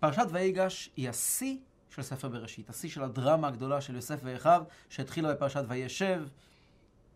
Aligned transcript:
פרשת 0.00 0.26
ויגש 0.30 0.90
היא 0.96 1.08
השיא 1.08 1.56
של 1.90 2.02
ספר 2.02 2.28
בראשית, 2.28 2.70
השיא 2.70 2.88
של 2.88 3.02
הדרמה 3.02 3.48
הגדולה 3.48 3.80
של 3.80 3.94
יוסף 3.94 4.20
ואחיו, 4.24 4.62
שהתחילה 4.88 5.34
בפרשת 5.34 5.64
וישב, 5.68 6.22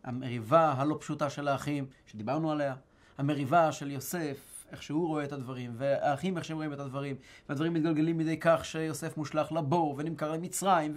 המריבה 0.04 0.74
הלא 0.76 0.96
פשוטה 1.00 1.30
של 1.30 1.48
האחים, 1.48 1.86
שדיברנו 2.06 2.52
עליה, 2.52 2.74
המריבה 3.18 3.72
של 3.72 3.90
יוסף, 3.90 4.66
איך 4.72 4.82
שהוא 4.82 5.08
רואה 5.08 5.24
את 5.24 5.32
הדברים, 5.32 5.74
והאחים 5.76 6.36
איך 6.36 6.44
שהם 6.44 6.56
רואים 6.56 6.72
את 6.72 6.78
הדברים, 6.80 7.16
והדברים 7.48 7.74
מתגלגלים 7.74 8.16
מידי 8.16 8.36
כך 8.40 8.64
שיוסף 8.64 9.16
מושלך 9.16 9.52
לבור 9.52 9.94
ונמכר 9.98 10.32
למצרים, 10.32 10.94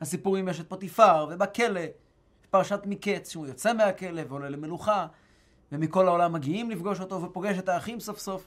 והסיפור 0.00 0.36
עם 0.36 0.48
אשת 0.48 0.68
פוטיפר, 0.68 1.26
ובכלא, 1.30 1.80
פרשת 2.50 2.80
מקץ, 2.84 3.30
שהוא 3.30 3.46
יוצא 3.46 3.72
מהכלא 3.72 4.22
ועולה 4.28 4.48
למלוכה, 4.48 5.06
ומכל 5.72 6.08
העולם 6.08 6.32
מגיעים 6.32 6.70
לפגוש 6.70 7.00
אותו, 7.00 7.22
ופוגש 7.22 7.58
את 7.58 7.68
האחים 7.68 8.00
סוף 8.00 8.18
סוף, 8.18 8.46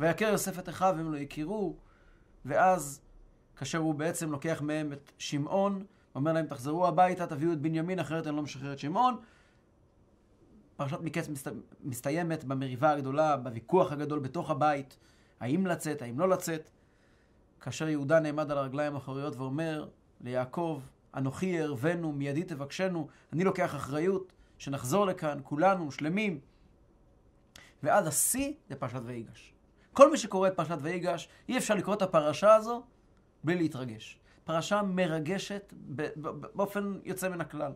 ויכר 0.00 0.24
יוסף 0.24 0.58
את 0.58 0.68
אחיו 0.68 0.94
והם 0.96 1.12
לא 1.12 1.18
הכירו, 1.18 1.76
ואז 2.44 3.00
כאשר 3.56 3.78
הוא 3.78 3.94
בעצם 3.94 4.30
לוקח 4.30 4.62
מהם 4.62 4.92
את 4.92 5.12
שמעון, 5.18 5.84
אומר 6.14 6.32
להם, 6.32 6.46
תחזרו 6.46 6.86
הביתה, 6.86 7.26
תביאו 7.26 7.52
את 7.52 7.60
בנימין, 7.60 7.98
אחרת 7.98 8.26
אני 8.26 8.36
לא 8.36 8.42
משחרר 8.42 8.72
את 8.72 8.78
שמעון. 8.78 9.16
פרשת 10.76 11.00
מקץ 11.00 11.28
מסת... 11.28 11.52
מסתיימת 11.84 12.44
במריבה 12.44 12.90
הגדולה, 12.90 13.36
בוויכוח 13.36 13.92
הגדול 13.92 14.18
בתוך 14.18 14.50
הבית, 14.50 14.98
האם 15.40 15.66
לצאת, 15.66 16.02
האם 16.02 16.20
לא 16.20 16.28
לצאת. 16.28 16.70
כאשר 17.60 17.88
יהודה 17.88 18.20
נעמד 18.20 18.50
על 18.50 18.58
הרגליים 18.58 18.94
האחוריות 18.94 19.36
ואומר 19.36 19.88
ליעקב, 20.20 20.80
אנוכי 21.14 21.60
אערבנו, 21.60 22.12
מיידי 22.12 22.42
תבקשנו, 22.42 23.08
אני 23.32 23.44
לוקח 23.44 23.74
אחריות, 23.74 24.32
שנחזור 24.58 25.06
לכאן, 25.06 25.38
כולנו 25.42 25.92
שלמים. 25.92 26.40
ועד 27.82 28.06
השיא 28.06 28.52
זה 28.68 28.76
פרשת 28.76 29.00
ויגש. 29.04 29.54
כל 29.92 30.10
מי 30.10 30.18
שקורא 30.18 30.48
את 30.48 30.56
פרשת 30.56 30.78
ויגש, 30.80 31.28
אי 31.48 31.58
אפשר 31.58 31.74
לקרוא 31.74 31.94
את 31.94 32.02
הפרשה 32.02 32.54
הזו 32.54 32.82
בלי 33.44 33.56
להתרגש. 33.56 34.18
פרשה 34.44 34.82
מרגשת 34.82 35.74
באופן 36.54 36.98
יוצא 37.04 37.28
מן 37.28 37.40
הכלל. 37.40 37.72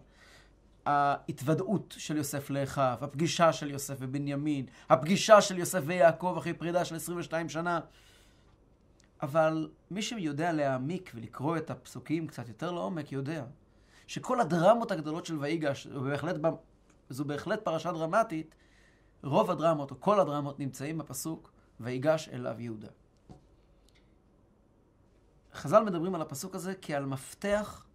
ההתוודעות 0.86 1.94
של 1.98 2.16
יוסף 2.16 2.50
לאחיו, 2.50 2.96
הפגישה 3.00 3.52
של 3.52 3.70
יוסף 3.70 3.94
ובנימין, 3.98 4.66
הפגישה 4.88 5.40
של 5.40 5.58
יוסף 5.58 5.80
ויעקב 5.86 6.34
אחרי 6.38 6.54
פרידה 6.54 6.84
של 6.84 6.96
22 6.96 7.48
שנה. 7.48 7.80
אבל 9.22 9.68
מי 9.90 10.02
שיודע 10.02 10.52
להעמיק 10.52 11.12
ולקרוא 11.14 11.56
את 11.56 11.70
הפסוקים 11.70 12.26
קצת 12.26 12.48
יותר 12.48 12.70
לעומק, 12.70 13.12
יודע 13.12 13.44
שכל 14.06 14.40
הדרמות 14.40 14.90
הגדולות 14.90 15.26
של 15.26 15.38
ויגש, 15.38 15.86
בהחלט, 15.86 16.36
זו 17.10 17.24
בהחלט 17.24 17.64
פרשה 17.64 17.92
דרמטית, 17.92 18.54
רוב 19.22 19.50
הדרמות, 19.50 19.90
או 19.90 20.00
כל 20.00 20.20
הדרמות, 20.20 20.60
נמצאים 20.60 20.98
בפסוק 20.98 21.53
ויגש 21.80 22.28
אליו 22.28 22.60
יהודה. 22.60 22.88
חז"ל 25.54 25.84
מדברים 25.84 26.14
על 26.14 26.22
הפסוק 26.22 26.54
הזה 26.54 26.74
כעל 26.82 27.04
מפתח 27.04 27.86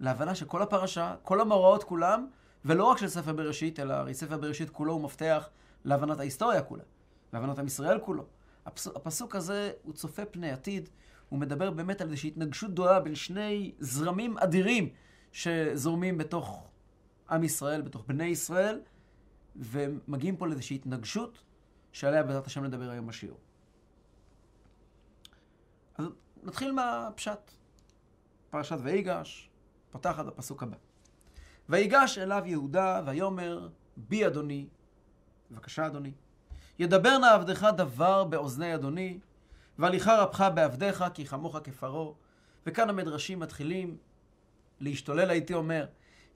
להבנה 0.00 0.34
שכל 0.34 0.62
הפרשה, 0.62 1.14
כל 1.22 1.40
המאורעות 1.40 1.84
כולם, 1.84 2.26
ולא 2.64 2.84
רק 2.84 2.98
של 2.98 3.08
ספר 3.08 3.32
בראשית, 3.32 3.80
אלא 3.80 3.94
הרי 3.94 4.14
ספר 4.14 4.38
בראשית 4.38 4.70
כולו 4.70 4.92
הוא 4.92 5.02
מפתח 5.02 5.48
להבנת 5.84 6.20
ההיסטוריה 6.20 6.62
כולה, 6.62 6.82
להבנת 7.32 7.58
עם 7.58 7.66
ישראל 7.66 7.98
כולו. 7.98 8.26
הפסוק, 8.66 8.96
הפסוק 8.96 9.36
הזה 9.36 9.72
הוא 9.82 9.94
צופה 9.94 10.24
פני 10.24 10.50
עתיד, 10.50 10.88
הוא 11.28 11.38
מדבר 11.38 11.70
באמת 11.70 12.00
על 12.00 12.06
איזושהי 12.06 12.28
התנגשות 12.28 12.70
גדולה 12.70 13.00
בין 13.00 13.14
שני 13.14 13.72
זרמים 13.78 14.38
אדירים 14.38 14.88
שזורמים 15.32 16.18
בתוך 16.18 16.68
עם 17.30 17.44
ישראל, 17.44 17.82
בתוך 17.82 18.04
בני 18.08 18.24
ישראל, 18.24 18.80
ומגיעים 19.56 20.36
פה 20.36 20.46
לאיזושהי 20.46 20.76
התנגשות 20.76 21.42
שעליה 21.92 22.22
בעזרת 22.22 22.46
השם 22.46 22.64
נדבר 22.64 22.90
היום 22.90 23.06
בשיעור. 23.06 23.38
אז 25.98 26.06
נתחיל 26.42 26.72
מהפשט. 26.72 27.50
פרשת 28.50 28.76
ויגש, 28.82 29.50
פותחת 29.90 30.26
בפסוק 30.26 30.62
הבא. 30.62 30.76
ויגש 31.68 32.18
אליו 32.18 32.42
יהודה 32.46 33.02
ויאמר 33.06 33.68
בי 33.96 34.26
אדוני, 34.26 34.68
בבקשה 35.50 35.86
אדוני, 35.86 36.12
ידבר 36.78 37.18
נא 37.18 37.26
עבדך 37.26 37.68
דבר 37.76 38.24
באוזני 38.24 38.74
אדוני, 38.74 39.18
והליכה 39.78 40.22
רבך 40.22 40.48
בעבדיך 40.54 41.04
כי 41.14 41.26
חמוך 41.26 41.56
כפרעה. 41.64 42.12
וכאן 42.66 42.90
המדרשים 42.90 43.40
מתחילים 43.40 43.96
להשתולל, 44.80 45.30
הייתי 45.30 45.54
אומר, 45.54 45.86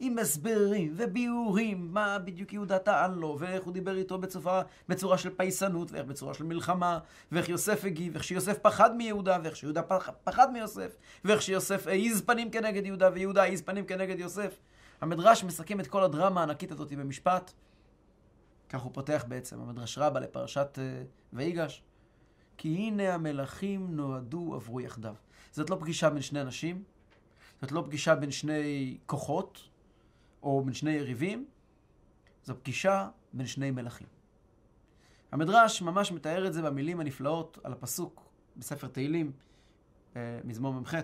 עם 0.05 0.19
הסברים 0.19 0.95
וביאורים, 0.97 1.89
מה 1.93 2.19
בדיוק 2.19 2.53
יהודה 2.53 2.79
טען 2.79 3.15
לו, 3.15 3.37
ואיך 3.39 3.65
הוא 3.65 3.73
דיבר 3.73 3.97
איתו 3.97 4.19
בצורה, 4.19 4.63
בצורה 4.89 5.19
של 5.19 5.31
פייסנות, 5.37 5.93
ואיך 5.93 6.07
בצורה 6.07 6.35
של 6.35 6.45
מלחמה, 6.45 6.99
ואיך 7.33 7.49
יוסף 7.49 7.85
הגיב, 7.85 8.13
ואיך 8.13 8.25
שיוסף 8.25 8.59
פחד 8.59 8.97
מיהודה, 8.97 9.39
ואיך 9.43 9.57
שיהודה 9.57 9.83
פחד 10.25 10.53
מיוסף, 10.53 10.97
ואיך 11.25 11.43
שיוסף 11.43 11.87
העיז 11.87 12.23
פנים 12.23 12.51
כנגד 12.51 12.87
יהודה, 12.87 13.11
ויהודה 13.15 13.43
העיז 13.43 13.63
פנים 13.63 13.85
כנגד 13.85 14.19
יוסף. 14.19 14.59
המדרש 15.01 15.45
מסכם 15.45 15.81
את 15.81 15.87
כל 15.87 16.03
הדרמה 16.03 16.41
הענקית 16.41 16.73
הזאת 16.73 16.93
במשפט. 16.93 17.53
כך 18.69 18.81
הוא 18.81 18.93
פותח 18.95 19.25
בעצם, 19.29 19.61
המדרש 19.61 19.99
רבה 19.99 20.21
לפרשת 20.21 20.79
uh, 20.79 21.07
ויגש. 21.33 21.83
כי 22.57 22.69
הנה 22.69 23.15
המלכים 23.15 23.97
נועדו 23.97 24.55
עברו 24.55 24.81
יחדיו. 24.81 25.15
זאת 25.53 25.71
לא 25.71 25.77
פגישה 25.81 26.11
בין 26.11 26.23
שני 26.23 26.41
אנשים, 26.41 26.83
זאת 27.61 27.73
לא 27.73 27.83
פגישה 27.87 28.15
בין 28.15 28.31
שני 28.31 28.99
כוחות, 29.07 29.72
או 30.43 30.63
בין 30.65 30.75
שני 30.75 30.91
יריבים, 30.91 31.47
זו 32.45 32.55
פגישה 32.61 33.09
בין 33.33 33.47
שני 33.47 33.71
מלכים. 33.71 34.07
המדרש 35.33 35.83
ממש 35.83 36.13
מתאר 36.13 36.47
את 36.47 36.53
זה 36.53 36.63
במילים 36.63 37.01
הנפלאות 37.01 37.59
על 37.65 37.73
הפסוק 37.73 38.29
בספר 38.57 38.87
תהילים, 38.87 39.33
מזמור 40.45 40.73
מ"ח, 40.75 40.95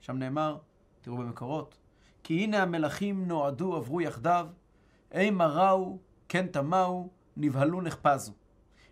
שם 0.00 0.16
נאמר, 0.16 0.58
תראו 1.00 1.16
במקורות, 1.16 1.78
כי 2.22 2.44
הנה 2.44 2.62
המלכים 2.62 3.28
נועדו 3.28 3.76
עברו 3.76 4.00
יחדיו, 4.00 4.48
אימה 5.12 5.46
ראו, 5.46 5.98
כן 6.28 6.46
תמהו, 6.46 7.10
נבהלו 7.36 7.80
נחפזו. 7.80 8.32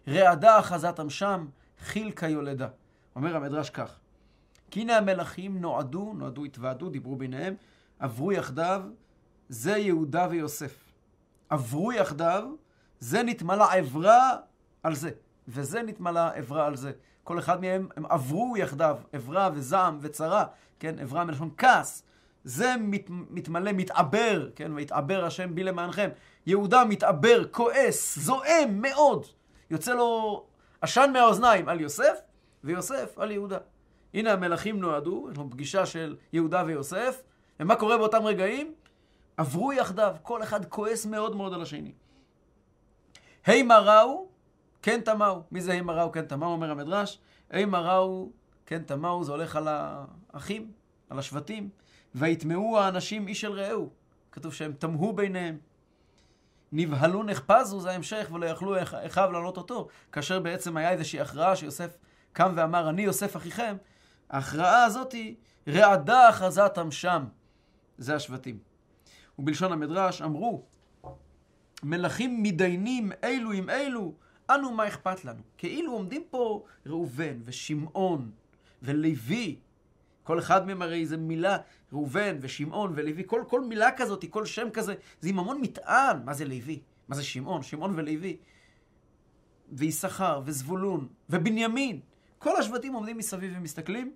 רעדה 0.09 0.59
אחזתם 0.59 1.11
שם, 1.11 1.47
חיל 1.79 2.11
כיולדה. 2.11 2.69
אומר 3.17 3.37
המדרש 3.37 3.71
כך, 3.71 3.99
כי 4.71 4.81
הנה 4.81 4.97
המלכים 4.97 5.61
נועדו, 5.61 6.13
נועדו 6.17 6.45
התוועדו, 6.45 6.91
דיברו 6.91 7.17
ביניהם, 7.17 7.55
עברו 7.99 8.33
יחדיו, 8.33 8.83
זה 9.49 9.77
יהודה 9.77 10.27
ויוסף. 10.31 10.75
עברו 11.49 11.93
יחדיו, 11.93 12.45
זה 13.01 13.23
נתמלא 13.23 13.73
עברה 13.73 14.37
על 14.83 14.95
זה, 14.95 15.11
וזה 15.49 15.83
נתמלא 15.83 16.31
עברה 16.35 16.67
על 16.67 16.77
זה. 16.77 16.93
כל 17.25 17.39
אחד 17.39 17.61
מהם, 17.61 17.89
הם 17.97 18.07
עברו 18.07 18.57
יחדיו, 18.57 18.97
עברה 19.13 19.51
וזעם 19.55 19.99
וצרה, 20.01 20.45
כן, 20.81 20.99
עברה 20.99 21.25
מלשון 21.25 21.51
כעס. 21.59 22.03
זה 22.45 22.75
מת, 22.79 23.07
מתמלא, 23.11 23.73
מתעבר, 23.73 24.49
כן, 24.57 24.73
ויתעבר 24.75 25.25
השם 25.25 25.55
בי 25.55 25.65
למענכם. 25.65 26.09
יהודה 26.47 26.85
מתעבר, 26.85 27.45
כועס, 27.51 28.19
זועם 28.19 28.83
מאוד. 28.83 29.27
יוצא 29.71 29.95
לו 29.95 30.45
עשן 30.81 31.11
מהאוזניים 31.13 31.69
על 31.69 31.81
יוסף, 31.81 32.19
ויוסף 32.65 33.19
על 33.19 33.31
יהודה. 33.31 33.59
הנה 34.15 34.33
המלכים 34.33 34.81
נועדו, 34.81 35.29
יש 35.33 35.39
לנו 35.39 35.51
פגישה 35.51 35.87
של 35.87 36.17
יהודה 36.33 36.63
ויוסף, 36.67 37.23
ומה 37.61 37.77
קורה 37.77 37.99
באותם 37.99 38.23
רגעים? 38.25 38.75
עברו 39.39 39.73
יחדיו, 39.73 40.17
כל 40.23 40.43
אחד 40.43 40.65
כועס 40.65 41.07
מאוד 41.07 41.37
מאוד 41.37 41.55
על 41.55 41.63
השני. 41.63 41.93
הימה 43.47 43.79
ראו, 43.79 44.29
כן 44.83 45.01
תמהו. 45.01 45.43
מי 45.51 45.61
זה 45.61 45.73
הימה 45.73 45.93
ראו, 45.93 46.13
כן 46.13 46.27
תמהו, 46.27 46.53
אומר 46.53 46.71
המדרש? 46.71 47.19
הימה 47.51 47.81
ראו, 47.81 48.31
כן 48.67 48.83
תמהו, 48.83 49.25
זה 49.25 49.33
הולך 49.33 49.57
על 49.57 49.69
האחים, 49.69 50.73
על 51.11 51.19
השבטים. 51.19 51.69
ויטמעו 52.15 52.79
האנשים 52.79 53.29
איש 53.29 53.45
אל 53.45 53.53
רעהו. 53.53 53.91
כתוב 54.33 54.55
שהם 54.55 54.73
תמהו 54.73 55.13
ביניהם. 55.13 55.59
נבהלו 56.73 57.23
נחפזו, 57.23 57.81
זה 57.81 57.91
ההמשך, 57.91 58.29
ולא 58.33 58.47
יכלו 58.47 58.77
אחיו 59.07 59.33
לעלות 59.33 59.57
אותו. 59.57 59.89
כאשר 60.13 60.41
בעצם 60.41 60.77
היה 60.77 60.91
איזושהי 60.91 61.21
הכרעה 61.21 61.57
שיוסף 61.57 61.97
קם 62.33 62.53
ואמר, 62.57 62.89
אני 62.89 63.03
יוסף 63.03 63.37
אחיכם, 63.37 63.77
ההכרעה 64.31 64.85
הזאתי, 64.85 65.37
רעדה 65.69 66.29
אחזתם 66.29 66.91
שם. 66.91 67.25
זה 67.99 68.15
השבטים. 68.15 68.68
ובלשון 69.39 69.73
המדרש 69.73 70.23
אמרו, 70.23 70.65
מלכים 71.83 72.43
מתדיינים 72.43 73.13
אלו 73.25 73.53
עם 73.53 73.71
אלו, 73.71 74.15
אנו 74.51 74.73
מה 74.73 74.89
אכפת 74.89 75.25
לנו? 75.25 75.43
כאילו 75.59 75.93
עומדים 75.93 76.25
פה 76.31 76.65
ראובן 76.87 77.39
ושמעון 77.45 78.31
ולוי, 78.83 79.57
כל 80.23 80.39
אחד 80.39 80.67
מהם 80.67 80.83
הרי 80.83 81.07
זה 81.07 81.17
מילה, 81.17 81.57
ראובן 81.93 82.37
ושמעון 82.41 82.93
ולוי, 82.97 83.23
כל, 83.27 83.45
כל 83.49 83.61
מילה 83.61 83.93
כזאת, 83.97 84.25
כל 84.31 84.47
שם 84.47 84.71
כזה, 84.71 84.95
זה 85.21 85.29
עם 85.29 85.39
המון 85.39 85.61
מטען. 85.61 86.25
מה 86.25 86.35
זה 86.35 86.45
לוי? 86.45 86.81
מה 87.09 87.17
זה 87.17 87.23
שמעון? 87.23 87.63
שמעון 87.63 87.99
ולוי. 87.99 88.37
ויששכר 89.73 90.43
וזבולון 90.45 91.09
ובנימין. 91.31 92.01
כל 92.39 92.57
השבטים 92.57 92.93
עומדים 92.93 93.17
מסביב 93.17 93.53
ומסתכלים 93.57 94.13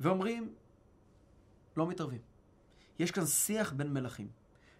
ואומרים, 0.00 0.52
לא 1.76 1.86
מתערבים. 1.86 2.33
יש 2.98 3.10
כאן 3.10 3.26
שיח 3.26 3.72
בין 3.72 3.92
מלכים. 3.92 4.28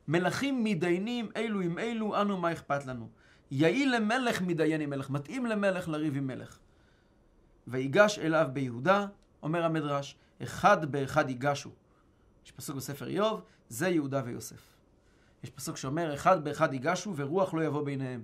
מלכים 0.08 0.64
מתדיינים 0.64 1.30
אלו 1.36 1.60
עם 1.60 1.78
אלו, 1.78 2.20
אנו 2.20 2.38
מה 2.38 2.52
אכפת 2.52 2.86
לנו. 2.86 3.08
יעיל 3.50 3.96
למלך 3.96 4.42
מתדיין 4.42 4.80
עם 4.80 4.90
מלך, 4.90 5.10
מתאים 5.10 5.46
למלך 5.46 5.88
לריב 5.88 6.16
עם 6.16 6.26
מלך. 6.26 6.58
ויגש 7.66 8.18
אליו 8.18 8.48
ביהודה, 8.52 9.06
אומר 9.42 9.64
המדרש, 9.64 10.16
אחד 10.42 10.92
באחד 10.92 11.28
ייגשו. 11.30 11.70
יש 12.46 12.52
פסוק 12.52 12.76
בספר 12.76 13.06
איוב, 13.06 13.40
זה 13.68 13.88
יהודה 13.88 14.22
ויוסף. 14.24 14.74
יש 15.44 15.50
פסוק 15.50 15.76
שאומר, 15.76 16.14
אחד 16.14 16.44
באחד 16.44 16.72
ייגשו 16.72 17.16
ורוח 17.16 17.54
לא 17.54 17.64
יבוא 17.64 17.84
ביניהם. 17.84 18.22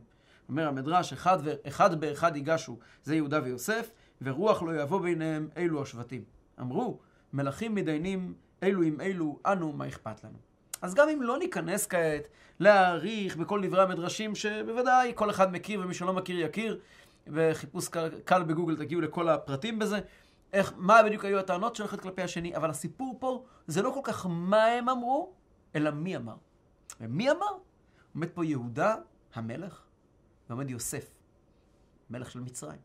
אומר 0.49 0.69
המדרש, 0.69 1.13
אחד, 1.13 1.39
ו... 1.45 1.55
אחד 1.69 2.01
באחד 2.01 2.37
ייגשו, 2.37 2.79
זה 3.03 3.15
יהודה 3.15 3.41
ויוסף, 3.45 3.91
ורוח 4.23 4.63
לא 4.63 4.83
יבוא 4.83 5.01
ביניהם, 5.01 5.49
אלו 5.57 5.83
השבטים. 5.83 6.25
אמרו, 6.61 6.99
מלכים 7.33 7.75
מתדיינים 7.75 8.35
אלו 8.63 8.83
עם 8.83 9.01
אלו, 9.01 9.39
אנו, 9.47 9.73
מה 9.73 9.89
אכפת 9.89 10.25
לנו? 10.25 10.39
אז 10.83 10.95
גם 10.95 11.09
אם 11.09 11.23
לא 11.23 11.39
ניכנס 11.39 11.87
כעת 11.87 12.29
להעריך 12.61 13.37
בכל 13.37 13.67
דברי 13.67 13.83
המדרשים, 13.83 14.35
שבוודאי 14.35 15.13
כל 15.15 15.31
אחד 15.31 15.53
מכיר 15.53 15.81
ומי 15.81 15.95
שלא 15.95 16.13
מכיר 16.13 16.41
יכיר, 16.41 16.81
וחיפוש 17.27 17.89
קל, 17.89 18.09
קל 18.25 18.43
בגוגל 18.43 18.77
תגיעו 18.77 19.01
לכל 19.01 19.29
הפרטים 19.29 19.79
בזה, 19.79 20.01
איך, 20.53 20.73
מה 20.77 21.03
בדיוק 21.03 21.25
היו 21.25 21.39
הטענות 21.39 21.77
של 21.77 21.85
אחד 21.85 22.01
כלפי 22.01 22.23
השני, 22.23 22.57
אבל 22.57 22.71
הסיפור 22.71 23.17
פה 23.21 23.45
זה 23.67 23.83
לא 23.83 23.91
כל 23.91 24.01
כך 24.05 24.27
מה 24.31 24.65
הם 24.65 24.89
אמרו, 24.89 25.33
אלא 25.75 25.91
מי 25.91 26.17
אמר. 26.17 26.37
ומי 27.01 27.31
אמר? 27.31 27.57
עומד 28.15 28.29
פה 28.31 28.45
יהודה 28.45 28.97
המלך, 29.35 29.83
ועומד 30.49 30.71
יוסף, 30.71 31.11
מלך 32.11 32.31
של 32.31 32.41
מצרים. 32.41 32.79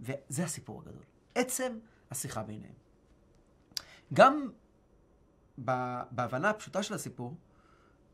וזה 0.00 0.44
הסיפור 0.44 0.80
הגדול. 0.80 1.02
עצם 1.34 1.78
השיחה 2.10 2.42
ביניהם. 2.42 2.74
גם 4.12 4.48
בהבנה 6.10 6.50
הפשוטה 6.50 6.82
של 6.82 6.94
הסיפור, 6.94 7.34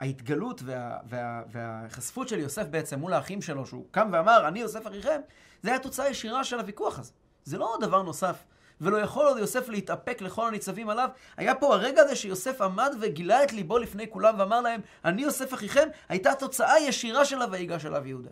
ההתגלות 0.01 0.63
וה, 0.65 0.99
וה, 1.09 1.43
והחשפות 1.51 2.29
של 2.29 2.39
יוסף 2.39 2.67
בעצם 2.67 2.99
מול 2.99 3.13
האחים 3.13 3.43
שלו, 3.43 3.67
שהוא 3.67 3.87
קם 3.91 4.09
ואמר, 4.13 4.49
אני 4.49 4.61
יוסף 4.61 4.87
אחיכם, 4.87 5.21
זה 5.63 5.71
היה 5.71 5.79
תוצאה 5.79 6.09
ישירה 6.09 6.45
של 6.45 6.59
הוויכוח 6.59 6.99
הזה. 6.99 7.13
זה 7.45 7.59
לא 7.59 7.77
דבר 7.81 8.03
נוסף. 8.03 8.45
ולא 8.81 8.97
יכול 8.97 9.27
עוד 9.27 9.39
יוסף 9.39 9.69
להתאפק 9.69 10.23
לכל 10.23 10.49
הניצבים 10.49 10.89
עליו. 10.89 11.09
היה 11.37 11.55
פה 11.55 11.75
הרגע 11.75 12.03
הזה 12.03 12.17
שיוסף 12.17 12.61
עמד 12.61 12.95
וגילה 13.01 13.45
את 13.45 13.53
ליבו 13.53 13.79
לפני 13.79 14.11
כולם 14.11 14.35
ואמר 14.39 14.61
להם, 14.61 14.81
אני 15.05 15.23
יוסף 15.23 15.55
אחיכם, 15.55 15.89
הייתה 16.09 16.35
תוצאה 16.35 16.81
ישירה 16.81 17.25
של 17.25 17.43
הוויגש 17.43 17.87
אליו 17.87 18.07
יהודה. 18.07 18.31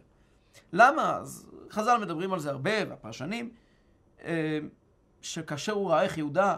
למה? 0.73 1.17
אז 1.17 1.47
חז"ל 1.71 1.99
מדברים 2.01 2.33
על 2.33 2.41
זה 2.41 2.51
הרבה, 2.51 2.71
והפרשנים, 2.89 3.51
אה, 4.25 4.59
שכאשר 5.23 5.73
הוא 5.73 5.91
ראה 5.91 6.03
איך 6.03 6.19
יהודה 6.19 6.57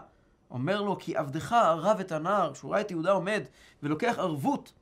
אומר 0.51 0.81
לו, 0.81 0.97
כי 0.99 1.17
עבדך 1.17 1.53
ערב 1.53 1.99
את 1.99 2.11
הנער, 2.11 2.53
שהוא 2.53 2.71
ראה 2.71 2.81
את 2.81 2.91
יהודה 2.91 3.11
עומד 3.11 3.43
ולוקח 3.83 4.15
ערבות 4.17 4.73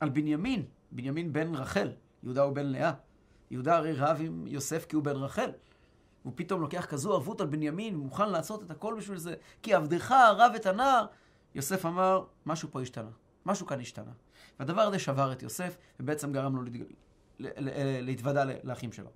על 0.00 0.08
בנימין, 0.08 0.64
בנימין 0.92 1.32
בן 1.32 1.54
רחל, 1.54 1.92
יהודה 2.22 2.42
הוא 2.42 2.54
בן 2.54 2.66
לאה. 2.66 2.92
יהודה 3.50 3.76
הרי 3.76 3.92
רב 3.92 4.18
עם 4.20 4.46
יוסף 4.46 4.86
כי 4.86 4.96
הוא 4.96 5.04
בן 5.04 5.16
רחל. 5.16 5.50
הוא 6.22 6.32
פתאום 6.36 6.60
לוקח 6.60 6.86
כזו 6.86 7.12
ערבות 7.12 7.40
על 7.40 7.46
בנימין, 7.46 7.96
מוכן 7.96 8.30
לעשות 8.30 8.62
את 8.62 8.70
הכל 8.70 8.94
בשביל 8.98 9.18
זה, 9.18 9.34
כי 9.62 9.74
עבדך 9.74 10.12
ערב 10.12 10.52
את 10.56 10.66
הנער. 10.66 11.06
יוסף 11.54 11.86
אמר, 11.86 12.24
משהו 12.46 12.68
פה 12.70 12.82
השתנה, 12.82 13.10
משהו 13.46 13.66
כאן 13.66 13.80
השתנה. 13.80 14.12
והדבר 14.58 14.82
הזה 14.82 14.98
שבר 14.98 15.32
את 15.32 15.42
יוסף, 15.42 15.76
ובעצם 16.00 16.32
גרם 16.32 16.56
לו. 16.56 16.62
להתוודע 18.00 18.44
לאחים 18.62 18.92
שלו. 18.92 19.10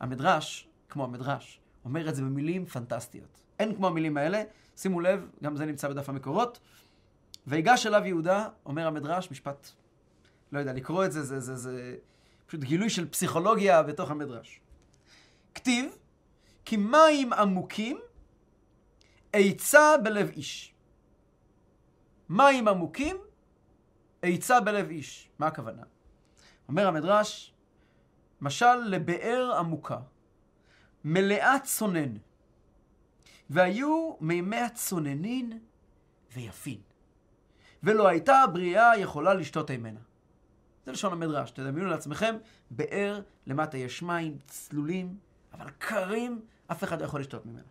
המדרש, 0.00 0.68
כמו 0.88 1.04
המדרש, 1.04 1.60
אומר 1.84 2.08
את 2.08 2.14
זה 2.14 2.22
במילים 2.22 2.66
פנטסטיות. 2.66 3.40
אין 3.58 3.74
כמו 3.74 3.86
המילים 3.86 4.16
האלה, 4.16 4.42
שימו 4.80 5.00
לב, 5.00 5.30
גם 5.42 5.56
זה 5.56 5.64
נמצא 5.64 5.88
בדף 5.88 6.08
המקורות. 6.08 6.60
ויגש 7.46 7.86
אליו 7.86 8.06
יהודה, 8.06 8.48
אומר 8.66 8.86
המדרש, 8.86 9.30
משפט, 9.30 9.68
לא 10.52 10.58
יודע, 10.58 10.72
לקרוא 10.72 11.04
את 11.04 11.12
זה, 11.12 11.22
זה, 11.22 11.40
זה, 11.40 11.56
זה 11.56 11.96
פשוט 12.46 12.60
גילוי 12.60 12.90
של 12.90 13.08
פסיכולוגיה 13.08 13.82
בתוך 13.82 14.10
המדרש. 14.10 14.60
כתיב, 15.54 15.96
כי 16.64 16.76
מים 16.76 17.32
עמוקים 17.32 18.00
עצה 19.32 19.98
בלב 20.02 20.28
איש. 20.28 20.74
מים 22.28 22.68
עמוקים 22.68 23.16
עצה 24.22 24.60
בלב 24.60 24.88
איש. 24.88 25.30
מה 25.38 25.46
הכוונה? 25.46 25.82
אומר 26.68 26.86
המדרש, 26.86 27.54
משל 28.40 28.76
לבאר 28.76 29.52
עמוקה, 29.58 29.98
מלאה 31.04 31.56
צונן, 31.64 32.16
והיו 33.50 34.16
מימי 34.20 34.56
הצוננין 34.56 35.58
ויפין, 36.32 36.80
ולא 37.82 38.08
הייתה 38.08 38.38
הבריאה 38.38 38.98
יכולה 38.98 39.34
לשתות 39.34 39.70
ממנה. 39.70 40.00
זה 40.86 40.92
לשון 40.92 41.12
המדרש, 41.12 41.50
תדמיינו 41.50 41.90
לעצמכם, 41.90 42.36
באר, 42.70 43.20
למטה 43.46 43.78
יש 43.78 44.02
מים 44.02 44.38
צלולים, 44.46 45.16
אבל 45.52 45.70
קרים, 45.78 46.40
אף 46.66 46.84
אחד 46.84 47.00
לא 47.00 47.04
יכול 47.06 47.20
לשתות 47.20 47.46
ממנה. 47.46 47.62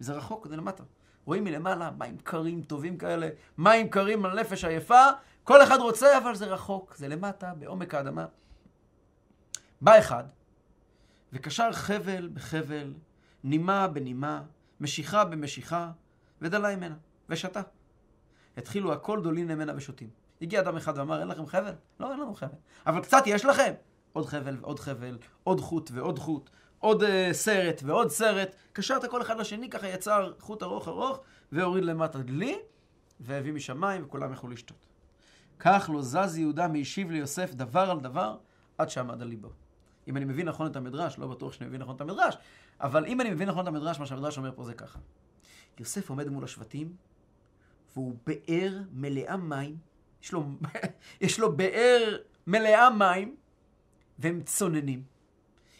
זה 0.00 0.12
רחוק, 0.12 0.46
זה 0.46 0.56
למטה. 0.56 0.82
רואים 1.24 1.44
מלמעלה 1.44 1.90
מים 1.90 2.18
קרים, 2.18 2.62
טובים 2.62 2.98
כאלה, 2.98 3.28
מים 3.58 3.88
קרים 3.88 4.24
על 4.24 4.40
נפש 4.40 4.64
עייפה, 4.64 5.04
כל 5.44 5.62
אחד 5.62 5.78
רוצה, 5.78 6.18
אבל 6.18 6.34
זה 6.34 6.46
רחוק, 6.46 6.96
זה 6.96 7.08
למטה, 7.08 7.54
בעומק 7.54 7.94
האדמה. 7.94 8.26
בא 9.80 9.98
אחד, 9.98 10.24
וקשר 11.32 11.72
חבל 11.72 12.28
בחבל, 12.32 12.94
נימה 13.44 13.88
בנימה, 13.88 14.42
משיכה 14.80 15.24
במשיכה, 15.24 15.90
ודלה 16.42 16.76
ממנה, 16.76 16.94
ושתה. 17.28 17.60
התחילו 18.56 18.92
הכל 18.92 19.22
דולין 19.22 19.48
ממנה 19.48 19.72
ושותים. 19.76 20.10
הגיע 20.42 20.60
אדם 20.60 20.76
אחד 20.76 20.98
ואמר, 20.98 21.20
אין 21.20 21.28
לכם 21.28 21.46
חבל? 21.46 21.72
לא, 22.00 22.12
אין 22.12 22.20
לנו 22.20 22.34
חבל. 22.34 22.58
אבל 22.86 23.02
קצת 23.02 23.22
יש 23.26 23.44
לכם. 23.44 23.72
עוד 24.12 24.26
חבל 24.26 24.56
ועוד 24.60 24.78
חבל, 24.78 25.18
עוד 25.44 25.60
חוט 25.60 25.90
ועוד 25.94 26.18
חוט, 26.18 26.50
עוד 26.78 27.02
uh, 27.02 27.06
סרט 27.32 27.82
ועוד 27.84 28.10
סרט. 28.10 28.56
קשרת 28.72 29.04
כל 29.04 29.22
אחד 29.22 29.38
לשני, 29.38 29.70
ככה 29.70 29.88
יצר 29.88 30.32
חוט 30.38 30.62
ארוך 30.62 30.88
ארוך, 30.88 31.20
והוריד 31.52 31.84
למטה 31.84 32.18
דלי, 32.18 32.58
והביא 33.20 33.52
משמיים, 33.52 34.04
וכולם 34.04 34.32
יכלו 34.32 34.50
לשתות. 34.50 34.86
כך 35.58 35.90
לא 35.94 36.02
זז 36.02 36.38
יהודה 36.38 36.68
מהשיב 36.68 37.10
ליוסף 37.10 37.54
דבר 37.54 37.90
על 37.90 38.00
דבר, 38.00 38.36
עד 38.78 38.90
שעמד 38.90 39.22
על 39.22 39.28
ליבו. 39.28 39.48
אם 40.08 40.16
אני 40.16 40.24
מבין 40.24 40.48
נכון 40.48 40.66
את 40.66 40.76
המדרש, 40.76 41.18
לא 41.18 41.26
בטוח 41.26 41.52
שאני 41.52 41.68
מבין 41.68 41.80
נכון 41.80 41.96
את 41.96 42.00
המדרש, 42.00 42.36
אבל 42.80 43.06
אם 43.06 43.20
אני 43.20 43.30
מבין 43.30 43.48
נכון 43.48 43.62
את 43.62 43.68
המדרש, 43.68 44.00
מה 44.00 44.06
שהמדרש 44.06 44.38
אומר 44.38 44.52
פה 44.56 44.64
זה 44.64 44.74
ככה. 44.74 44.98
יוסף 45.78 46.10
עומד 46.10 46.28
מול 46.28 46.44
השבטים, 46.44 46.96
והוא 47.94 48.14
באר 48.26 48.78
מלאה 48.92 49.36
מים, 49.36 49.76
יש 50.22 50.32
לו, 50.32 50.44
יש 51.20 51.38
לו 51.38 51.56
באר 51.56 52.16
מלאה 52.46 52.90
מים, 52.90 53.36
והם 54.18 54.42
צוננים. 54.42 55.02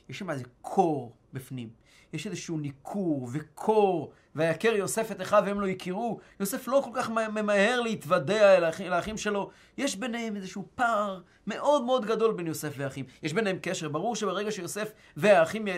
יש 0.08 0.18
שם 0.18 0.30
איזה 0.30 0.44
קור 0.62 1.16
בפנים. 1.32 1.70
יש 2.12 2.26
איזשהו 2.26 2.58
ניכור 2.58 3.28
וקור, 3.32 4.12
ויכר 4.34 4.68
יוסף 4.68 5.12
את 5.12 5.22
אחיו 5.22 5.42
והם 5.46 5.60
לא 5.60 5.66
יכירו. 5.66 6.20
יוסף 6.40 6.68
לא 6.68 6.82
כל 6.84 6.90
כך 6.94 7.10
ממהר 7.10 7.80
להתוודע 7.80 8.60
לאחים, 8.60 8.90
לאחים 8.90 9.16
שלו. 9.16 9.50
יש 9.78 9.96
ביניהם 9.96 10.36
איזשהו 10.36 10.68
פער 10.74 11.20
מאוד 11.46 11.84
מאוד 11.84 12.06
גדול 12.06 12.34
בין 12.34 12.46
יוסף 12.46 12.74
והאחים. 12.76 13.04
יש 13.22 13.32
ביניהם 13.32 13.58
קשר. 13.62 13.88
ברור 13.88 14.16
שברגע 14.16 14.52
שיוסף 14.52 14.92
והאחים 15.16 15.68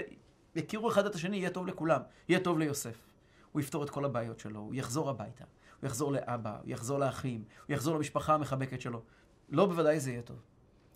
יכירו 0.56 0.88
אחד 0.88 1.06
את 1.06 1.14
השני, 1.14 1.36
יהיה 1.36 1.50
טוב 1.50 1.66
לכולם. 1.66 2.00
יהיה 2.28 2.40
טוב 2.40 2.58
ליוסף. 2.58 3.08
הוא 3.52 3.60
יפתור 3.60 3.84
את 3.84 3.90
כל 3.90 4.04
הבעיות 4.04 4.38
שלו, 4.38 4.60
הוא 4.60 4.74
יחזור 4.74 5.10
הביתה, 5.10 5.44
הוא 5.80 5.86
יחזור 5.86 6.12
לאבא, 6.12 6.58
הוא 6.62 6.70
יחזור 6.70 6.98
לאחים, 6.98 7.44
הוא 7.66 7.74
יחזור 7.74 7.96
למשפחה 7.96 8.34
המחבקת 8.34 8.80
שלו. 8.80 9.02
לא 9.48 9.66
בוודאי 9.66 10.00
זה 10.00 10.10
יהיה 10.10 10.22
טוב. 10.22 10.36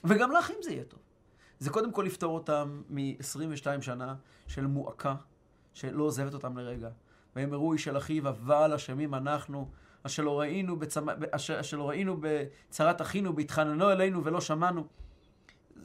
וגם 0.05 0.33
לאחים 0.33 0.57
זה 0.63 0.71
יהיה 0.71 0.85
טוב. 0.85 1.01
זה 1.63 1.71
קודם 1.71 1.93
כל 1.93 2.03
לפתור 2.03 2.35
אותם 2.35 2.83
מ-22 2.89 3.81
שנה 3.81 4.15
של 4.47 4.67
מועקה, 4.67 5.15
שלא 5.75 6.05
עוזבת 6.05 6.35
אותם 6.35 6.59
לרגע. 6.59 6.89
ויאמרו 7.37 7.73
איש 7.73 7.89
אל 7.89 7.97
אחיו, 7.97 8.29
אבל 8.29 8.73
אשמים 8.73 9.15
אנחנו, 9.15 9.71
אשר 10.03 10.23
לא 10.23 10.41
ראינו, 10.41 10.79
בצמ... 10.79 11.07
אשר, 11.31 11.77
לא 11.77 11.89
ראינו 11.89 12.17
בצרת 12.21 13.01
אחינו, 13.01 13.33
בהתחננו 13.33 13.93
אלינו 13.93 14.25
ולא 14.25 14.41
שמענו. 14.41 14.87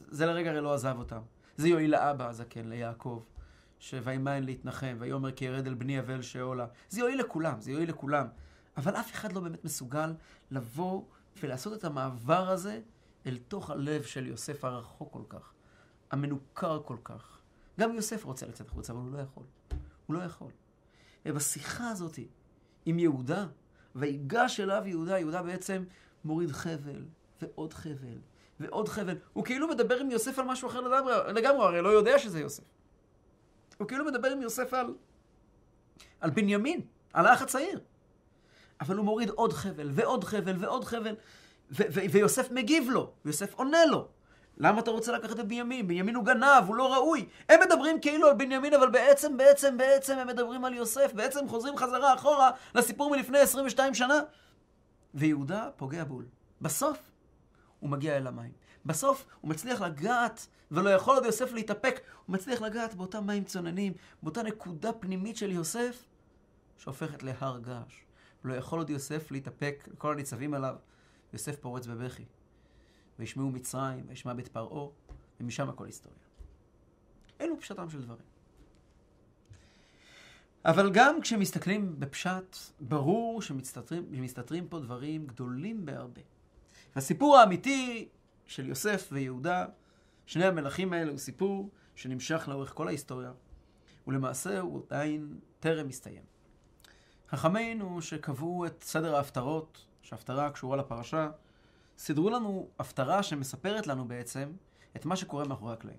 זה 0.08 0.26
לרגע 0.26 0.50
הרי 0.50 0.60
לא 0.60 0.74
עזב 0.74 0.94
אותם. 0.98 1.20
זה 1.56 1.68
יועיל 1.68 1.90
לאבא 1.90 2.28
הזקן, 2.28 2.68
ליעקב, 2.68 3.22
שוימן 3.78 4.42
להתנחם, 4.42 4.96
ויאמר 4.98 5.32
כי 5.32 5.44
ירד 5.44 5.66
אל 5.66 5.74
בני 5.74 6.00
אבל 6.00 6.22
שאולה. 6.22 6.66
זה 6.88 7.00
יועיל 7.00 7.20
לכולם, 7.20 7.60
זה 7.60 7.72
יועיל 7.72 7.88
לכולם. 7.88 8.26
אבל 8.76 8.96
אף 8.96 9.12
אחד 9.12 9.32
לא 9.32 9.40
באמת 9.40 9.64
מסוגל 9.64 10.14
לבוא 10.50 11.02
ולעשות 11.42 11.72
את 11.72 11.84
המעבר 11.84 12.48
הזה 12.48 12.80
אל 13.26 13.38
תוך 13.48 13.70
הלב 13.70 14.02
של 14.02 14.26
יוסף 14.26 14.64
הרחוק 14.64 15.12
כל 15.12 15.22
כך, 15.28 15.52
המנוכר 16.10 16.82
כל 16.84 16.96
כך. 17.04 17.38
גם 17.80 17.94
יוסף 17.94 18.24
רוצה 18.24 18.46
לצאת 18.46 18.68
החוצה, 18.68 18.92
אבל 18.92 19.02
הוא 19.02 19.12
לא 19.12 19.18
יכול. 19.18 19.42
הוא 20.06 20.16
לא 20.16 20.22
יכול. 20.22 20.50
ובשיחה 21.26 21.88
הזאת 21.88 22.18
עם 22.86 22.98
יהודה, 22.98 23.46
ויגש 23.94 24.60
אליו 24.60 24.82
יהודה, 24.86 25.18
יהודה 25.18 25.42
בעצם 25.42 25.84
מוריד 26.24 26.52
חבל, 26.52 27.04
ועוד 27.42 27.74
חבל, 27.74 28.18
ועוד 28.60 28.88
חבל. 28.88 29.16
הוא 29.32 29.44
כאילו 29.44 29.68
מדבר 29.68 30.00
עם 30.00 30.10
יוסף 30.10 30.38
על 30.38 30.44
משהו 30.44 30.68
אחר 30.68 30.80
לגמרי, 30.80 31.12
לגמרי, 31.32 31.66
הרי 31.66 31.82
לא 31.82 31.88
יודע 31.88 32.18
שזה 32.18 32.40
יוסף. 32.40 32.64
הוא 33.78 33.88
כאילו 33.88 34.04
מדבר 34.04 34.28
עם 34.28 34.42
יוסף 34.42 34.74
על, 34.74 34.94
על 36.20 36.30
בנימין, 36.30 36.80
על 37.12 37.26
האח 37.26 37.42
הצעיר. 37.42 37.80
אבל 38.80 38.96
הוא 38.96 39.04
מוריד 39.04 39.30
עוד 39.30 39.52
חבל, 39.52 39.90
ועוד 39.92 40.24
חבל, 40.24 40.56
ועוד 40.58 40.84
חבל, 40.84 41.14
ו- 41.70 41.82
ו- 41.94 42.10
ויוסף 42.10 42.50
מגיב 42.50 42.90
לו, 42.90 43.12
ויוסף 43.24 43.54
עונה 43.54 43.86
לו. 43.86 44.08
למה 44.58 44.80
אתה 44.80 44.90
רוצה 44.90 45.12
לקחת 45.12 45.40
את 45.40 45.48
בנימין? 45.48 45.88
בנימין 45.88 46.14
הוא 46.14 46.24
גנב, 46.24 46.64
הוא 46.66 46.76
לא 46.76 46.94
ראוי. 46.94 47.28
הם 47.48 47.60
מדברים 47.66 48.00
כאילו 48.00 48.28
על 48.28 48.34
בנימין, 48.34 48.74
אבל 48.74 48.90
בעצם, 48.90 49.36
בעצם, 49.36 49.76
בעצם 49.76 50.18
הם 50.18 50.26
מדברים 50.26 50.64
על 50.64 50.74
יוסף. 50.74 51.12
בעצם 51.14 51.48
חוזרים 51.48 51.76
חזרה 51.76 52.14
אחורה 52.14 52.50
לסיפור 52.74 53.10
מלפני 53.10 53.38
22 53.38 53.94
שנה. 53.94 54.20
ויהודה 55.14 55.68
פוגע 55.76 56.04
בול. 56.04 56.24
בסוף 56.60 56.98
הוא 57.80 57.90
מגיע 57.90 58.16
אל 58.16 58.26
המים. 58.26 58.52
בסוף 58.86 59.26
הוא 59.40 59.50
מצליח 59.50 59.82
לגעת, 59.82 60.46
ולא 60.70 60.90
יכול 60.90 61.14
עוד 61.14 61.24
יוסף 61.24 61.52
להתאפק, 61.52 62.00
הוא 62.26 62.34
מצליח 62.34 62.62
לגעת 62.62 62.94
באותם 62.94 63.26
מים 63.26 63.44
צוננים, 63.44 63.92
באותה 64.22 64.42
נקודה 64.42 64.92
פנימית 64.92 65.36
של 65.36 65.52
יוסף, 65.52 66.04
שהופכת 66.78 67.22
להר 67.22 67.58
געש. 67.58 67.94
לא 68.44 68.54
יכול 68.54 68.78
עוד 68.78 68.90
יוסף 68.90 69.30
להתאפק, 69.30 69.88
כל 69.98 70.12
הניצבים 70.12 70.54
עליו. 70.54 70.74
יוסף 71.32 71.56
פורץ 71.56 71.86
בבכי. 71.86 72.24
וישמעו 73.18 73.50
מצרים, 73.50 74.04
וישמע 74.08 74.34
בית 74.34 74.48
פרעה, 74.48 74.88
ומשם 75.40 75.68
הכל 75.68 75.86
היסטוריה. 75.86 76.18
אלו 77.40 77.60
פשטם 77.60 77.90
של 77.90 78.02
דברים. 78.02 78.24
אבל 80.64 80.90
גם 80.92 81.20
כשמסתכלים 81.20 82.00
בפשט, 82.00 82.56
ברור 82.80 83.42
שמסתתרים, 83.42 84.06
שמסתתרים 84.16 84.68
פה 84.68 84.78
דברים 84.78 85.26
גדולים 85.26 85.84
בהרבה. 85.84 86.20
הסיפור 86.96 87.36
האמיתי 87.36 88.08
של 88.46 88.68
יוסף 88.68 89.08
ויהודה, 89.12 89.66
שני 90.26 90.44
המלכים 90.44 90.92
האלה, 90.92 91.10
הוא 91.10 91.18
סיפור 91.18 91.70
שנמשך 91.94 92.48
לאורך 92.48 92.74
כל 92.74 92.88
ההיסטוריה, 92.88 93.32
ולמעשה 94.06 94.60
הוא 94.60 94.82
עדיין 94.86 95.38
טרם 95.60 95.88
מסתיים. 95.88 96.22
חכמינו 97.28 98.02
שקבעו 98.02 98.66
את 98.66 98.82
סדר 98.82 99.16
ההפטרות, 99.16 99.86
שההפטרה 100.02 100.50
קשורה 100.50 100.76
לפרשה, 100.76 101.30
סידרו 101.98 102.30
לנו 102.30 102.68
הפטרה 102.78 103.22
שמספרת 103.22 103.86
לנו 103.86 104.08
בעצם 104.08 104.52
את 104.96 105.04
מה 105.04 105.16
שקורה 105.16 105.44
מאחורי 105.44 105.72
הקלעים. 105.72 105.98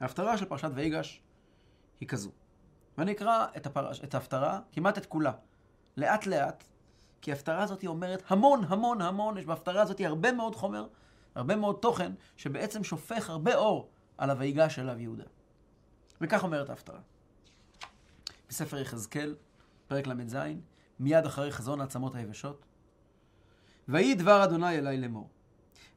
ההפטרה 0.00 0.38
של 0.38 0.44
פרשת 0.44 0.70
ויגש 0.74 1.22
היא 2.00 2.08
כזו. 2.08 2.30
ואני 2.98 3.12
אקרא 3.12 3.46
את, 3.56 3.66
הפרש, 3.66 4.00
את 4.00 4.14
ההפטרה, 4.14 4.60
כמעט 4.72 4.98
את 4.98 5.06
כולה, 5.06 5.32
לאט 5.96 6.26
לאט, 6.26 6.64
כי 7.20 7.32
ההפטרה 7.32 7.62
הזאת 7.62 7.84
אומרת 7.84 8.22
המון 8.26 8.64
המון 8.68 9.00
המון, 9.00 9.38
יש 9.38 9.44
בהפטרה 9.44 9.82
הזאת 9.82 10.00
הרבה 10.00 10.32
מאוד 10.32 10.56
חומר, 10.56 10.86
הרבה 11.34 11.56
מאוד 11.56 11.78
תוכן, 11.80 12.12
שבעצם 12.36 12.84
שופך 12.84 13.30
הרבה 13.30 13.54
אור 13.54 13.88
על 14.18 14.30
הויגש 14.30 14.78
אליו 14.78 15.00
יהודה. 15.00 15.24
וכך 16.20 16.44
אומרת 16.44 16.70
ההפטרה. 16.70 17.00
בספר 18.48 18.78
יחזקאל, 18.78 19.36
פרק 19.88 20.06
ל"ז, 20.06 20.36
מיד 21.00 21.26
אחרי 21.26 21.52
חזון 21.52 21.80
העצמות 21.80 22.14
היבשות, 22.14 22.64
ויהי 23.88 24.14
דבר 24.14 24.44
אדוני 24.44 24.78
אלי 24.78 24.98
לאמור. 24.98 25.28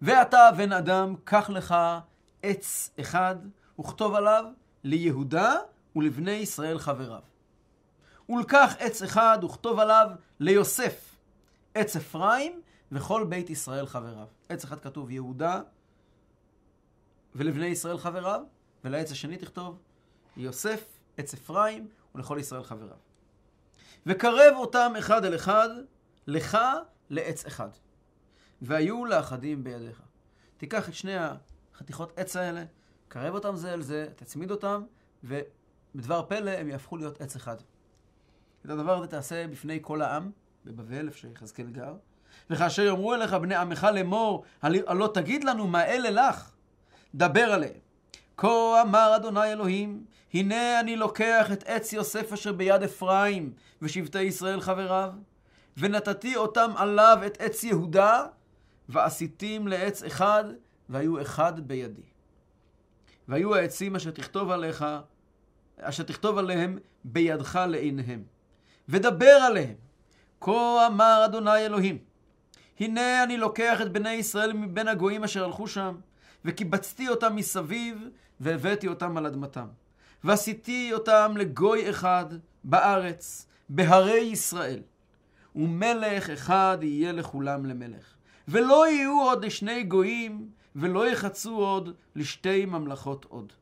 ואתה, 0.02 0.50
בן 0.58 0.72
אדם, 0.72 1.16
קח 1.24 1.50
לך 1.50 1.76
עץ 2.44 2.90
אחד, 3.00 3.36
וכתוב 3.80 4.16
עליו 4.16 4.46
ליהודה 4.84 5.56
ולבני 5.96 6.32
ישראל 6.32 6.80
חבריו. 6.80 7.22
ולקח 8.30 8.76
עץ 8.80 9.02
אחד, 9.02 9.40
וכתוב 9.44 9.80
עליו 9.80 10.10
ליוסף, 10.40 11.16
עץ 11.74 11.96
אפרים 11.96 12.62
וכל 12.92 13.26
בית 13.30 13.50
ישראל 13.50 13.86
חבריו. 13.86 14.28
עץ 14.50 14.64
אחד 14.64 14.80
כתוב 14.80 15.12
יהודה 15.12 15.62
ולבני 17.36 17.66
ישראל 17.66 17.98
חבריו, 17.98 18.42
ולעץ 18.84 19.12
השני 19.12 19.38
תכתוב 19.38 19.78
יוסף, 20.38 20.86
עץ 21.18 21.34
אפרים 21.34 21.88
ולכל 22.16 22.38
ישראל 22.40 22.64
חבריו. 22.64 22.98
וקרב 24.06 24.54
אותם 24.56 24.94
אחד 25.00 25.26
אל 25.26 25.36
אחד, 25.36 25.70
לך 26.28 26.58
לעץ 27.10 27.46
אחד. 27.46 27.70
והיו 28.62 29.06
לאחדים 29.06 29.64
בידיך. 29.64 30.02
תיקח 30.58 30.90
את 30.90 30.94
שני 30.94 31.14
החתיכות 31.74 32.20
עץ 32.20 32.36
האלה, 32.36 32.64
קרב 33.08 33.34
אותם 33.34 33.56
זה 33.56 33.74
אל 33.74 33.82
זה, 33.82 34.08
תצמיד 34.16 34.52
אותם, 34.52 34.84
ובדבר 35.24 36.26
פלא 36.28 36.52
הם 36.52 36.70
יהפכו 36.70 36.98
להיות 36.98 37.22
עץ 37.22 37.36
אחד. 37.36 37.56
את 38.66 38.70
הדבר 38.70 38.98
הזה 38.98 39.08
תעשה 39.08 39.48
בפני 39.48 39.80
כל 39.82 40.02
העם, 40.02 40.32
בבבל, 40.66 41.08
איפה 41.08 41.18
שיחזקאל 41.18 41.70
גר, 41.70 41.96
וכאשר 42.50 42.82
יאמרו 42.82 43.14
אליך 43.14 43.34
בני 43.34 43.56
עמך 43.56 43.88
לאמור, 43.94 44.44
הלא 44.62 45.10
תגיד 45.14 45.44
לנו 45.44 45.68
מה 45.68 45.86
אלה 45.86 46.10
לך, 46.10 46.52
דבר 47.16 47.42
עליהם. 47.42 47.80
כה 48.38 48.82
אמר 48.82 49.16
אדוני 49.16 49.52
אלוהים, 49.52 50.06
הנה 50.34 50.80
אני 50.80 50.96
לוקח 50.96 51.52
את 51.52 51.64
עץ 51.68 51.94
יוסף 51.94 52.34
אשר 52.34 52.54
ביד 52.54 52.84
אפרים, 52.84 53.54
ושבטי 53.82 54.22
ישראל 54.22 54.62
חבריו, 54.62 55.14
ונתתי 55.78 56.36
אותם 56.36 56.72
עליו 56.76 57.18
את 57.26 57.42
עץ 57.42 57.64
יהודה, 57.64 58.26
ועשיתים 58.90 59.68
לעץ 59.68 60.04
אחד, 60.04 60.44
והיו 60.90 61.22
אחד 61.22 61.68
בידי. 61.68 62.02
והיו 63.28 63.56
העצים 63.56 63.96
אשר 63.96 64.12
תכתוב 64.12 64.52
עליך, 64.52 64.86
אשר 65.80 66.04
תכתוב 66.04 66.38
עליהם 66.38 66.78
בידך 67.04 67.60
לעיניהם. 67.68 68.24
ודבר 68.90 69.40
עליהם. 69.48 69.76
כה 70.42 70.88
אמר 70.88 71.22
אדוני 71.26 71.66
אלוהים, 71.66 71.98
הנה 72.80 73.24
אני 73.24 73.38
לוקח 73.38 73.82
את 73.82 73.92
בני 73.92 74.10
ישראל 74.14 74.54
מבין 74.54 74.88
הגויים 74.88 75.24
אשר 75.24 75.44
הלכו 75.44 75.68
שם, 75.68 75.96
וקיבצתי 76.46 77.10
אותם 77.10 77.36
מסביב, 77.36 78.08
והבאתי 78.40 78.88
אותם 78.88 79.18
על 79.18 79.26
אדמתם. 79.26 79.68
ועשיתי 80.24 80.94
אותם 80.94 81.34
לגוי 81.38 81.90
אחד 81.90 82.26
בארץ, 82.64 83.48
בהרי 83.70 84.20
ישראל. 84.20 84.80
ומלך 85.56 86.30
אחד 86.30 86.78
יהיה 86.82 87.12
לכולם 87.12 87.66
למלך. 87.66 88.14
ולא 88.48 88.90
יהיו 88.90 89.22
עוד 89.22 89.46
לשני 89.46 89.84
גויים, 89.84 90.50
ולא 90.76 91.10
יחצו 91.10 91.58
עוד 91.58 91.96
לשתי 92.16 92.66
ממלכות 92.66 93.26
עוד. 93.30 93.54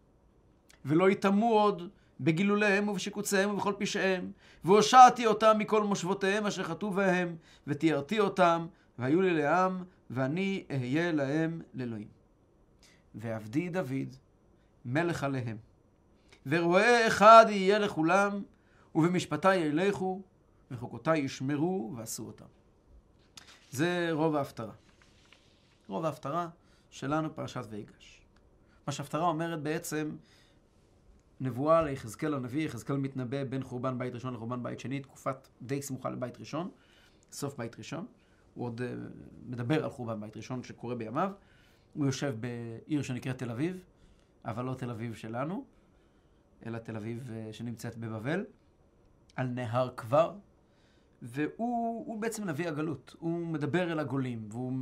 ולא 0.86 1.10
יטמאו 1.10 1.60
עוד 1.60 1.90
בגילוליהם 2.20 2.88
ובשיקוציהם 2.88 3.50
ובכל 3.50 3.74
פשעיהם, 3.78 4.32
והושעתי 4.64 5.26
אותם 5.26 5.56
מכל 5.60 5.84
מושבותיהם 5.84 6.46
אשר 6.46 6.64
חטאו 6.64 6.92
בהם, 6.92 7.36
ותיארתי 7.68 8.20
אותם, 8.20 8.68
והיו 9.00 9.22
לי 9.22 9.34
לעם, 9.34 9.84
ואני 10.10 10.64
אהיה 10.72 11.12
להם 11.12 11.62
לאלוהים. 11.74 12.08
ועבדי 13.16 13.70
דוד, 13.70 14.16
מלך 14.86 15.24
עליהם. 15.24 15.58
ורועה 16.46 17.08
אחד 17.08 17.46
יהיה 17.50 17.80
לכולם, 17.80 18.42
ובמשפטי 18.96 19.56
ילכו, 19.56 20.22
וחוקותי 20.74 21.18
ישמרו 21.18 21.94
ועשו 21.96 22.26
אותם. 22.28 22.46
זה 23.72 24.10
רוב 24.12 24.36
ההפטרה. 24.36 24.74
רוב 25.88 26.06
ההפטרה 26.06 26.50
שלנו 26.90 27.36
פרשת 27.36 27.64
ויגש. 27.70 28.22
מה 28.88 28.94
שההפטרה 28.94 29.28
אומרת 29.28 29.64
בעצם, 29.64 30.16
נבואה 31.40 31.82
ליחזקאל 31.82 32.34
הנביא, 32.34 32.66
יחזקאל 32.66 32.98
מתנבא 32.98 33.44
בין 33.44 33.64
חורבן 33.64 33.98
בית 33.98 34.14
ראשון 34.14 34.34
לחורבן 34.34 34.64
בית 34.64 34.80
שני, 34.80 35.00
תקופת 35.00 35.48
די 35.62 35.82
סמוכה 35.82 36.10
לבית 36.10 36.40
ראשון, 36.40 36.70
סוף 37.32 37.58
בית 37.58 37.78
ראשון. 37.78 38.06
הוא 38.54 38.66
עוד 38.66 38.82
uh, 38.82 38.84
מדבר 39.46 39.84
על 39.84 39.90
חורבן 39.90 40.22
בית 40.22 40.38
ראשון 40.38 40.64
שקורה 40.64 40.96
בימיו. 40.96 41.32
הוא 41.94 42.06
יושב 42.06 42.36
בעיר 42.40 43.02
שנקראת 43.02 43.38
תל 43.38 43.52
אביב, 43.52 43.84
אבל 44.46 44.66
לא 44.66 44.74
תל 44.74 44.90
אביב 44.90 45.14
שלנו, 45.14 45.66
אלא 46.66 46.78
תל 46.78 46.96
אביב 46.96 47.30
uh, 47.30 47.54
שנמצאת 47.54 47.98
בבבל, 47.98 48.46
על 49.36 49.48
נהר 49.48 49.90
כבר, 49.98 50.36
והוא 51.24 52.22
בעצם 52.22 52.50
נביא 52.50 52.68
הגלות. 52.68 53.16
הוא 53.20 53.48
מדבר 53.48 53.92
אל 53.92 54.00
הגולים, 54.00 54.48
והוא 54.52 54.74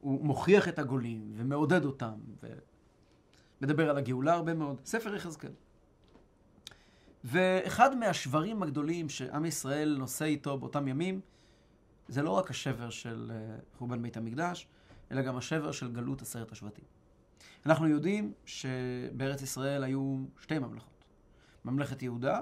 הוא 0.00 0.24
מוכיח 0.24 0.68
את 0.68 0.78
הגולים, 0.78 1.32
ומעודד 1.36 1.84
אותם, 1.84 2.14
ומדבר 3.60 3.90
על 3.90 3.98
הגאולה 3.98 4.34
הרבה 4.34 4.54
מאוד. 4.54 4.80
ספר 4.84 5.14
יחזקאל. 5.14 5.52
ואחד 7.24 7.96
מהשברים 7.96 8.62
הגדולים 8.62 9.08
שעם 9.08 9.44
ישראל 9.44 9.96
נושא 9.98 10.24
איתו 10.24 10.58
באותם 10.58 10.88
ימים, 10.88 11.20
זה 12.08 12.22
לא 12.22 12.30
רק 12.30 12.50
השבר 12.50 12.90
של 12.90 13.32
אה, 13.34 13.56
חורבן 13.78 14.02
בית 14.02 14.16
המקדש, 14.16 14.68
אלא 15.12 15.22
גם 15.22 15.36
השבר 15.36 15.72
של 15.72 15.92
גלות 15.92 16.22
עשרת 16.22 16.52
השבטים. 16.52 16.84
אנחנו 17.66 17.88
יודעים 17.88 18.32
שבארץ 18.44 19.42
ישראל 19.42 19.84
היו 19.84 20.24
שתי 20.40 20.58
ממלכות. 20.58 21.04
ממלכת 21.64 22.02
יהודה, 22.02 22.40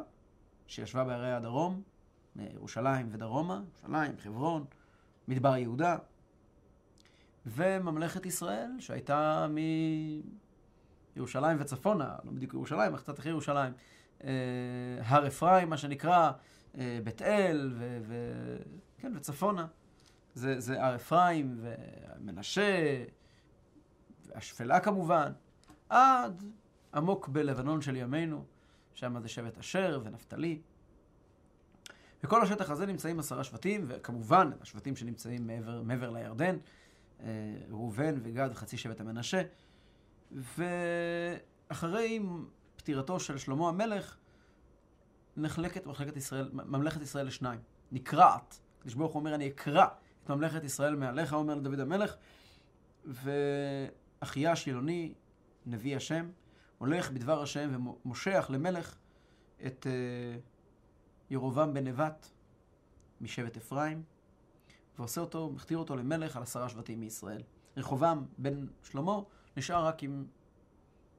שישבה 0.66 1.04
בערי 1.04 1.32
הדרום, 1.32 1.82
ירושלים 2.36 3.08
ודרומה, 3.10 3.62
ירושלים, 3.68 4.12
חברון, 4.18 4.64
מדבר 5.28 5.56
יהודה, 5.56 5.96
וממלכת 7.46 8.26
ישראל, 8.26 8.70
שהייתה 8.78 9.46
מירושלים 11.16 11.56
וצפונה, 11.60 12.16
לא 12.24 12.32
בדיוק 12.32 12.54
ירושלים, 12.54 12.94
אך 12.94 13.00
קצת 13.00 13.18
אחרי 13.18 13.30
ירושלים, 13.30 13.72
אה, 14.24 14.30
הר 15.04 15.26
אפרים, 15.26 15.70
מה 15.70 15.76
שנקרא, 15.76 16.32
אה, 16.78 16.98
בית 17.04 17.22
אל, 17.22 17.72
ו, 17.74 17.98
ו, 18.06 18.14
כן, 18.98 19.12
וצפונה. 19.16 19.66
זה, 20.34 20.60
זה 20.60 20.84
הר 20.84 20.94
אפרים 20.94 21.60
ומנשה, 21.60 23.04
והשפלה 24.26 24.80
כמובן, 24.80 25.32
עד 25.88 26.42
עמוק 26.94 27.28
בלבנון 27.28 27.82
של 27.82 27.96
ימינו, 27.96 28.44
שם 28.94 29.20
זה 29.20 29.28
שבט 29.28 29.58
אשר 29.58 30.00
ונפתלי. 30.04 30.60
וכל 32.24 32.42
השטח 32.42 32.70
הזה 32.70 32.86
נמצאים 32.86 33.18
עשרה 33.18 33.44
שבטים, 33.44 33.84
וכמובן 33.88 34.50
השבטים 34.60 34.96
שנמצאים 34.96 35.46
מעבר, 35.46 35.82
מעבר 35.82 36.10
לירדן, 36.10 36.56
ראובן 37.70 38.14
וגד 38.22 38.48
וחצי 38.52 38.76
שבט 38.76 39.00
המנשה. 39.00 39.42
ואחרי 41.70 42.20
פטירתו 42.76 43.20
של 43.20 43.38
שלמה 43.38 43.68
המלך, 43.68 44.16
נחלקת 45.36 45.86
ממלכת 45.86 46.16
ישראל, 46.16 46.50
ממלכת 46.52 47.02
ישראל 47.02 47.26
לשניים. 47.26 47.60
נקרעת. 47.92 48.60
הקדוש 48.78 48.94
ברוך 48.94 49.12
הוא 49.12 49.20
אומר, 49.20 49.34
אני 49.34 49.48
אקרע 49.48 49.86
את 50.24 50.30
ממלכת 50.30 50.64
ישראל 50.64 50.96
מעליך, 50.96 51.32
אומר 51.32 51.54
לדוד 51.54 51.80
המלך. 51.80 52.16
ואחיה 53.04 54.52
השילוני, 54.52 55.14
נביא 55.66 55.96
השם, 55.96 56.30
הולך 56.78 57.10
בדבר 57.10 57.42
השם 57.42 57.70
ומושך 57.74 58.46
למלך 58.48 58.96
את 59.66 59.86
uh, 59.86 60.53
ירובעם 61.34 61.74
בן 61.74 61.86
נבט 61.86 62.26
משבט 63.20 63.56
אפרים, 63.56 64.02
ועושה 64.98 65.20
אותו, 65.20 65.50
מכתיר 65.50 65.78
אותו 65.78 65.96
למלך 65.96 66.36
על 66.36 66.42
עשרה 66.42 66.68
שבטים 66.68 67.00
מישראל. 67.00 67.42
רחובעם 67.76 68.24
בן 68.38 68.66
שלמה 68.82 69.20
נשאר 69.56 69.86
רק 69.86 70.02
עם 70.02 70.24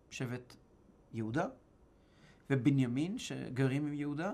שבט 0.09 0.55
יהודה, 1.13 1.47
ובנימין, 2.49 3.17
שגרים 3.17 3.87
עם 3.87 3.93
יהודה. 3.93 4.31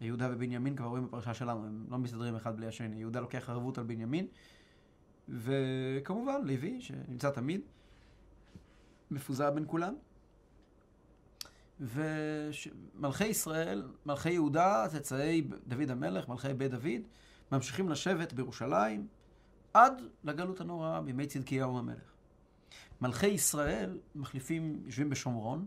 יהודה 0.00 0.28
ובנימין 0.32 0.76
כבר 0.76 0.86
רואים 0.86 1.06
בפרשה 1.06 1.34
שלנו, 1.34 1.66
הם 1.66 1.86
לא 1.88 1.98
מסתדרים 1.98 2.36
אחד 2.36 2.56
בלי 2.56 2.66
השני. 2.66 2.96
יהודה 2.96 3.20
לוקח 3.20 3.50
ערבות 3.50 3.78
על 3.78 3.84
בנימין, 3.84 4.26
וכמובן 5.28 6.44
לוי, 6.44 6.80
שנמצא 6.80 7.30
תמיד, 7.30 7.60
מפוזר 9.10 9.50
בין 9.50 9.64
כולם. 9.66 9.94
ומלכי 11.80 13.26
ישראל, 13.26 13.82
מלכי 14.06 14.30
יהודה, 14.30 14.86
צאצאי 14.88 15.42
דוד 15.66 15.90
המלך, 15.90 16.28
מלכי 16.28 16.54
בית 16.54 16.70
דוד, 16.70 17.02
ממשיכים 17.52 17.88
לשבת 17.88 18.32
בירושלים 18.32 19.06
עד 19.74 20.02
לגלות 20.24 20.60
הנוראה 20.60 21.00
בימי 21.00 21.26
צדקיהו 21.26 21.78
המלך. 21.78 22.12
מלכי 23.00 23.26
ישראל 23.26 23.98
מחליפים, 24.14 24.82
יושבים 24.86 25.10
בשומרון, 25.10 25.66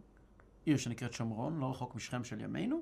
עיר 0.66 0.78
שנקראת 0.78 1.14
שומרון, 1.14 1.60
לא 1.60 1.72
רחוק 1.72 1.96
משכם 1.96 2.24
של 2.24 2.42
ימינו. 2.42 2.82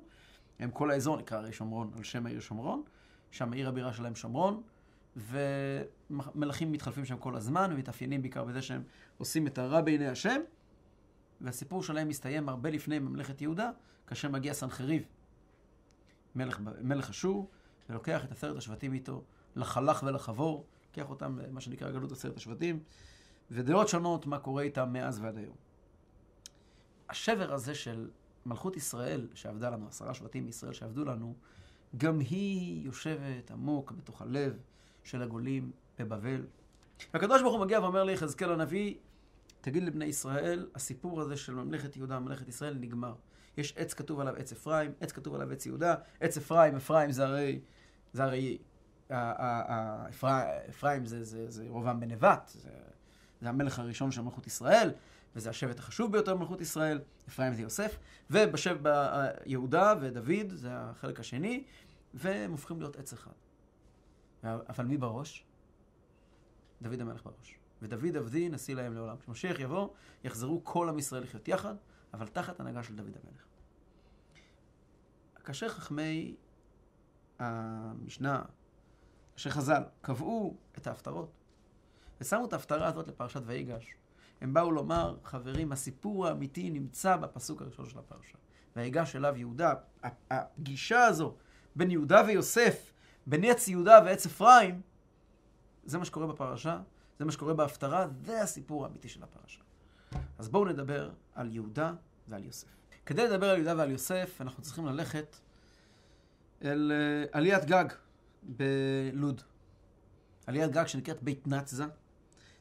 הם 0.58 0.70
כל 0.70 0.90
האזור 0.90 1.16
נקרא 1.16 1.38
הרי 1.38 1.52
שומרון, 1.52 1.90
על 1.96 2.02
שם 2.02 2.26
העיר 2.26 2.40
שומרון. 2.40 2.82
שם 3.30 3.52
עיר 3.52 3.68
הבירה 3.68 3.92
שלהם 3.92 4.14
שומרון. 4.14 4.62
ומלכים 6.10 6.72
מתחלפים 6.72 7.04
שם 7.04 7.16
כל 7.16 7.36
הזמן, 7.36 7.70
ומתאפיינים 7.72 8.22
בעיקר 8.22 8.44
בזה 8.44 8.62
שהם 8.62 8.82
עושים 9.18 9.46
את 9.46 9.58
הרע 9.58 9.80
בעיני 9.80 10.08
השם. 10.08 10.40
והסיפור 11.40 11.82
שלהם 11.82 12.08
מסתיים 12.08 12.48
הרבה 12.48 12.70
לפני 12.70 12.98
ממלכת 12.98 13.42
יהודה, 13.42 13.70
כאשר 14.06 14.30
מגיע 14.30 14.54
סנחריב, 14.54 15.02
מלך, 16.34 16.60
מלך 16.80 17.10
אשור, 17.10 17.50
ולוקח 17.90 18.24
את 18.24 18.32
עשרת 18.32 18.56
השבטים 18.56 18.92
איתו 18.92 19.24
לחלך 19.56 20.02
ולחבור, 20.02 20.66
לוקח 20.86 21.10
אותם 21.10 21.38
למה 21.38 21.60
שנקרא 21.60 21.90
גלות 21.90 22.12
עשרת 22.12 22.36
השבטים, 22.36 22.80
ודעות 23.50 23.88
שונות 23.88 24.26
מה 24.26 24.38
קורה 24.38 24.62
איתם 24.62 24.92
מאז 24.92 25.20
ועד 25.20 25.38
היום. 25.38 25.54
השבר 27.08 27.52
הזה 27.52 27.74
של 27.74 28.10
מלכות 28.46 28.76
ישראל 28.76 29.28
שעבדה 29.34 29.70
לנו, 29.70 29.88
עשרה 29.88 30.14
שבטים 30.14 30.44
מישראל 30.44 30.72
שעבדו 30.72 31.04
לנו, 31.04 31.34
גם 31.96 32.18
היא 32.18 32.86
יושבת 32.86 33.50
עמוק 33.50 33.92
בתוך 33.92 34.22
הלב 34.22 34.58
של 35.04 35.22
הגולים 35.22 35.70
בבבל. 35.98 36.46
והקדוש 37.14 37.42
ברוך 37.42 37.54
הוא 37.54 37.64
מגיע 37.64 37.80
ואומר 37.80 38.04
ליחזקאל 38.04 38.52
הנביא, 38.52 38.94
תגיד 39.66 39.82
לבני 39.82 40.04
ישראל, 40.04 40.68
הסיפור 40.74 41.20
הזה 41.20 41.36
של 41.36 41.54
ממלכת 41.54 41.96
יהודה, 41.96 42.18
ממלכת 42.18 42.48
ישראל, 42.48 42.74
נגמר. 42.74 43.14
יש 43.56 43.74
עץ 43.76 43.94
כתוב 43.94 44.20
עליו 44.20 44.36
עץ 44.36 44.52
אפרים, 44.52 44.92
עץ 45.00 45.12
כתוב 45.12 45.34
עליו 45.34 45.52
עץ 45.52 45.66
יהודה, 45.66 45.94
עץ 46.20 46.36
אפרים, 46.36 46.76
אפרים 46.76 47.12
זה 47.12 47.26
הרי, 47.26 47.60
זה 48.12 48.24
הרי, 48.24 48.58
אפרים 50.70 51.06
זה, 51.06 51.24
זה, 51.24 51.50
זה 51.50 51.64
רובם 51.68 52.00
בנבט, 52.00 52.50
זה, 52.54 52.70
זה 53.40 53.48
המלך 53.48 53.78
הראשון 53.78 54.10
של 54.10 54.22
מלכות 54.22 54.46
ישראל, 54.46 54.90
וזה 55.36 55.50
השבט 55.50 55.78
החשוב 55.78 56.12
ביותר 56.12 56.34
במלכות 56.34 56.60
ישראל, 56.60 57.00
אפרים 57.28 57.54
זה 57.54 57.62
יוסף, 57.62 57.98
ובשבט 58.30 58.92
יהודה 59.46 59.94
ודוד, 60.00 60.50
זה 60.52 60.68
החלק 60.72 61.20
השני, 61.20 61.64
והם 62.14 62.50
הופכים 62.50 62.80
להיות 62.80 62.96
עץ 62.96 63.12
אחד. 63.12 63.32
אבל 64.44 64.84
מי 64.84 64.96
בראש? 64.96 65.44
דוד 66.82 67.00
המלך 67.00 67.24
בראש. 67.24 67.58
ודוד 67.82 68.16
עבדי 68.16 68.48
נשיא 68.48 68.74
להם 68.74 68.94
לעולם. 68.94 69.16
כשמשיח 69.16 69.60
יבוא, 69.60 69.88
יחזרו 70.24 70.64
כל 70.64 70.88
עם 70.88 70.98
ישראל 70.98 71.22
לחיות 71.22 71.48
יחד, 71.48 71.74
אבל 72.14 72.26
תחת 72.26 72.60
הנהגה 72.60 72.82
של 72.82 72.96
דוד 72.96 73.16
המלך. 73.24 73.44
כאשר 75.44 75.68
חכמי 75.68 76.36
המשנה, 77.38 78.42
כאשר 79.34 79.50
חז"ל, 79.50 79.82
קבעו 80.00 80.56
את 80.78 80.86
ההפטרות, 80.86 81.32
ושמו 82.20 82.44
את 82.44 82.52
ההפטרה 82.52 82.86
הזאת 82.86 83.08
לפרשת 83.08 83.40
ויגש, 83.44 83.94
הם 84.40 84.54
באו 84.54 84.70
לומר, 84.70 85.16
חברים, 85.24 85.72
הסיפור 85.72 86.26
האמיתי 86.26 86.70
נמצא 86.70 87.16
בפסוק 87.16 87.62
הראשון 87.62 87.88
של 87.88 87.98
הפרשה. 87.98 88.38
ויגש 88.76 89.16
אליו 89.16 89.36
יהודה. 89.36 89.74
הגישה 90.30 91.04
הזו 91.04 91.34
בין 91.76 91.90
יהודה 91.90 92.22
ויוסף, 92.26 92.92
בין 93.26 93.44
עץ 93.44 93.68
יהודה 93.68 93.98
ועץ 94.04 94.26
אפרים, 94.26 94.80
זה 95.84 95.98
מה 95.98 96.04
שקורה 96.04 96.26
בפרשה, 96.26 96.80
זה 97.18 97.24
מה 97.24 97.32
שקורה 97.32 97.54
בהפטרה, 97.54 98.06
זה 98.24 98.42
הסיפור 98.42 98.84
האמיתי 98.84 99.08
של 99.08 99.22
הפרשה. 99.22 99.60
אז 100.38 100.48
בואו 100.48 100.64
נדבר 100.64 101.10
על 101.34 101.52
יהודה 101.52 101.92
ועל 102.28 102.44
יוסף. 102.44 102.68
כדי 103.06 103.28
לדבר 103.28 103.50
על 103.50 103.56
יהודה 103.56 103.74
ועל 103.76 103.90
יוסף, 103.90 104.40
אנחנו 104.40 104.62
צריכים 104.62 104.86
ללכת 104.86 105.36
אל 106.64 106.92
uh, 106.92 107.28
עליית 107.32 107.64
גג 107.64 107.84
בלוד. 108.42 109.42
עליית 110.46 110.70
גג 110.70 110.86
שנקראת 110.86 111.22
בית 111.22 111.46
נצזה. 111.46 111.84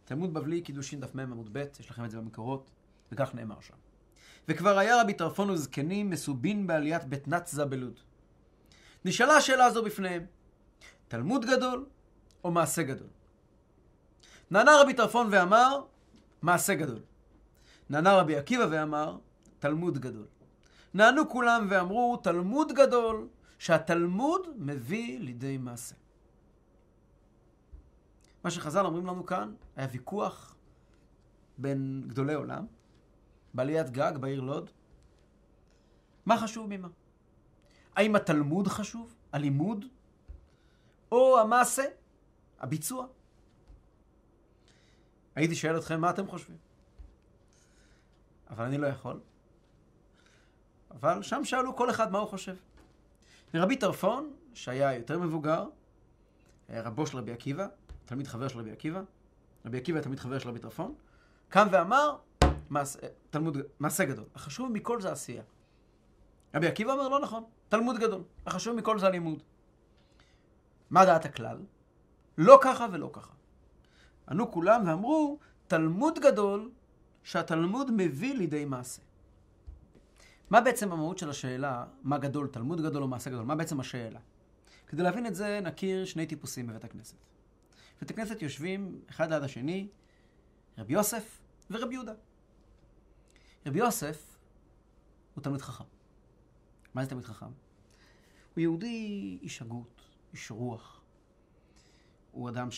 תלמוד 0.05 0.33
בבלי, 0.33 0.61
קידושין 0.61 0.99
דף 0.99 1.15
מ 1.15 1.19
עמוד 1.19 1.49
ב', 1.51 1.65
יש 1.79 1.89
לכם 1.89 2.05
את 2.05 2.11
זה 2.11 2.17
במקורות, 2.17 2.69
וכך 3.11 3.35
נאמר 3.35 3.61
שם. 3.61 3.73
וכבר 4.47 4.77
היה 4.77 5.01
רבי 5.01 5.13
טרפון 5.13 5.49
וזקנים 5.49 6.09
מסובין 6.09 6.67
בעליית 6.67 7.03
בית 7.03 7.27
נצזה 7.27 7.65
בלוד. 7.65 7.99
נשאלה 9.05 9.33
השאלה 9.33 9.65
הזו 9.65 9.83
בפניהם, 9.83 10.25
תלמוד 11.07 11.45
גדול 11.45 11.85
או 12.43 12.51
מעשה 12.51 12.83
גדול? 12.83 13.07
נענה 14.51 14.71
רבי 14.81 14.93
טרפון 14.93 15.27
ואמר, 15.31 15.81
מעשה 16.41 16.75
גדול. 16.75 16.99
נענה 17.89 18.13
רבי 18.13 18.35
עקיבא 18.35 18.65
ואמר, 18.71 19.17
תלמוד 19.59 19.97
גדול. 19.97 20.25
נענו 20.93 21.29
כולם 21.29 21.67
ואמרו, 21.69 22.17
תלמוד 22.17 22.71
גדול, 22.71 23.27
שהתלמוד 23.59 24.47
מביא 24.55 25.19
לידי 25.19 25.57
מעשה. 25.57 25.95
מה 28.43 28.51
שחז"ל 28.51 28.85
אומרים 28.85 29.05
לנו 29.05 29.25
כאן, 29.25 29.53
היה 29.75 29.87
ויכוח 29.91 30.55
בין 31.57 32.03
גדולי 32.07 32.33
עולם, 32.33 32.65
בעליית 33.53 33.89
גג 33.89 34.11
בעיר 34.19 34.41
לוד. 34.41 34.69
מה 36.25 36.37
חשוב 36.37 36.67
ממה? 36.69 36.87
האם 37.95 38.15
התלמוד 38.15 38.67
חשוב, 38.67 39.15
הלימוד, 39.33 39.85
או 41.11 41.39
המעשה, 41.39 41.83
הביצוע? 42.59 43.07
הייתי 45.35 45.55
שואל 45.55 45.77
אתכם 45.77 46.01
מה 46.01 46.09
אתם 46.09 46.27
חושבים. 46.27 46.57
אבל 48.49 48.65
אני 48.65 48.77
לא 48.77 48.87
יכול. 48.87 49.19
אבל 50.91 51.21
שם 51.21 51.45
שאלו 51.45 51.75
כל 51.75 51.89
אחד 51.89 52.11
מה 52.11 52.19
הוא 52.19 52.27
חושב. 52.27 52.55
רבי 53.53 53.75
טרפון, 53.75 54.33
שהיה 54.53 54.93
יותר 54.93 55.19
מבוגר, 55.19 55.65
היה 56.67 56.81
רבו 56.81 57.07
של 57.07 57.17
רבי 57.17 57.31
עקיבא, 57.31 57.67
תלמיד 58.05 58.27
חבר 58.27 58.47
של 58.47 58.59
רבי 58.59 58.71
עקיבא, 58.71 59.01
רבי 59.65 59.77
עקיבא 59.77 60.01
תלמיד 60.01 60.19
חבר 60.19 60.39
של 60.39 60.49
רבי 60.49 60.59
טרפון, 60.59 60.95
קם 61.49 61.67
ואמר, 61.71 62.17
מעשה, 62.69 62.99
תלמוד, 63.29 63.57
מעשה 63.79 64.05
גדול. 64.05 64.25
החשוב 64.35 64.71
מכל 64.71 65.01
זה 65.01 65.11
עשייה. 65.11 65.43
רבי 66.55 66.67
עקיבא 66.67 66.91
אומר, 66.91 67.09
לא 67.09 67.19
נכון, 67.19 67.43
תלמוד 67.69 67.97
גדול. 67.97 68.23
החשוב 68.45 68.75
מכל 68.75 68.99
זה 68.99 69.07
הלימוד. 69.07 69.43
מה 70.89 71.05
דעת 71.05 71.25
הכלל? 71.25 71.57
לא 72.37 72.59
ככה 72.61 72.87
ולא 72.91 73.09
ככה. 73.13 73.33
ענו 74.29 74.51
כולם 74.51 74.87
ואמרו, 74.87 75.39
תלמוד 75.67 76.19
גדול 76.19 76.71
שהתלמוד 77.23 77.91
מביא 77.91 78.35
לידי 78.35 78.65
מעשה. 78.65 79.01
מה 80.49 80.61
בעצם 80.61 80.91
המהות 80.91 81.17
של 81.17 81.29
השאלה, 81.29 81.85
מה 82.03 82.17
גדול, 82.17 82.47
תלמוד 82.47 82.81
גדול 82.81 83.03
או 83.03 83.07
מעשה 83.07 83.29
גדול? 83.29 83.45
מה 83.45 83.55
בעצם 83.55 83.79
השאלה? 83.79 84.19
כדי 84.87 85.03
להבין 85.03 85.25
את 85.25 85.35
זה, 85.35 85.59
נכיר 85.63 86.05
שני 86.05 86.25
טיפוסים 86.25 86.67
בבית 86.67 86.83
הכנסת. 86.83 87.15
בבית 87.97 88.11
הכנסת 88.11 88.41
יושבים 88.41 89.01
אחד 89.09 89.33
ליד 89.33 89.43
השני, 89.43 89.87
רבי 90.77 90.93
יוסף 90.93 91.41
ורבי 91.71 91.93
יהודה. 91.93 92.13
רבי 93.65 93.79
יוסף 93.79 94.37
הוא 95.35 95.43
תלמיד 95.43 95.61
חכם. 95.61 95.83
מה 96.93 97.03
זה 97.03 97.09
תלמיד 97.09 97.25
חכם? 97.25 97.45
הוא 98.53 98.61
יהודי 98.61 99.37
איש 99.41 99.61
הגות, 99.61 100.01
איש 100.33 100.51
רוח. 100.51 101.01
הוא 102.31 102.49
אדם 102.49 102.71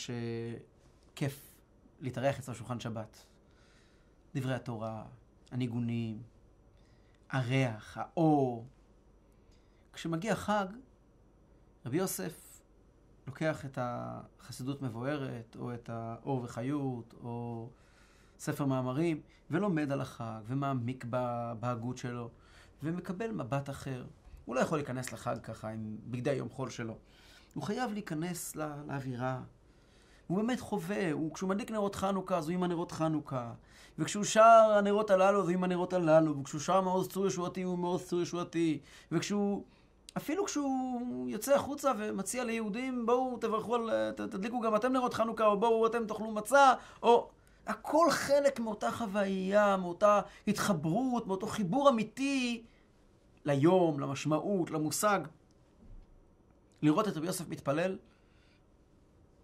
שכיף 1.17 1.53
להתארח 1.99 2.39
אצלו 2.39 2.55
שולחן 2.55 2.79
שבת. 2.79 3.25
דברי 4.35 4.53
התורה, 4.53 5.05
הניגונים, 5.51 6.21
הריח, 7.29 7.97
האור. 7.97 8.65
כשמגיע 9.93 10.35
חג, 10.35 10.65
רבי 11.85 11.97
יוסף 11.97 12.61
לוקח 13.27 13.65
את 13.65 13.77
החסידות 13.81 14.81
מבוארת, 14.81 15.55
או 15.59 15.73
את 15.73 15.89
האור 15.89 16.43
וחיות, 16.43 17.13
או 17.23 17.69
ספר 18.39 18.65
מאמרים, 18.65 19.21
ולומד 19.51 19.91
על 19.91 20.01
החג, 20.01 20.41
ומעמיק 20.45 21.05
בהגות 21.59 21.97
שלו, 21.97 22.29
ומקבל 22.83 23.31
מבט 23.31 23.69
אחר. 23.69 24.05
הוא 24.45 24.55
לא 24.55 24.59
יכול 24.59 24.77
להיכנס 24.77 25.13
לחג 25.13 25.37
ככה 25.43 25.69
עם 25.69 25.97
בגדי 26.09 26.33
יום 26.33 26.49
חול 26.49 26.69
שלו. 26.69 26.97
הוא 27.53 27.63
חייב 27.63 27.91
להיכנס 27.91 28.55
לא, 28.55 28.65
לאווירה. 28.87 29.43
הוא 30.27 30.37
באמת 30.37 30.59
חווה, 30.59 31.11
הוא, 31.11 31.33
כשהוא 31.33 31.49
מדליק 31.49 31.71
נרות 31.71 31.95
חנוכה, 31.95 32.37
אז 32.37 32.47
הוא 32.47 32.53
עם 32.53 32.63
הנרות 32.63 32.91
חנוכה. 32.91 33.51
וכשהוא 33.99 34.23
שר 34.23 34.75
הנרות 34.77 35.09
הללו, 35.09 35.39
אז 35.39 35.45
הוא 35.45 35.53
עם 35.53 35.63
הנרות 35.63 35.93
הללו. 35.93 36.39
וכשהוא 36.41 36.61
שר 36.61 36.81
מעוז 36.81 37.07
צור 37.07 37.27
ישועתי, 37.27 37.61
הוא 37.61 37.77
מעוז 37.77 38.03
צור 38.03 38.21
ישועתי. 38.21 38.79
וכשהוא... 39.11 39.63
אפילו 40.17 40.45
כשהוא 40.45 41.29
יוצא 41.29 41.55
החוצה 41.55 41.91
ומציע 41.97 42.43
ליהודים, 42.43 43.05
בואו 43.05 43.37
תברכו 43.37 43.75
על... 43.75 44.11
תדליקו 44.11 44.61
גם 44.61 44.75
אתם 44.75 44.93
נרות 44.93 45.13
חנוכה, 45.13 45.45
או 45.45 45.59
בואו 45.59 45.87
אתם 45.87 46.07
תאכלו 46.07 46.31
מצה, 46.31 46.73
או... 47.03 47.29
הכל 47.67 48.07
חלק 48.11 48.59
מאותה 48.59 48.91
חוויה, 48.91 49.77
מאותה 49.77 50.21
התחברות, 50.47 51.27
מאותו 51.27 51.47
חיבור 51.47 51.89
אמיתי 51.89 52.63
ליום, 53.45 53.99
למשמעות, 53.99 54.71
למושג. 54.71 55.19
לראות 56.81 57.07
את 57.07 57.17
רבי 57.17 57.27
יוסף 57.27 57.49
מתפלל, 57.49 57.97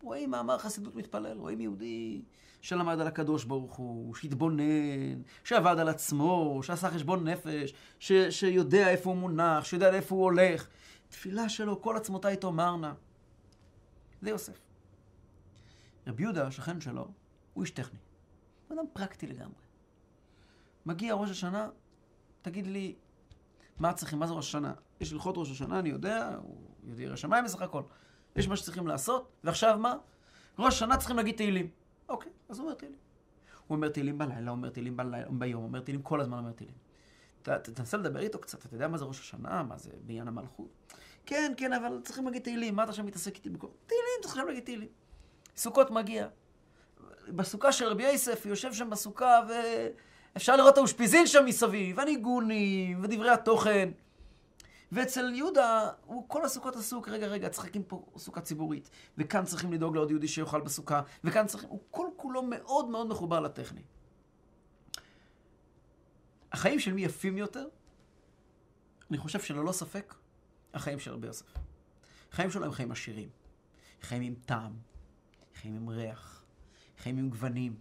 רואים 0.03 0.31
מאמר 0.31 0.57
חסידות 0.57 0.95
מתפלל, 0.95 1.37
רואים 1.37 1.61
יהודי 1.61 2.21
שלמד 2.61 2.99
על 2.99 3.07
הקדוש 3.07 3.43
ברוך 3.43 3.75
הוא, 3.75 4.15
שהתבונן, 4.15 5.21
שעבד 5.43 5.79
על 5.79 5.89
עצמו, 5.89 6.59
שעשה 6.63 6.91
חשבון 6.91 7.27
נפש, 7.27 7.73
ש, 7.99 8.11
שיודע 8.11 8.89
איפה 8.89 9.09
הוא 9.09 9.17
מונח, 9.17 9.65
שיודע 9.65 9.91
לאיפה 9.91 10.15
הוא 10.15 10.23
הולך. 10.23 10.67
תפילה 11.09 11.49
שלו, 11.49 11.81
כל 11.81 11.97
עצמותיי 11.97 12.37
תאמרנה. 12.37 12.93
זה 14.21 14.29
יוסף. 14.29 14.59
רבי 16.07 16.23
יהודה, 16.23 16.47
השכן 16.47 16.81
שלו, 16.81 17.07
הוא 17.53 17.63
איש 17.63 17.71
טכני. 17.71 17.99
הוא 18.67 18.77
אדם 18.77 18.85
פרקטי 18.93 19.27
לגמרי. 19.27 19.63
מגיע 20.85 21.13
ראש 21.13 21.29
השנה, 21.29 21.69
תגיד 22.41 22.67
לי, 22.67 22.95
מה 23.79 23.93
צריכים, 23.93 24.19
מה 24.19 24.27
זה 24.27 24.33
ראש 24.33 24.47
השנה? 24.47 24.73
יש 25.01 25.13
הלכות 25.13 25.37
ראש 25.37 25.51
השנה, 25.51 25.79
אני 25.79 25.89
יודע, 25.89 26.37
הוא 26.41 26.57
יודע 26.83 27.03
ירא 27.03 27.15
שמיים 27.15 27.45
בסך 27.45 27.61
הכל. 27.61 27.81
יש 28.35 28.47
מה 28.47 28.55
שצריכים 28.55 28.87
לעשות, 28.87 29.31
ועכשיו 29.43 29.77
מה? 29.79 29.95
ראש 30.59 30.73
השנה 30.73 30.97
צריכים 30.97 31.17
להגיד 31.17 31.35
תהילים. 31.35 31.67
אוקיי, 32.09 32.31
אז 32.49 32.59
הוא 32.59 32.65
אומר 32.65 32.75
תהילים. 32.75 32.97
הוא 33.67 33.75
אומר 33.75 33.89
תהילים 33.89 34.17
בלילה, 34.17 34.51
אומר 34.51 34.69
תהילים 34.69 34.97
בלילה, 34.97 35.29
ביום, 35.29 35.63
אומר 35.63 35.79
תהילים 35.79 36.01
כל 36.01 36.21
הזמן 36.21 36.37
אומר 36.37 36.51
תהילים. 36.51 36.75
תנסה 37.43 37.97
לדבר 37.97 38.19
איתו 38.19 38.39
קצת, 38.39 38.65
אתה 38.65 38.75
יודע 38.75 38.87
מה 38.87 38.97
זה 38.97 39.05
ראש 39.05 39.19
השנה, 39.19 39.63
מה 39.63 39.77
זה 39.77 39.89
בעניין 40.05 40.27
המלכות? 40.27 40.67
כן, 41.25 41.53
כן, 41.57 41.73
אבל 41.73 41.99
צריכים 42.03 42.25
להגיד 42.25 42.41
תהילים, 42.41 42.75
מה 42.75 42.83
אתה 42.83 42.89
עכשיו 42.89 43.05
מתעסק 43.05 43.35
איתי 43.35 43.49
בכל... 43.49 43.67
תהילים, 43.87 44.21
צריך 44.21 44.33
עכשיו 44.33 44.45
להגיד 44.45 44.63
תהילים. 44.63 44.87
סוכות 45.57 45.91
מגיע. 45.91 46.27
בסוכה 47.27 47.71
של 47.71 47.85
רבי 47.85 48.03
יוסף, 48.03 48.45
יושב 48.45 48.73
שם 48.73 48.89
בסוכה, 48.89 49.39
ואפשר 50.33 50.55
לראות 50.55 50.73
את 50.73 50.77
האושפיזין 50.77 51.27
שם 51.27 51.45
מסביב, 51.45 51.99
הניגונים, 51.99 52.99
ודברי 53.03 53.29
התוכן. 53.29 53.89
ואצל 54.93 55.34
יהודה, 55.36 55.89
הוא 56.06 56.29
כל 56.29 56.45
הסוכות 56.45 56.75
עסוק, 56.75 57.10
רגע, 57.10 57.27
רגע, 57.27 57.49
צריך 57.49 57.77
פה 57.88 58.06
סוכה 58.17 58.41
ציבורית, 58.41 58.89
וכאן 59.17 59.45
צריכים 59.45 59.73
לדאוג 59.73 59.95
לעוד 59.95 60.10
יהודי 60.10 60.27
שיאכל 60.27 60.62
בסוכה, 60.62 61.01
וכאן 61.23 61.47
צריכים, 61.47 61.69
הוא 61.69 61.82
כל 61.91 62.08
כולו 62.15 62.43
מאוד 62.43 62.89
מאוד 62.89 63.08
מחובר 63.08 63.39
לטכני. 63.39 63.82
החיים 66.51 66.79
של 66.79 66.93
מי 66.93 67.06
יפים 67.06 67.38
יותר? 67.38 67.67
אני 69.10 69.17
חושב 69.17 69.41
שללא 69.41 69.71
ספק, 69.71 70.15
החיים 70.73 70.99
של 70.99 71.12
רבי 71.12 71.27
יוסף. 71.27 71.53
החיים 72.32 72.51
שלו 72.51 72.65
הם 72.65 72.71
חיים 72.71 72.91
עשירים. 72.91 73.29
חיים 74.01 74.21
עם 74.21 74.36
טעם, 74.45 74.73
חיים 75.62 75.75
עם 75.75 75.89
ריח, 75.89 76.43
חיים 76.97 77.17
עם 77.17 77.29
גוונים. 77.29 77.75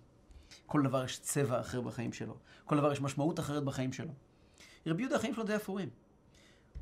כל 0.66 0.82
דבר 0.82 1.04
יש 1.04 1.20
צבע 1.20 1.60
אחר 1.60 1.80
בחיים 1.80 2.12
שלו. 2.12 2.36
כל 2.64 2.76
דבר 2.76 2.92
יש 2.92 3.00
משמעות 3.00 3.40
אחרת 3.40 3.64
בחיים 3.64 3.92
שלו. 3.92 4.12
רבי 4.86 5.02
יהודה, 5.02 5.16
החיים 5.16 5.34
שלו 5.34 5.44
די 5.44 5.56
אפורים. 5.56 5.90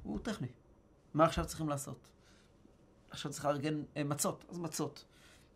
הוא 0.03 0.19
טכני. 0.23 0.49
מה 1.15 1.25
עכשיו 1.25 1.47
צריכים 1.47 1.69
לעשות? 1.69 2.11
עכשיו 3.11 3.33
צריך 3.33 3.45
לארגן 3.45 3.83
אה, 3.97 4.05
מצות, 4.05 4.45
אז 4.51 4.59
מצות. 4.59 5.05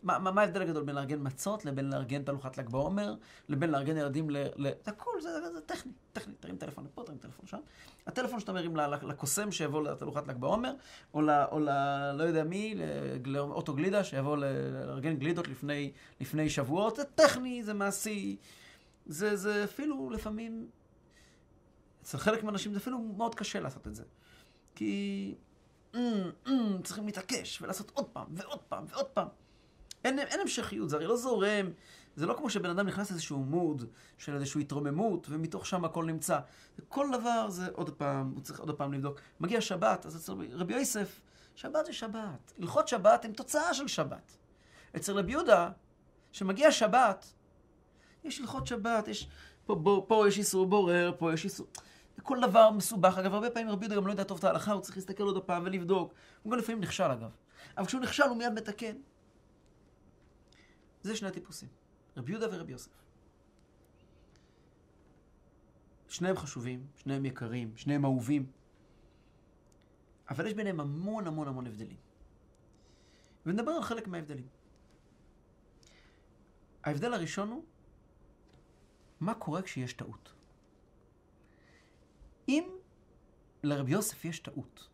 מה, 0.03 0.19
מה, 0.19 0.31
מה 0.31 0.41
ההבדל 0.41 0.63
הגדול 0.63 0.85
בין 0.85 0.95
לארגן 0.95 1.19
מצות 1.21 1.65
לבין 1.65 1.91
לארגן 1.91 2.23
תהלוכת 2.23 2.59
ל"ג 2.59 2.69
בעומר, 2.69 3.15
לבין 3.49 3.71
לארגן 3.71 3.97
ילדים 3.97 4.31
ל... 4.31 4.37
ל... 4.57 4.69
זה 4.85 4.91
הכל, 4.91 5.21
זה, 5.21 5.41
זה, 5.41 5.53
זה 5.53 5.61
טכני, 5.61 5.93
טכני. 6.13 6.35
תרים 6.41 6.57
טלפון 6.57 6.85
לפה, 6.85 7.03
תרים 7.07 7.19
טלפון 7.19 7.47
שם. 7.47 7.59
הטלפון 8.07 8.41
שאתה 8.41 8.53
מרים 8.53 8.77
לקוסם 9.03 9.53
שיבוא 9.53 9.83
לתהלוכת 9.83 10.29
ל"ג 10.29 10.37
בעומר, 10.37 10.75
או 11.15 11.23
ל... 11.23 11.31
או 11.31 11.61
ל... 11.61 11.69
לא 12.13 12.23
יודע 12.23 12.45
מי, 12.45 12.75
לאוטו 13.25 13.75
גלידה 13.75 14.05
שיבוא 14.05 14.37
לארגן 14.37 15.17
גלידות 15.17 15.49
לפני, 15.49 15.93
לפני 16.21 16.51
שבועות, 16.51 16.97
זה 16.97 17.05
טכני, 17.05 17.65
זה 17.65 17.75
מעשי. 17.75 18.37
זה, 19.07 19.37
זה 19.37 19.65
אפילו 19.65 20.11
לפעמים, 20.11 20.69
אצל 22.03 22.19
חלק 22.19 22.45
מהאנשים 22.45 22.73
זה 22.73 22.79
אפילו 22.79 22.99
מאוד 22.99 23.35
קשה 23.35 23.61
לעשות 23.61 23.87
את 23.87 23.95
זה. 23.95 24.03
כי 24.75 25.35
mm, 25.93 25.97
mm, 26.47 26.51
צריכים 26.83 27.07
להתעקש 27.07 27.63
ולעשות 27.63 27.91
עוד 27.95 28.07
פעם 28.07 28.27
ועוד 28.31 28.61
פעם 28.69 28.85
ועוד 28.89 29.07
פעם. 29.07 29.29
אין, 30.05 30.19
אין 30.19 30.41
המשכיות, 30.41 30.91
זה 30.91 30.97
הרי 30.97 31.07
לא 31.07 31.17
זורם. 31.17 31.71
זה 32.17 32.27
לא 32.27 32.35
כמו 32.35 32.51
שבן 32.51 32.71
אדם 32.71 32.87
נכנס 32.87 33.11
לאיזשהו 33.11 33.39
מוד 33.39 33.85
של 34.19 34.35
איזושהי 34.35 34.61
התרוממות, 34.61 35.27
ומתוך 35.31 35.67
שם 35.67 35.85
הכל 35.85 36.05
נמצא. 36.05 36.39
כל 36.89 37.07
דבר 37.13 37.51
זה 37.51 37.69
עוד 37.73 37.91
פעם, 37.91 38.33
הוא 38.35 38.43
צריך 38.43 38.61
עוד 38.61 38.71
פעם 38.77 38.93
לבדוק. 38.93 39.21
מגיע 39.41 39.61
שבת, 39.61 40.07
אז 40.07 40.17
אצל 40.17 40.33
רבי 40.53 40.75
יוסף, 40.75 41.21
שבת 41.55 41.87
זה 41.87 41.93
שבת. 41.93 42.53
הלכות 42.59 42.89
שבת 42.89 43.25
הן 43.25 43.33
תוצאה 43.33 43.75
של 43.75 43.89
שבת. 43.89 44.37
אצל 44.97 45.19
רבי 45.19 45.33
יהודה, 45.33 45.71
שמגיע 46.33 46.73
שבת, 46.73 47.33
יש 48.25 48.41
הלכות 48.41 48.67
שבת, 48.67 49.09
יש... 49.09 49.29
פה, 49.67 49.81
פה, 49.85 50.05
פה 50.09 50.25
יש 50.29 50.39
איסור 50.39 50.67
בורר, 50.67 51.13
פה 51.19 51.33
יש 51.33 51.45
איסור... 51.45 51.67
כל 52.25 52.39
דבר 52.43 52.71
מסובך. 52.71 53.19
אגב, 53.19 53.35
הרבה 53.35 53.51
פעמים 53.51 53.69
רבי 53.71 53.85
יהודה 53.85 53.97
גם 53.97 54.07
לא 54.07 54.13
יודע 54.13 54.25
טוב 54.25 54.39
את 54.39 54.45
ההלכה, 54.45 54.73
הוא 54.73 54.81
צריך 54.81 54.97
להסתכל 54.97 55.23
עוד 55.23 55.45
פעם 55.45 55.63
ולבדוק. 55.67 56.15
הוא 56.43 56.53
גם 56.53 56.59
לפעמים 56.59 56.81
נכשל, 56.81 57.05
אגב. 57.05 57.31
אבל 57.79 57.87
כשהוא 57.87 58.01
נכשל, 58.01 58.23
הוא 58.23 58.37
מיד 58.37 58.53
מתקן. 58.53 58.97
זה 61.03 61.17
שני 61.17 61.29
הטיפוסים, 61.29 61.69
רבי 62.17 62.33
יהודה 62.33 62.47
ורבי 62.57 62.73
יוסף. 62.73 62.91
שניהם 66.09 66.37
חשובים, 66.37 66.87
שניהם 66.97 67.25
יקרים, 67.25 67.77
שניהם 67.77 68.05
אהובים, 68.05 68.47
אבל 70.31 70.47
יש 70.47 70.55
ביניהם 70.55 70.81
המון 70.81 71.27
המון 71.27 71.49
המון 71.49 71.67
הבדלים. 71.67 71.97
ונדבר 73.47 73.71
על 73.71 73.83
חלק 73.83 74.09
מההבדלים. 74.09 74.49
ההבדל 76.85 77.15
הראשון 77.15 77.49
הוא, 77.49 77.65
מה 79.21 79.35
קורה 79.35 79.63
כשיש 79.63 79.93
טעות? 79.93 80.33
אם 82.49 82.65
לרבי 83.63 83.93
יוסף 83.93 84.25
יש 84.25 84.39
טעות, 84.39 84.89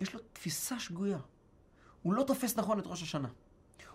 יש 0.00 0.14
לו 0.14 0.20
תפיסה 0.32 0.78
שגויה, 0.78 1.18
הוא 2.02 2.14
לא 2.14 2.22
תופס 2.22 2.56
נכון 2.56 2.78
את 2.78 2.86
ראש 2.86 3.02
השנה. 3.02 3.28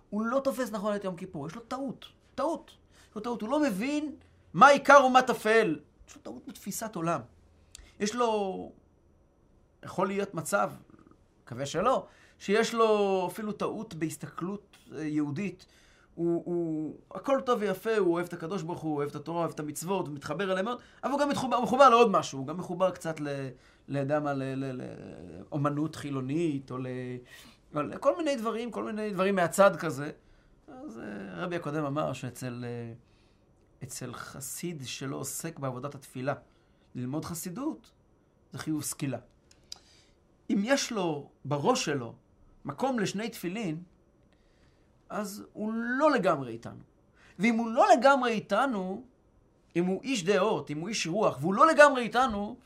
הוא 0.10 0.26
לא 0.26 0.40
תופס 0.40 0.72
נכון 0.72 0.96
את 0.96 1.04
יום 1.04 1.16
כיפור, 1.16 1.48
יש 1.48 1.56
לו 1.56 1.62
טעות, 1.62 2.06
טעות. 2.36 2.72
יש 3.10 3.16
לו 3.16 3.22
טעות, 3.22 3.42
הוא 3.42 3.50
לא 3.50 3.60
מבין 3.60 4.16
מה 4.54 4.68
עיקר 4.68 5.06
ומה 5.06 5.22
טפל. 5.22 5.80
יש 6.08 6.16
לו 6.16 6.22
טעות 6.22 6.48
בתפיסת 6.48 6.96
עולם. 6.96 7.22
יש 8.00 8.16
לו, 8.16 8.72
יכול 9.84 10.08
להיות 10.08 10.34
מצב, 10.34 10.72
מקווה 11.44 11.66
שלא, 11.66 12.08
שיש 12.40 12.74
לו 12.74 13.28
אפילו 13.32 13.52
טעות 13.52 13.94
בהסתכלות 13.94 14.78
אה, 14.92 15.04
יהודית. 15.04 15.66
הוא, 16.16 16.44
הוא, 16.46 16.96
הכל 17.12 17.40
טוב 17.46 17.60
ויפה, 17.62 17.98
הוא 17.98 18.14
אוהב 18.14 18.26
את 18.26 18.34
הקדוש 18.34 18.62
ברוך 18.62 18.82
הוא, 18.82 18.96
אוהב 18.96 19.10
את 19.10 19.16
התורה, 19.16 19.40
אוהב 19.40 19.52
את 19.52 19.60
המצוות, 19.60 20.08
הוא 20.08 20.16
מתחבר 20.16 20.52
אליהם 20.52 20.66
מאוד, 20.66 20.80
אבל 21.04 21.12
הוא 21.12 21.20
גם 21.20 21.30
מחובר, 21.30 21.62
מחובר 21.62 21.90
לעוד 21.90 22.12
משהו, 22.12 22.40
הוא 22.40 22.48
גם 22.48 22.58
מחובר 22.58 22.92
קצת 22.92 23.20
ל... 23.20 23.28
לידע 23.88 24.20
מה, 24.20 24.34
לאומנות 24.34 25.96
חילונית, 25.96 26.72
או 26.72 26.78
ל... 26.78 26.88
כל 28.00 28.18
מיני 28.18 28.36
דברים, 28.36 28.72
כל 28.72 28.84
מיני 28.84 29.12
דברים 29.12 29.36
מהצד 29.36 29.76
כזה. 29.76 30.12
אז 30.68 31.00
אה, 31.00 31.04
הרבי 31.40 31.56
הקודם 31.56 31.86
אמר 31.86 32.14
שאצל 32.14 32.66
אה, 32.68 32.94
אצל 33.84 34.14
חסיד 34.14 34.82
שלא 34.86 35.16
עוסק 35.16 35.60
בעבודת 35.60 35.96
התפילה, 35.96 36.34
ללמוד 36.96 37.26
חסידות, 37.26 37.92
זה 38.52 38.60
חיוב 38.60 38.84
סקילה. 38.84 39.18
אם 40.50 40.62
יש 40.64 40.92
לו 40.92 41.30
בראש 41.46 41.86
שלו 41.86 42.16
מקום 42.66 43.00
לשני 43.00 43.30
תפילין, 43.30 43.84
אז 45.10 45.44
הוא 45.54 45.74
לא 45.74 46.12
לגמרי 46.12 46.52
איתנו. 46.52 46.82
ואם 47.40 47.56
הוא 47.56 47.72
לא 47.72 47.86
לגמרי 47.98 48.32
איתנו, 48.32 49.04
אם 49.76 49.86
הוא 49.86 50.02
איש 50.04 50.24
דעות, 50.24 50.70
אם 50.70 50.80
הוא 50.80 50.90
איש 50.90 51.08
רוח, 51.08 51.38
והוא 51.42 51.54
לא 51.54 51.68
לגמרי 51.68 52.02
איתנו, 52.02 52.58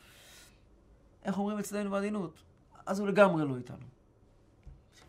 איך 1.25 1.37
אומרים 1.37 1.59
אצלנו 1.59 1.91
בעדינות? 1.91 2.43
אז 2.85 2.99
הוא 2.99 3.07
לגמרי 3.07 3.47
לא 3.47 3.57
איתנו. 3.57 3.85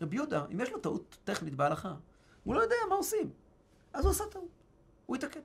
רבי 0.01 0.17
יהודה, 0.17 0.45
אם 0.53 0.61
יש 0.61 0.71
לו 0.71 0.79
טעות 0.79 1.17
טכנית 1.25 1.55
בהלכה, 1.55 1.95
הוא 2.45 2.55
לא 2.55 2.61
יודע 2.61 2.77
מה 2.89 2.95
עושים. 2.95 3.31
אז 3.93 4.05
הוא 4.05 4.11
עשה 4.11 4.25
טעות. 4.31 4.49
הוא 5.07 5.17
יתקן. 5.17 5.41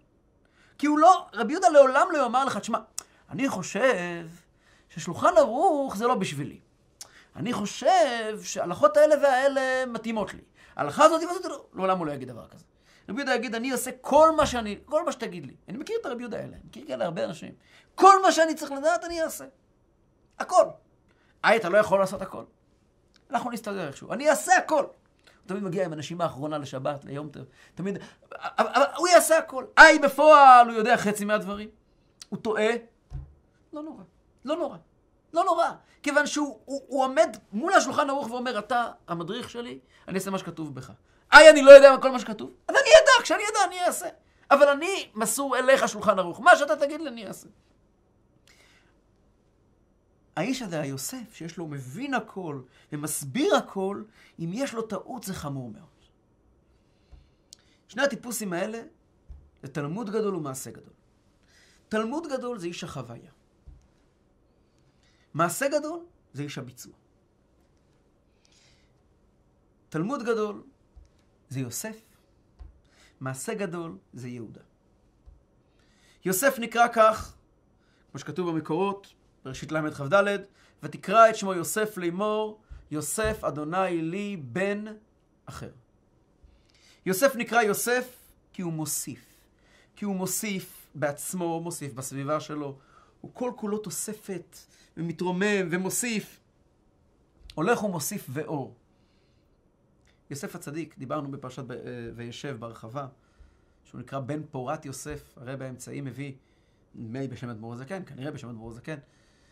כי 0.78 0.88
הוא 0.88 1.00
לא, 1.00 1.28
רבי 1.34 1.54
יהודה 1.54 1.70
לעולם 1.70 2.08
לא 2.12 2.18
יאמר 2.18 2.46
לך, 2.46 2.58
תשמע, 2.58 2.80
אני 3.30 3.50
חושב 3.50 4.28
ששולחן 4.90 5.38
ערוך 5.38 5.98
זה 5.98 6.08
לא 6.08 6.16
בשבילי. 6.16 6.60
אני 7.36 7.54
חושב 7.54 8.42
שההלכות 8.44 8.98
האלה 8.98 9.16
והאלה 9.22 9.86
מתאימות 9.86 10.34
לי. 10.34 10.42
ההלכה 10.76 11.04
הזאת 11.04 11.24
והזאת, 11.24 11.46
לא, 11.46 11.66
לעולם 11.74 11.98
הוא 11.98 12.08
לא 12.08 12.12
יגיד 12.12 12.28
דבר 12.28 12.48
כזה. 12.48 12.66
רבי 13.10 13.20
יהודה 13.20 13.36
יגיד, 13.36 13.56
אני 13.56 13.72
אעשה 13.72 13.92
כל 14.02 14.36
מה 14.36 14.46
שאני, 14.46 14.80
כל 14.86 15.06
מה 15.06 15.12
שתגיד 15.12 15.46
לי. 15.46 15.56
אני 15.70 15.78
מכיר 15.78 15.98
את 16.02 16.06
הרבי 16.06 16.22
יהודה 16.22 16.38
האלה, 16.38 16.56
אני 16.56 16.64
מכיר 16.66 16.84
כאלה 16.88 17.06
הרבה 17.06 17.26
אנשים. 17.26 17.54
כל 17.96 18.22
מה 18.22 18.32
שאני 18.32 18.56
צריך 18.56 18.72
לדעת, 18.72 19.04
אני 19.04 19.22
אעשה. 19.22 19.46
הכל. 20.40 20.66
היי, 21.44 21.58
אתה 21.58 21.70
לא 21.70 21.78
יכול 21.78 22.00
לעשות 22.00 22.22
הכל. 22.22 22.44
אנחנו 23.32 23.52
נסתדר 23.52 23.88
איכשהו. 23.88 24.14
אני 24.14 24.30
אעשה 24.30 24.58
הכל. 24.58 24.84
הוא 24.84 25.50
תמיד 25.50 25.64
מגיע 25.64 25.86
עם 25.86 25.94
הנשימה 25.94 26.24
האחרונה 26.24 26.58
לשבת, 26.58 27.06
ליום 27.06 27.30
טוב. 27.30 27.44
תמיד, 27.76 27.98
אבל 28.32 28.82
הוא 28.98 29.08
יעשה 29.08 29.38
הכל. 29.38 29.66
היי, 29.78 30.00
בפועל 30.00 30.70
הוא 30.70 30.78
יודע 30.78 30.98
חצי 30.98 31.26
מהדברים. 31.26 31.70
הוא 32.30 32.40
טועה. 32.40 32.70
לא 33.74 33.84
נורא. 33.84 34.04
לא 34.46 34.56
נורא. 34.56 34.78
לא 35.36 35.44
נורא. 35.46 35.72
כיוון 36.04 36.28
שהוא 36.28 36.60
הוא, 36.66 36.82
הוא 36.88 37.04
עומד 37.04 37.38
מול 37.52 37.74
השולחן 37.74 38.10
ערוך 38.10 38.32
ואומר, 38.32 38.60
אתה 38.60 38.92
המדריך 39.08 39.50
שלי, 39.50 39.80
אני 40.08 40.18
אעשה 40.18 40.32
מה 40.32 40.38
שכתוב 40.38 40.76
בך. 40.76 40.92
היי, 41.32 41.50
אני 41.50 41.62
לא 41.62 41.72
יודע 41.72 41.96
כל 42.02 42.12
מה 42.12 42.20
שכתוב. 42.20 42.52
אז 42.68 42.76
אני 42.76 42.90
אדע, 43.04 43.24
כשאני 43.24 43.44
אדע, 43.52 43.60
אני 43.68 43.86
אעשה. 43.86 44.08
אבל 44.52 44.68
אני 44.68 45.10
מסור 45.16 45.58
אליך 45.58 45.88
שולחן 45.88 46.20
ערוך. 46.20 46.40
מה 46.40 46.58
שאתה 46.58 46.76
תגיד 46.76 47.02
לי, 47.02 47.10
אני 47.10 47.28
אעשה. 47.28 47.48
האיש 50.36 50.62
הזה, 50.62 50.82
היוסף, 50.82 51.34
שיש 51.34 51.58
לו 51.58 51.68
מבין 51.68 52.14
הכל 52.14 52.62
ומסביר 52.92 53.56
הכל, 53.56 54.04
אם 54.40 54.50
יש 54.54 54.74
לו 54.74 54.82
טעות 54.82 55.24
זה 55.24 55.34
חמור 55.34 55.70
מאוד. 55.70 55.84
שני 57.88 58.04
הטיפוסים 58.04 58.54
האלה 58.54 58.82
זה 59.62 59.68
תלמוד 59.68 60.10
גדול 60.10 60.36
ומעשה 60.36 60.72
גדול. 60.72 60.94
תלמוד 61.90 62.28
גדול 62.28 62.60
זה 62.60 62.68
איש 62.68 62.84
החוויה. 62.84 63.32
מעשה 65.36 65.68
גדול 65.68 66.00
זה 66.34 66.44
איש 66.44 66.58
הביצוע. 66.58 66.94
תלמוד 69.90 70.24
גדול 70.24 70.64
זה 71.50 71.60
יוסף, 71.60 71.98
מעשה 73.20 73.54
גדול 73.54 73.98
זה 74.14 74.28
יהודה. 74.28 74.62
יוסף 76.26 76.56
נקרא 76.60 76.88
כך, 76.94 77.36
כמו 78.12 78.20
שכתוב 78.20 78.50
במקורות, 78.50 79.14
בראשית 79.46 79.72
ל"כ"ד, 79.72 80.24
ותקרא 80.84 81.30
את 81.30 81.36
שמו 81.36 81.54
יוסף 81.54 81.98
לאמור, 81.98 82.62
יוסף 82.92 83.44
אדוני 83.44 84.02
לי 84.02 84.38
בן 84.38 84.86
אחר. 85.46 85.72
יוסף 87.06 87.36
נקרא 87.36 87.62
יוסף 87.62 88.16
כי 88.54 88.62
הוא 88.62 88.74
מוסיף. 88.74 89.26
כי 89.96 90.06
הוא 90.06 90.16
מוסיף 90.16 90.88
בעצמו, 90.96 91.62
מוסיף 91.62 91.94
בסביבה 91.94 92.40
שלו. 92.40 92.78
הוא 93.22 93.32
כל 93.34 93.52
כולו 93.56 93.78
תוספת 93.78 94.58
ומתרומם 94.98 95.68
ומוסיף. 95.72 96.40
הולך 97.56 97.84
ומוסיף 97.84 98.26
ואור. 98.30 98.76
יוסף 100.30 100.56
הצדיק, 100.56 100.98
דיברנו 100.98 101.32
בפרשת 101.32 101.72
אה, 101.72 101.78
וישב 102.16 102.58
בהרחבה, 102.60 103.08
שהוא 103.84 104.02
נקרא 104.02 104.20
בן 104.20 104.42
פורת 104.52 104.86
יוסף, 104.86 105.38
הרי 105.38 105.58
באמצעי 105.58 106.02
מביא, 106.02 106.34
מי 106.96 107.28
בשם 107.28 107.50
אדמו"ר 107.50 107.74
הזקן, 107.74 108.06
כנראה 108.06 108.32
בשם 108.32 108.50
אדמו"ר 108.50 108.72
הזקן, 108.72 108.98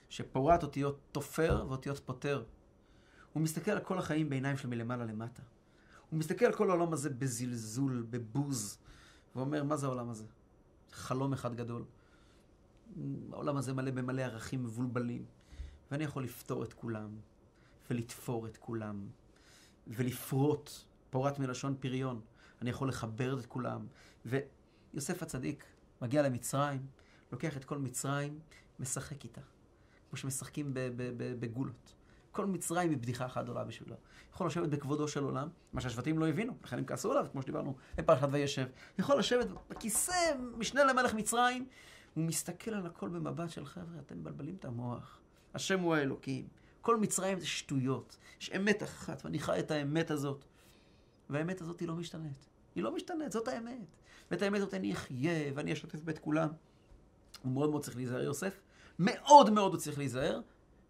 שפורת 0.10 0.63
אותיות 0.63 0.99
תופר 1.12 1.65
ואותיות 1.67 1.99
פותר. 1.99 2.43
הוא 3.34 3.43
מסתכל 3.43 3.71
על 3.71 3.79
כל 3.79 3.97
החיים 3.97 4.29
בעיניים 4.29 4.58
של 4.58 4.67
מלמעלה 4.67 5.06
למטה. 5.06 5.41
הוא 6.10 6.19
מסתכל 6.19 6.45
על 6.45 6.53
כל 6.53 6.69
העולם 6.69 6.93
הזה 6.93 7.10
בזלזול, 7.10 8.06
בבוז, 8.10 8.77
ואומר, 9.36 9.63
מה 9.63 9.75
זה 9.75 9.86
העולם 9.86 10.10
הזה? 10.10 10.25
חלום 10.91 11.34
אחד 11.34 11.56
גדול. 11.56 11.84
העולם 13.32 13.58
הזה 13.58 13.73
מלא 13.73 13.91
במלא 13.91 14.21
ערכים 14.21 14.63
מבולבלים, 14.63 15.25
ואני 15.91 16.03
יכול 16.03 16.23
לפתור 16.23 16.63
את 16.63 16.73
כולם, 16.73 17.10
ולתפור 17.89 18.47
את 18.47 18.58
כולם, 18.58 19.08
ולפרוט, 19.88 20.71
פורת 21.10 21.39
מלשון 21.39 21.75
פריון. 21.79 22.21
אני 22.62 22.69
יכול 22.69 22.89
לחבר 22.89 23.39
את 23.39 23.45
כולם. 23.45 23.88
ויוסף 24.25 25.23
הצדיק 25.23 25.63
מגיע 26.01 26.21
למצרים, 26.21 26.88
לוקח 27.32 27.58
את 27.58 27.65
כל 27.65 27.77
מצרים, 27.77 28.39
משחק 28.79 29.23
איתה. 29.23 29.41
כמו 30.10 30.17
שמשחקים 30.17 30.71
בגולות. 31.39 31.93
כל 32.32 32.45
מצרים 32.45 32.89
היא 32.89 32.97
בדיחה 32.97 33.25
אחת 33.25 33.43
גדולה 33.43 33.63
בשבילו. 33.63 33.95
יכול 34.34 34.47
לשבת 34.47 34.69
בכבודו 34.69 35.08
של 35.08 35.23
עולם, 35.23 35.47
מה 35.73 35.82
שהשבטים 35.82 36.19
לא 36.19 36.27
הבינו, 36.27 36.53
לכן 36.63 36.77
הם 36.77 36.86
כעסו 36.86 37.12
עליו, 37.12 37.27
כמו 37.32 37.41
שדיברנו 37.41 37.75
בפרשת 37.97 38.27
וישב. 38.32 38.67
יכול 38.99 39.19
לשבת 39.19 39.47
בכיסא 39.69 40.36
משנה 40.58 40.84
למלך 40.84 41.13
מצרים, 41.13 41.67
הוא 42.13 42.23
מסתכל 42.23 42.73
על 42.73 42.86
הכל 42.86 43.10
במבט 43.10 43.49
של 43.49 43.65
חבר'ה, 43.65 43.99
אתם 43.99 44.17
מבלבלים 44.17 44.56
את 44.56 44.65
המוח. 44.65 45.19
השם 45.54 45.80
הוא 45.80 45.95
האלוקים. 45.95 46.47
כל 46.82 46.97
מצרים 46.97 47.39
זה 47.39 47.47
שטויות. 47.47 48.17
יש 48.41 48.52
אמת 48.56 48.84
אחת, 48.84 49.26
ואני 49.26 49.39
חי 49.39 49.60
את 49.60 49.71
האמת 49.71 50.12
הזאת. 50.12 50.45
והאמת 51.30 51.62
הזאת 51.62 51.80
היא 51.80 51.88
לא 51.88 51.95
משתנית. 51.95 52.49
היא 52.76 52.84
לא 52.84 52.95
משתנית, 52.95 53.32
זאת 53.32 53.47
האמת. 53.47 53.95
ואת 54.32 54.41
האמת 54.41 54.60
הזאת 54.60 54.73
אני 54.73 54.93
אחיה, 54.93 55.52
ואני 55.56 55.73
אשתף 55.73 56.04
בית 56.04 56.19
כולם. 56.19 56.49
הוא 57.41 57.52
מאוד 57.52 57.69
מאוד 57.69 57.84
צריך 57.84 57.97
להיזהר, 57.97 58.21
יוסף. 58.21 58.62
מאוד 58.99 59.49
מאוד 59.49 59.73
הוא 59.73 59.80
צריך 59.82 59.97
להיזהר, 59.97 60.41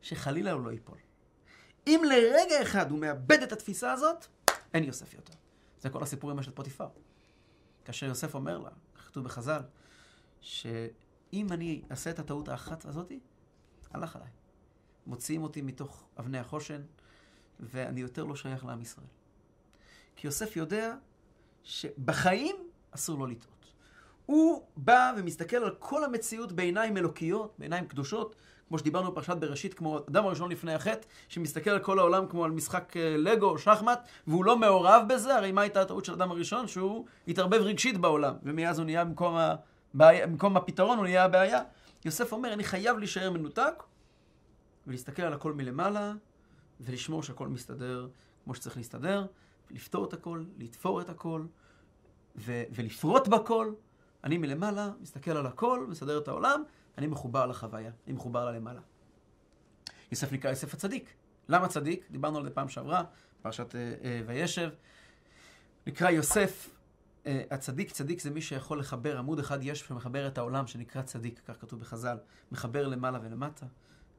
שחלילה 0.02 0.52
הוא 0.52 0.62
לא 0.62 0.72
ייפול. 0.72 0.98
אם 1.88 2.02
לרגע 2.10 2.62
אחד 2.62 2.92
הוא 2.92 3.00
מאבד 3.00 3.44
את 3.44 3.52
התפיסה 3.52 3.92
הזאת, 3.92 4.26
אין 4.74 4.84
יוסף 4.84 5.14
יותר. 5.14 5.34
זה 5.80 5.90
כל 5.90 6.04
הסיפור 6.04 6.32
עם 6.32 6.40
אשת 6.40 6.56
פוטיפר. 6.56 6.88
כאשר 7.86 8.06
יוסף 8.06 8.36
אומר 8.36 8.58
לה, 8.58 8.70
כתוב 9.06 9.24
בחז"ל, 9.24 9.62
שאם 11.34 11.52
אני 11.52 11.82
אעשה 11.92 12.10
את 12.10 12.20
הטעות 12.20 12.50
האחת 12.50 12.86
הזאתי, 12.86 13.20
הלך 13.92 14.16
עליי. 14.16 14.28
מוציאים 15.08 15.44
אותי 15.44 15.62
מתוך 15.62 16.04
אבני 16.20 16.38
החושן, 16.38 16.82
ואני 17.60 18.02
יותר 18.02 18.24
לא 18.24 18.36
שייך 18.36 18.66
לעם 18.66 18.82
ישראל. 18.82 19.06
כי 20.16 20.28
יוסף 20.28 20.58
יודע 20.58 20.96
שבחיים 21.64 22.56
אסור 22.92 23.20
לו 23.20 23.26
לטעות. 23.26 23.74
הוא 24.26 24.66
בא 24.78 25.14
ומסתכל 25.18 25.58
על 25.58 25.76
כל 25.80 26.04
המציאות 26.04 26.52
בעיניים 26.52 26.98
אלוקיות, 26.98 27.56
בעיניים 27.58 27.88
קדושות, 27.88 28.36
כמו 28.68 28.80
שדיברנו 28.80 29.12
בפרשת 29.12 29.38
בראשית, 29.38 29.74
כמו 29.74 30.00
אדם 30.10 30.26
הראשון 30.26 30.52
לפני 30.52 30.74
החטא, 30.74 31.08
שמסתכל 31.28 31.70
על 31.70 31.80
כל 31.80 32.00
העולם 32.00 32.28
כמו 32.28 32.46
על 32.46 32.52
משחק 32.52 32.98
אה, 32.98 33.18
לגו 33.18 33.50
או 33.50 33.58
שחמט, 33.58 34.08
והוא 34.28 34.46
לא 34.46 34.58
מעורב 34.58 35.04
בזה, 35.10 35.36
הרי 35.36 35.52
מה 35.52 35.62
הייתה 35.62 35.82
הטעות 35.82 36.06
של 36.06 36.14
אדם 36.14 36.32
הראשון? 36.32 36.68
שהוא 36.68 37.06
התערבב 37.28 37.62
רגשית 37.62 37.98
בעולם, 37.98 38.34
ומאז 38.44 38.80
הוא 38.80 38.86
נהיה 38.86 39.06
במקום, 39.06 39.38
הבעיה, 39.96 40.28
במקום 40.28 40.58
הפתרון, 40.58 40.98
הוא 40.98 41.06
נהיה 41.06 41.24
הבעיה. 41.24 41.62
יוסף 42.06 42.32
אומר, 42.32 42.54
אני 42.54 42.64
חייב 42.64 42.98
להישאר 42.98 43.32
מנותק, 43.32 43.84
ולהסתכל 44.88 45.22
על 45.22 45.34
הכל 45.34 45.54
מלמעלה, 45.54 46.14
ולשמור 46.80 47.24
שהכל 47.24 47.48
מסתדר 47.48 48.08
כמו 48.44 48.56
שצריך 48.56 48.78
להסתדר, 48.78 49.26
לפתור 49.72 50.06
את 50.06 50.14
הכל, 50.14 50.44
לתפור 50.58 51.02
את 51.02 51.10
הכל, 51.10 51.46
ו- 52.36 52.64
ולפרוט 52.72 53.28
בכל. 53.28 53.74
אני 54.24 54.38
מלמעלה, 54.38 54.90
מסתכל 55.02 55.32
על 55.32 55.46
הכל, 55.46 55.86
מסדר 55.90 56.18
את 56.18 56.28
העולם, 56.28 56.64
אני 56.98 57.08
מחובר 57.08 57.46
לחוויה, 57.46 57.92
אני 58.08 58.14
מחובר 58.14 58.46
ללמעלה. 58.46 58.82
יוסף 60.12 60.32
נקרא 60.32 60.50
יוסף 60.50 60.74
הצדיק. 60.74 61.14
למה 61.50 61.68
צדיק? 61.68 62.06
דיברנו 62.12 62.38
על 62.38 62.44
זה 62.44 62.50
פעם 62.50 62.70
שעברה, 62.70 63.04
פרשת 63.42 63.76
אה, 63.76 63.94
אה, 64.04 64.22
וישב. 64.26 64.70
נקרא 65.88 66.10
יוסף 66.10 66.70
הצדיק, 67.26 67.92
צדיק 67.92 68.22
זה 68.22 68.32
מי 68.32 68.42
שיכול 68.42 68.80
לחבר, 68.80 69.18
עמוד 69.18 69.40
אחד 69.40 69.60
יש 69.62 69.80
שמחבר 69.80 70.28
את 70.28 70.38
העולם 70.38 70.68
שנקרא 70.68 71.02
צדיק, 71.02 71.42
כך 71.48 71.62
כתוב 71.62 71.80
בחז"ל, 71.80 72.18
מחבר 72.52 72.88
למעלה 72.88 73.20
ולמטה, 73.24 73.66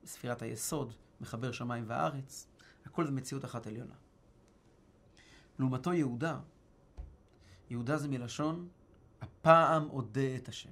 ספירת 0.05 0.43
היסוד, 0.43 0.93
מחבר 1.21 1.53
שמיים 1.53 1.85
וארץ, 1.87 2.49
הכל 2.87 3.07
זה 3.07 3.13
מציאות 3.13 3.45
אחת 3.45 3.67
עליונה. 3.67 3.95
לעומתו 5.59 5.93
יהודה, 5.93 6.39
יהודה 7.71 7.97
זה 7.97 8.09
מלשון 8.09 8.69
הפעם 9.21 9.91
אודה 9.91 10.37
את 10.37 10.49
השם. 10.49 10.71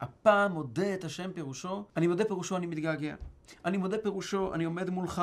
הפעם 0.00 0.56
אודה 0.56 0.94
את 0.94 1.04
השם 1.04 1.32
פירושו, 1.32 1.84
אני 1.96 2.06
מודה 2.06 2.24
פירושו 2.24 2.56
אני 2.56 2.66
מתגעגע. 2.66 3.14
אני 3.64 3.76
מודה 3.76 3.98
פירושו, 3.98 4.54
אני 4.54 4.64
עומד 4.64 4.90
מולך, 4.90 5.22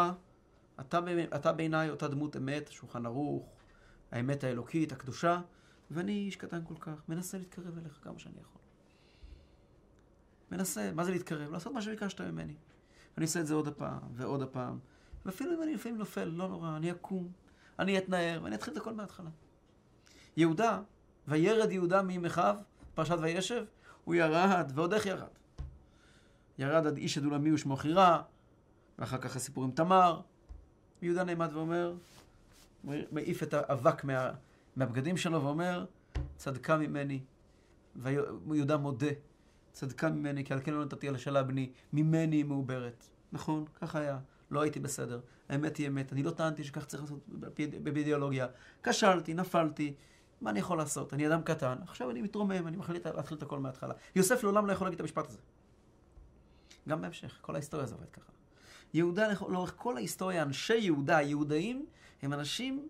אתה, 0.80 1.00
אתה 1.36 1.54
בעיניי 1.54 1.90
אותה 1.90 2.08
דמות 2.08 2.38
אמת, 2.38 2.72
שולחן 2.72 3.06
ערוך, 3.06 3.50
האמת 4.12 4.44
האלוקית, 4.44 4.92
הקדושה, 4.92 5.42
ואני 5.92 6.12
איש 6.12 6.36
קטן 6.36 6.60
כל 6.68 6.76
כך, 6.80 7.02
מנסה 7.10 7.38
להתקרב 7.38 7.78
אליך 7.78 8.00
כמה 8.04 8.20
שאני 8.20 8.36
יכול. 8.42 8.62
מנסה, 10.52 10.92
מה 10.94 11.04
זה 11.04 11.12
להתקרב? 11.12 11.52
לעשות 11.52 11.74
מה 11.74 11.82
שביקשת 11.82 12.22
ממני. 12.22 12.56
אני 13.18 13.26
אעשה 13.26 13.40
את 13.40 13.48
זה 13.48 13.54
עוד 13.54 13.68
הפעם, 13.68 14.00
ועוד 14.14 14.42
הפעם, 14.42 14.80
ואפילו 15.26 15.54
אם 15.58 15.64
אני 15.64 15.74
לפעמים 15.74 15.98
נופל, 15.98 16.26
לא 16.26 16.48
נורא, 16.48 16.78
אני 16.78 16.92
אקום, 16.92 17.32
אני 17.80 17.98
אתנער, 17.98 18.40
ואני 18.44 18.56
אתחיל 18.56 18.74
את 18.74 18.78
הכל 18.78 18.94
מההתחלה. 18.94 19.30
יהודה, 20.38 20.82
וירד 21.28 21.72
יהודה 21.72 22.02
מימיכיו, 22.02 22.56
פרשת 22.96 23.18
וישב, 23.22 23.66
הוא 24.04 24.16
ירד, 24.16 24.72
ועוד 24.76 24.94
איך 24.94 25.06
ירד. 25.06 25.28
ירד 26.58 26.88
עד 26.88 26.98
איש 26.98 27.18
הדולמי 27.18 27.52
ושמו 27.52 27.76
חירה, 27.76 28.22
ואחר 29.00 29.18
כך 29.18 29.36
הסיפור 29.36 29.64
עם 29.64 29.72
תמר. 29.72 30.22
יהודה 31.02 31.24
נעמד 31.24 31.50
ואומר, 31.54 31.94
מעיף 32.84 33.44
את 33.44 33.54
האבק 33.54 34.04
מה, 34.04 34.32
מהבגדים 34.78 35.18
שלו 35.18 35.44
ואומר, 35.44 35.86
צדקה 36.36 36.78
ממני. 36.78 37.24
ויהודה 38.46 38.78
מודה, 38.78 39.08
צדקה 39.72 40.10
ממני, 40.10 40.46
כי 40.46 40.54
על 40.54 40.60
כן 40.64 40.74
לא 40.74 40.86
נתתי 40.86 41.08
על 41.08 41.16
השאלה 41.16 41.44
בני, 41.44 41.72
ממני 41.94 42.36
היא 42.36 42.46
מעוברת. 42.46 43.08
נכון, 43.32 43.66
כך 43.82 43.96
היה. 43.96 44.20
לא 44.52 44.62
הייתי 44.62 44.80
בסדר. 44.80 45.20
האמת 45.50 45.78
היא 45.78 45.88
אמת, 45.88 46.14
אני 46.14 46.24
לא 46.24 46.32
טענתי 46.32 46.64
שכך 46.64 46.86
צריך 46.86 47.04
לעשות 47.04 47.20
באידיאולוגיה. 47.84 48.48
כשלתי, 48.84 49.34
נפלתי, 49.34 49.94
מה 50.42 50.50
אני 50.50 50.60
יכול 50.60 50.78
לעשות? 50.78 51.14
אני 51.14 51.28
אדם 51.28 51.42
קטן, 51.42 51.76
עכשיו 51.82 52.12
אני 52.12 52.22
מתרומם, 52.22 52.68
אני 52.68 52.78
מחליט 52.78 53.08
להתחיל 53.08 53.38
את 53.38 53.44
הכל 53.44 53.60
מההתחלה. 53.60 53.94
יוסף 54.16 54.44
לעולם 54.44 54.68
לא 54.68 54.72
יכול 54.72 54.88
להגיד 54.88 54.96
את 54.96 55.02
המשפט 55.02 55.28
הזה. 55.28 55.40
גם 56.88 57.02
בהמשך, 57.02 57.38
כל 57.42 57.56
ההיסטוריה 57.56 57.86
זה 57.86 57.96
עובד 57.96 58.10
ככה. 58.10 58.32
יהודה, 58.94 59.28
לאורך 59.50 59.74
כל 59.76 59.98
ההיסטוריה, 59.98 60.44
אנשי 60.44 60.78
יהודה, 60.78 61.18
היהודאים, 61.18 61.86
הם 62.22 62.34
אנשים 62.34 62.88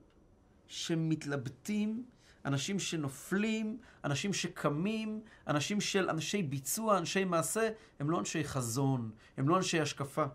שמתלבטים, 0.68 2.04
אנשים 2.46 2.80
שנופלים, 2.80 3.78
אנשים 4.04 4.34
שקמים, 4.34 5.22
אנשים 5.48 5.82
של 5.82 6.10
אנשי 6.10 6.44
ביצוע, 6.44 6.98
אנשי 6.98 7.26
מעשה, 7.26 7.70
הם 8.00 8.10
לא 8.10 8.20
אנשי 8.20 8.44
חזון, 8.44 9.12
הם 9.38 9.50
לא 9.50 9.58
אנשי 9.58 9.80
השקפה. 9.82 10.26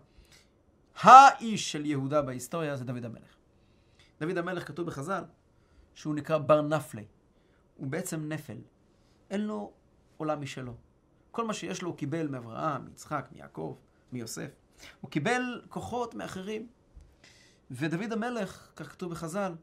האיש 0.95 1.71
של 1.71 1.85
יהודה 1.85 2.21
בהיסטוריה 2.21 2.75
זה 2.75 2.85
דוד 2.85 3.05
המלך. 3.05 3.35
דוד 4.19 4.37
המלך 4.37 4.67
כתוב 4.67 4.87
בחז"ל 4.87 5.23
שהוא 5.93 6.15
נקרא 6.15 6.37
בר 6.37 6.61
נפלי. 6.61 7.05
הוא 7.77 7.87
בעצם 7.87 8.29
נפל. 8.31 8.57
אין 9.29 9.41
לו 9.41 9.71
עולם 10.17 10.41
משלו. 10.41 10.75
כל 11.31 11.47
מה 11.47 11.53
שיש 11.53 11.81
לו 11.81 11.89
הוא 11.89 11.97
קיבל 11.97 12.27
מאברהם, 12.27 12.85
מיצחק, 12.85 13.27
מיעקב, 13.31 13.77
מיוסף. 14.11 14.49
הוא 15.01 15.11
קיבל 15.11 15.61
כוחות 15.69 16.15
מאחרים. 16.15 16.67
ודוד 17.71 18.13
המלך, 18.13 18.71
כך 18.75 18.91
כתוב 18.91 19.11
בחז"ל, 19.11 19.53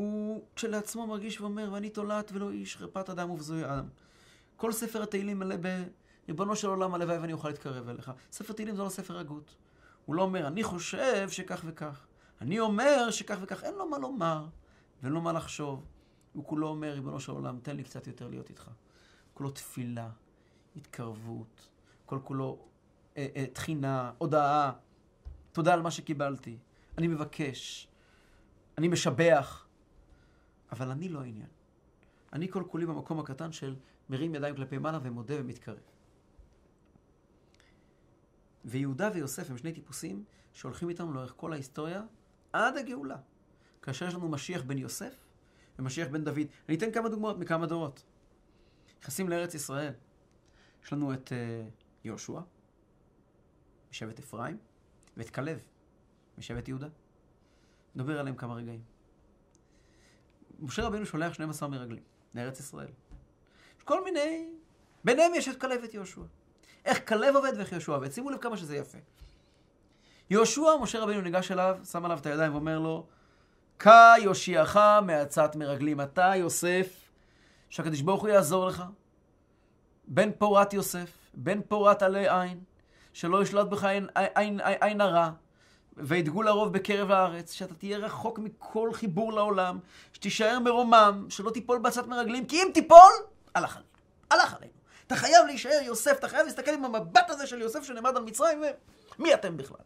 הוא 0.00 0.44
כשלעצמו 0.56 1.06
מרגיש 1.06 1.40
ואומר, 1.40 1.68
ואני 1.72 1.90
תולעת 1.90 2.32
ולא 2.32 2.50
איש, 2.50 2.76
חרפת 2.76 3.10
אדם 3.10 3.30
ובזוי 3.30 3.64
אדם. 3.64 3.88
כל 4.56 4.72
ספר 4.72 5.02
התהילים 5.02 5.38
מלא 5.38 5.56
ב... 5.60 5.84
ריבונו 6.28 6.56
של 6.56 6.68
עולם, 6.68 6.94
הלוואי 6.94 7.18
ואני 7.18 7.32
אוכל 7.32 7.48
להתקרב 7.48 7.88
אליך. 7.88 8.12
ספר 8.32 8.52
תהילים 8.52 8.76
זה 8.76 8.82
לא 8.82 8.88
ספר 8.88 9.18
הגות. 9.18 9.56
הוא 10.06 10.14
לא 10.14 10.22
אומר, 10.22 10.46
אני 10.46 10.62
חושב 10.62 11.30
שכך 11.30 11.62
וכך. 11.64 12.06
אני 12.40 12.60
אומר 12.60 13.10
שכך 13.10 13.38
וכך. 13.42 13.64
אין 13.64 13.74
לו 13.74 13.88
מה 13.88 13.98
לומר 13.98 14.46
ואין 15.02 15.12
לו 15.12 15.20
מה 15.20 15.32
לחשוב. 15.32 15.84
הוא 16.32 16.44
כולו 16.44 16.68
אומר, 16.68 16.92
ריבונו 16.92 17.20
של 17.20 17.32
עולם, 17.32 17.58
תן 17.62 17.76
לי 17.76 17.84
קצת 17.84 18.06
יותר 18.06 18.28
להיות 18.28 18.48
איתך. 18.48 18.70
כולו 19.34 19.50
תפילה, 19.50 20.08
התקרבות, 20.76 21.68
כל 22.06 22.18
כולו 22.24 22.58
אה, 23.16 23.26
אה, 23.36 23.46
תחינה, 23.52 24.12
הודאה, 24.18 24.72
תודה 25.52 25.74
על 25.74 25.82
מה 25.82 25.90
שקיבלתי. 25.90 26.56
אני 26.98 27.06
מבקש, 27.06 27.88
אני 28.78 28.88
משבח, 28.88 29.66
אבל 30.72 30.90
אני 30.90 31.08
לא 31.08 31.20
העניין. 31.20 31.48
אני 32.32 32.48
כל 32.48 32.64
כולי 32.68 32.86
במקום 32.86 33.20
הקטן 33.20 33.52
של 33.52 33.76
מרים 34.10 34.34
ידיים 34.34 34.56
כלפי 34.56 34.78
מעלה 34.78 34.98
ומודה 35.02 35.34
ומתקרב. 35.38 35.78
ויהודה 38.64 39.10
ויוסף 39.14 39.50
הם 39.50 39.58
שני 39.58 39.72
טיפוסים 39.72 40.24
שהולכים 40.52 40.88
איתנו 40.88 41.12
לאורך 41.12 41.34
כל 41.36 41.52
ההיסטוריה 41.52 42.02
עד 42.52 42.76
הגאולה. 42.76 43.16
כאשר 43.82 44.06
יש 44.06 44.14
לנו 44.14 44.28
משיח 44.28 44.62
בן 44.62 44.78
יוסף 44.78 45.14
ומשיח 45.78 46.08
בן 46.08 46.24
דוד. 46.24 46.46
אני 46.68 46.76
אתן 46.76 46.92
כמה 46.92 47.08
דוגמאות 47.08 47.38
מכמה 47.38 47.66
דורות. 47.66 48.04
נכנסים 49.00 49.28
לארץ 49.28 49.54
ישראל. 49.54 49.92
יש 50.84 50.92
לנו 50.92 51.14
את 51.14 51.28
uh, 51.28 51.32
יהושע, 52.04 52.40
משבט 53.90 54.18
אפרים, 54.18 54.58
ואת 55.16 55.30
כלב, 55.30 55.62
משבט 56.38 56.68
יהודה. 56.68 56.88
נדבר 57.94 58.20
עליהם 58.20 58.36
כמה 58.36 58.54
רגעים. 58.54 58.82
משה 60.60 60.82
רבינו 60.82 61.06
שולח 61.06 61.32
12 61.32 61.68
מרגלים 61.68 62.02
לארץ 62.34 62.60
ישראל. 62.60 62.88
יש 63.78 63.84
כל 63.84 64.04
מיני, 64.04 64.48
ביניהם 65.04 65.34
יש 65.34 65.48
את 65.48 65.60
כלב 65.60 65.80
ואת 65.82 65.94
יהושע. 65.94 66.20
איך 66.84 67.08
כלב 67.08 67.36
עובד 67.36 67.52
ואיך 67.56 67.72
יהושע 67.72 67.92
עובד. 67.92 68.12
שימו 68.12 68.30
לב 68.30 68.38
כמה 68.38 68.56
שזה 68.56 68.76
יפה. 68.76 68.98
יהושע, 70.30 70.76
משה 70.82 71.00
רבינו 71.00 71.20
ניגש 71.20 71.52
אליו, 71.52 71.78
שם 71.90 72.04
עליו 72.04 72.18
את 72.18 72.26
הידיים 72.26 72.52
ואומר 72.52 72.78
לו, 72.78 73.06
קא 73.76 74.14
יושיעך 74.22 74.76
מעצת 75.06 75.56
מרגלים. 75.56 76.00
אתה, 76.00 76.32
יוסף, 76.36 77.10
שהקדוש 77.70 78.00
ברוך 78.00 78.22
הוא 78.22 78.28
יעזור 78.28 78.66
לך. 78.66 78.84
בן 80.08 80.30
פורת 80.38 80.72
יוסף, 80.72 81.10
בן 81.34 81.60
פורת 81.62 82.02
עלי 82.02 82.28
עין, 82.28 82.60
שלא 83.12 83.42
ישלוט 83.42 83.68
בך 83.68 83.84
עין, 83.84 84.08
עין, 84.14 84.60
עין, 84.60 84.78
עין 84.80 85.00
הרע, 85.00 85.30
וידגו 85.96 86.42
לרוב 86.42 86.72
בקרב 86.72 87.10
הארץ, 87.10 87.52
שאתה 87.52 87.74
תהיה 87.74 87.98
רחוק 87.98 88.38
מכל 88.38 88.92
חיבור 88.92 89.32
לעולם, 89.32 89.78
שתישאר 90.12 90.58
מרומם, 90.58 91.26
שלא 91.28 91.50
תיפול 91.50 91.78
בעצת 91.78 92.06
מרגלים, 92.06 92.46
כי 92.46 92.56
אם 92.56 92.68
תיפול, 92.74 93.12
הלך 93.54 93.76
עלינו. 93.76 93.90
הלך 94.30 94.54
עלינו. 94.54 94.72
אתה 95.06 95.16
חייב 95.16 95.46
להישאר 95.46 95.80
יוסף, 95.82 96.18
אתה 96.18 96.28
חייב 96.28 96.46
להסתכל 96.46 96.70
עם 96.70 96.84
המבט 96.84 97.30
הזה 97.30 97.46
של 97.46 97.60
יוסף 97.60 97.84
שנעמד 97.84 98.16
על 98.16 98.22
מצרים, 98.22 98.62
ומי 99.18 99.34
אתם 99.34 99.56
בכלל? 99.56 99.76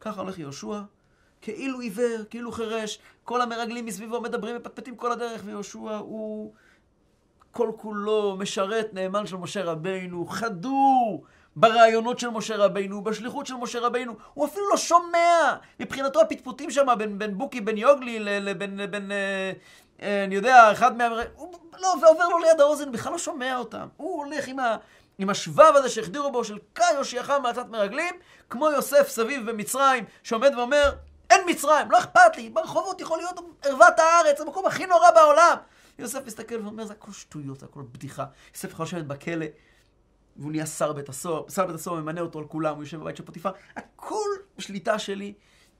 ככה 0.00 0.20
הולך 0.20 0.38
יהושע, 0.38 0.80
כאילו 1.40 1.80
עיוור, 1.80 2.24
כאילו 2.30 2.52
חירש, 2.52 2.98
כל 3.24 3.42
המרגלים 3.42 3.86
מסביבו 3.86 4.20
מדברים 4.20 4.56
ופטפטים 4.56 4.96
כל 4.96 5.12
הדרך, 5.12 5.42
ויהושע 5.44 5.96
הוא 5.96 6.52
כל 7.52 7.72
כולו 7.76 8.36
משרת 8.36 8.94
נאמן 8.94 9.26
של 9.26 9.36
משה 9.36 9.64
רבינו, 9.64 10.26
חדור 10.26 11.24
ברעיונות 11.56 12.18
של 12.18 12.28
משה 12.28 12.56
רבינו, 12.56 13.04
בשליחות 13.04 13.46
של 13.46 13.54
משה 13.54 13.80
רבינו, 13.80 14.14
הוא 14.34 14.46
אפילו 14.46 14.68
לא 14.70 14.76
שומע. 14.76 15.56
מבחינתו 15.80 16.20
הפטפוטים 16.20 16.70
שם 16.70 16.86
בין, 16.98 17.18
בין 17.18 17.38
בוקי, 17.38 17.60
בין 17.60 17.78
יוגלי 17.78 18.18
לבין, 18.20 18.80
בין, 18.90 19.12
אה, 19.12 19.52
אה, 20.02 20.24
אני 20.24 20.34
יודע, 20.34 20.72
אחד 20.72 20.96
מה... 20.96 21.08
הוא 21.36 21.54
לא, 21.80 21.94
ועובר 22.02 22.28
לו 22.28 22.38
ליד 22.38 22.60
האוזן, 22.60 22.92
בכלל 22.92 23.12
לא 23.12 23.18
שומע 23.18 23.56
אותם. 23.56 23.88
הוא 23.96 24.24
הולך 24.24 24.48
עם, 24.48 24.58
ה, 24.58 24.76
עם 25.18 25.30
השבב 25.30 25.72
הזה 25.74 25.88
שהחדירו 25.88 26.32
בו 26.32 26.44
של 26.44 26.58
קאי 26.72 26.96
הושיעך 26.96 27.30
מעצת 27.42 27.68
מרגלים, 27.68 28.14
כמו 28.50 28.70
יוסף 28.70 29.08
סביב 29.08 29.50
במצרים, 29.50 30.04
שעומד 30.22 30.52
ואומר, 30.56 30.92
אין 31.30 31.40
מצרים, 31.46 31.90
לא 31.90 31.98
אכפת 31.98 32.36
לי, 32.36 32.50
ברחובות 32.50 33.00
יכול 33.00 33.18
להיות 33.18 33.40
ערוות 33.64 33.98
הארץ, 33.98 34.40
המקום 34.40 34.66
הכי 34.66 34.86
נורא 34.86 35.10
בעולם. 35.10 35.56
יוסף 35.98 36.26
מסתכל 36.26 36.60
ואומר, 36.62 36.84
זה 36.84 36.92
הכל 36.92 37.12
שטויות, 37.12 37.60
זה 37.60 37.66
הכל 37.66 37.82
בדיחה. 37.92 38.24
יוסף 38.54 38.70
יכול 38.70 38.84
לשבת 38.84 39.04
בכלא, 39.04 39.46
והוא 40.36 40.50
נהיה 40.50 40.66
שר 40.66 40.92
בית 40.92 41.08
הסוהר, 41.08 41.48
שר 41.48 41.66
בית 41.66 41.74
הסוהר 41.74 42.00
ממנה 42.00 42.20
אותו 42.20 42.38
על 42.38 42.44
כולם, 42.44 42.74
הוא 42.74 42.82
יושב 42.82 43.00
בבית 43.00 43.16
של 43.16 43.24
פוטיפר, 43.24 43.50
הכל 43.76 44.28
בשליטה 44.58 44.98
שלי. 44.98 45.34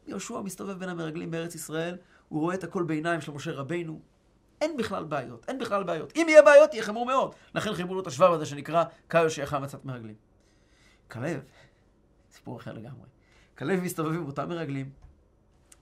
יהושע 0.07 0.41
מסתובב 0.41 0.79
בין 0.79 0.89
המרגלים 0.89 1.31
בארץ 1.31 1.55
ישראל, 1.55 1.97
הוא 2.29 2.41
רואה 2.41 2.55
את 2.55 2.65
הכל 2.65 2.83
בעיניים 2.83 3.21
של 3.21 3.33
משה 3.33 3.53
רבינו. 3.53 4.01
אין 4.61 4.77
בכלל 4.77 5.05
בעיות, 5.05 5.45
אין 5.49 5.59
בכלל 5.59 5.85
בעיות. 5.85 6.13
אם 6.17 6.27
יהיה 6.29 6.43
בעיות, 6.43 6.75
יהיה 6.75 6.85
חמור 6.85 7.07
מאוד. 7.07 7.35
לכן 7.55 7.75
חיברו 7.75 7.95
לו 7.95 8.01
את 8.01 8.07
השבב 8.07 8.33
הזה 8.33 8.47
שנקרא 8.47 8.85
קאיו 9.09 9.31
שיחם 9.31 9.63
מצת 9.63 9.85
מרגלים. 9.85 10.15
כלב, 11.11 11.43
סיפור 12.33 12.57
אחר 12.57 12.73
לגמרי. 12.73 13.09
כלב 13.59 13.81
מסתובב 13.81 14.13
עם 14.13 14.27
אותם 14.27 14.49
מרגלים, 14.49 14.91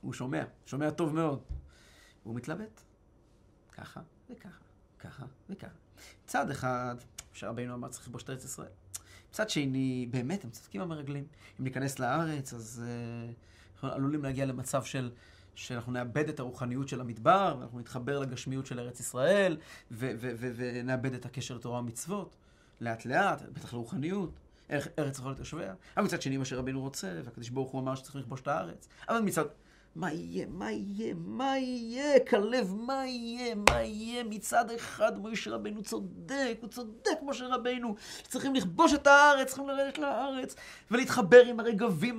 הוא 0.00 0.12
שומע, 0.12 0.44
שומע 0.66 0.90
טוב 0.90 1.14
מאוד. 1.14 1.42
והוא 2.24 2.34
מתלבט. 2.34 2.80
ככה 3.72 4.00
וככה, 4.30 4.64
ככה 4.98 5.24
וככה. 5.50 5.78
צד 6.26 6.50
אחד, 6.50 6.96
משה 7.34 7.48
רבינו 7.48 7.74
אמר 7.74 7.88
צריך 7.88 8.04
לכבוש 8.04 8.22
את 8.22 8.30
ארץ 8.30 8.44
ישראל. 8.44 8.68
מצד 9.30 9.50
שני, 9.50 10.06
באמת, 10.10 10.44
הם 10.44 10.50
צודקים 10.50 10.80
המרגלים. 10.80 11.24
אם 11.60 11.64
ניכנס 11.64 11.98
לארץ, 11.98 12.54
אז 12.54 12.84
uh, 12.84 13.34
אנחנו 13.74 13.92
עלולים 13.92 14.22
להגיע 14.22 14.46
למצב 14.46 14.84
של, 14.84 15.10
שאנחנו 15.54 15.92
נאבד 15.92 16.28
את 16.28 16.40
הרוחניות 16.40 16.88
של 16.88 17.00
המדבר, 17.00 17.56
ואנחנו 17.58 17.80
נתחבר 17.80 18.18
לגשמיות 18.18 18.66
של 18.66 18.78
ארץ 18.80 19.00
ישראל, 19.00 19.56
ונאבד 19.90 21.14
את 21.14 21.26
הקשר 21.26 21.54
לתורה 21.54 21.78
ומצוות, 21.78 22.36
לאט 22.80 23.04
לאט, 23.04 23.42
בטח 23.52 23.74
לרוחניות. 23.74 24.30
ארץ 24.70 25.18
יכולה 25.18 25.30
להיות 25.30 25.38
יושביה. 25.38 25.74
אבל 25.96 26.04
מצד 26.04 26.22
שני, 26.22 26.36
מה 26.36 26.44
שרבינו 26.44 26.80
רוצה, 26.80 27.20
והקדוש 27.24 27.48
ברוך 27.48 27.70
הוא 27.70 27.80
אמר 27.80 27.94
שצריך 27.94 28.16
לכבוש 28.16 28.40
את 28.40 28.48
הארץ. 28.48 28.88
אבל 29.08 29.20
מצד... 29.20 29.44
מה 29.96 30.12
יהיה, 30.12 30.46
מה 30.48 30.70
יהיה, 30.70 31.14
מה 31.16 31.58
יהיה, 31.58 32.20
כלב, 32.20 32.74
מה 32.74 33.06
יהיה, 33.06 33.54
מה 33.54 33.82
יהיה. 33.82 34.24
מצד 34.24 34.70
אחד 34.70 35.22
משה 35.22 35.50
רבנו 35.50 35.82
צודק, 35.82 36.58
הוא 36.60 36.68
צודק 36.68 37.18
משה 37.22 37.46
רבנו, 37.46 37.94
צריכים 38.28 38.54
לכבוש 38.54 38.94
את 38.94 39.06
הארץ, 39.06 39.46
צריכים 39.46 39.68
לרדת 39.68 39.98
לארץ, 39.98 40.54
ולהתחבר 40.90 41.44
עם 41.46 41.60
הרגבים 41.60 42.16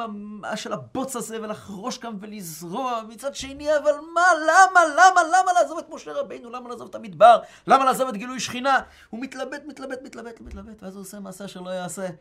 של 0.56 0.74
הבוץ 0.74 1.16
הזה, 1.16 1.42
ולחרוש 1.42 1.98
כאן 1.98 2.18
ולזרוע. 2.20 3.02
מצד 3.10 3.36
שני, 3.36 3.78
אבל 3.78 3.94
מה, 4.14 4.26
למה, 4.44 4.80
למה, 4.86 5.22
למה 5.24 5.54
לעזוב 5.54 5.78
את 5.78 5.90
משה 5.90 6.14
רבנו? 6.14 6.50
למה 6.50 6.70
לעזוב 6.70 6.88
את 6.90 6.96
המדבר? 6.96 7.40
למה 7.68 7.86
לעזוב 7.86 8.10
את 8.10 8.18
גילוי 8.18 8.40
שכינה? 8.40 8.80
הוא 9.10 9.22
מתלבט, 9.22 9.62
מתלבט, 9.68 10.02
מתלבט, 10.04 10.42
מתלבט, 10.42 10.84
ואז 10.84 10.96
הוא 10.96 11.02
עושה 11.02 11.20
מעשה 11.20 11.48
שלא 11.48 11.70
יעשה. 11.70 12.06
הוא 12.06 12.14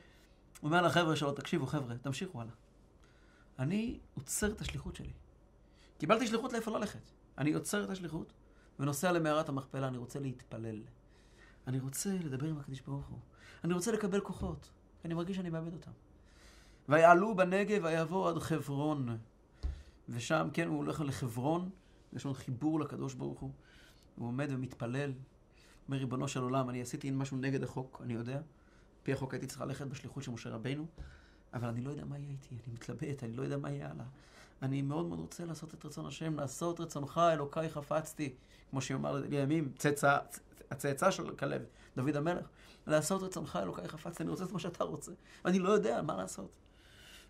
אומר 0.63 0.83
לחבר'ה 0.83 1.17
שלו, 1.17 1.33
תקשיבו 1.33 1.67
חבר'ה, 1.67 1.95
תמשיכו 2.03 2.41
הלאה. 2.41 2.53
אני 3.59 3.99
עוצר 4.15 4.47
את 4.47 4.61
השליחות 4.61 4.97
שלי. 4.97 5.22
קיבלתי 6.03 6.27
שליחות 6.27 6.53
לאיפה 6.53 6.71
ללכת. 6.71 7.11
אני 7.39 7.53
עוצר 7.53 7.85
את 7.85 7.91
השליחות 7.91 8.33
ונוסע 8.79 9.13
למערת 9.13 9.49
המכפלה, 9.49 9.89
אני 9.89 9.99
רוצה 9.99 10.21
להתפלל. 10.21 10.83
אני 11.67 11.79
רוצה 11.81 12.11
לדבר 12.25 12.47
עם 12.47 12.59
הקדוש 12.59 12.81
ברוך 12.81 13.07
הוא. 13.07 13.19
אני 13.65 13.75
רוצה 13.75 13.93
לקבל 13.93 14.21
כוחות, 14.21 14.71
כי 15.01 15.09
אני 15.09 15.15
מרגיש 15.15 15.37
שאני 15.37 15.51
מאבד 15.51 15.73
אותם. 15.73 15.91
ויעלו 16.89 17.37
בנגב 17.37 17.85
ויבואו 17.85 18.29
עד 18.29 18.39
חברון. 18.39 19.19
ושם, 20.09 20.49
כן, 20.53 20.69
הוא 20.69 20.77
הולך 20.77 21.01
לחברון, 21.01 21.71
יש 22.13 22.25
לו 22.25 22.35
חיבור 22.35 22.81
לקדוש 22.81 23.15
ברוך 23.15 23.41
הוא. 23.41 23.51
הוא 24.17 24.29
עומד 24.29 24.49
ומתפלל. 24.51 25.13
אומר, 25.89 25.99
ריבונו 25.99 26.29
של 26.29 26.43
עולם, 26.43 26.71
אני 26.71 26.83
עשיתי 26.83 27.11
משהו 27.11 27.37
נגד 27.37 27.63
החוק, 27.63 28.01
אני 28.05 28.15
יודע. 28.15 28.41
פי 29.03 29.13
החוק 29.13 29.35
הייתי 29.35 29.47
צריך 29.47 29.61
ללכת 29.61 29.87
בשליחות 29.87 30.23
של 30.23 30.31
משה 30.31 30.51
רבינו, 30.51 30.87
אבל 31.55 31.69
אני 31.69 31.81
לא 31.81 31.91
יודע 31.91 32.05
מה 32.05 32.19
יהיה 32.19 32.31
איתי, 32.31 32.55
אני 32.67 32.75
מתלבט, 32.75 33.25
אני 33.25 33.33
לא 33.33 33.43
יודע 33.43 33.59
מה 33.59 33.71
יהיה 33.71 33.91
הלאה. 33.91 34.05
אני 34.63 34.83
מאוד 34.83 35.07
מאוד 35.07 35.21
רוצה 35.21 35.45
לעשות 35.45 35.75
את 35.75 35.85
רצון 35.85 36.07
השם, 36.07 36.37
לעשות 36.37 36.81
רצונך, 36.81 37.21
אלוקיי 37.33 37.69
חפצתי, 37.69 38.35
כמו 38.71 38.81
שיאמר 38.81 39.13
לימים, 39.13 39.73
צאצא, 39.79 40.19
הצאצא 40.71 41.11
של 41.11 41.37
כלב, 41.37 41.63
דוד 41.97 42.17
המלך, 42.17 42.47
לעשות 42.87 43.23
רצונך, 43.23 43.59
אלוקיי 43.63 43.89
חפצתי, 43.89 44.23
אני 44.23 44.31
רוצה 44.31 44.45
את 44.45 44.53
מה 44.53 44.59
שאתה 44.59 44.85
רוצה, 44.85 45.13
ואני 45.45 45.59
לא 45.59 45.71
יודע 45.71 46.03
מה 46.03 46.17
לעשות. 46.17 46.57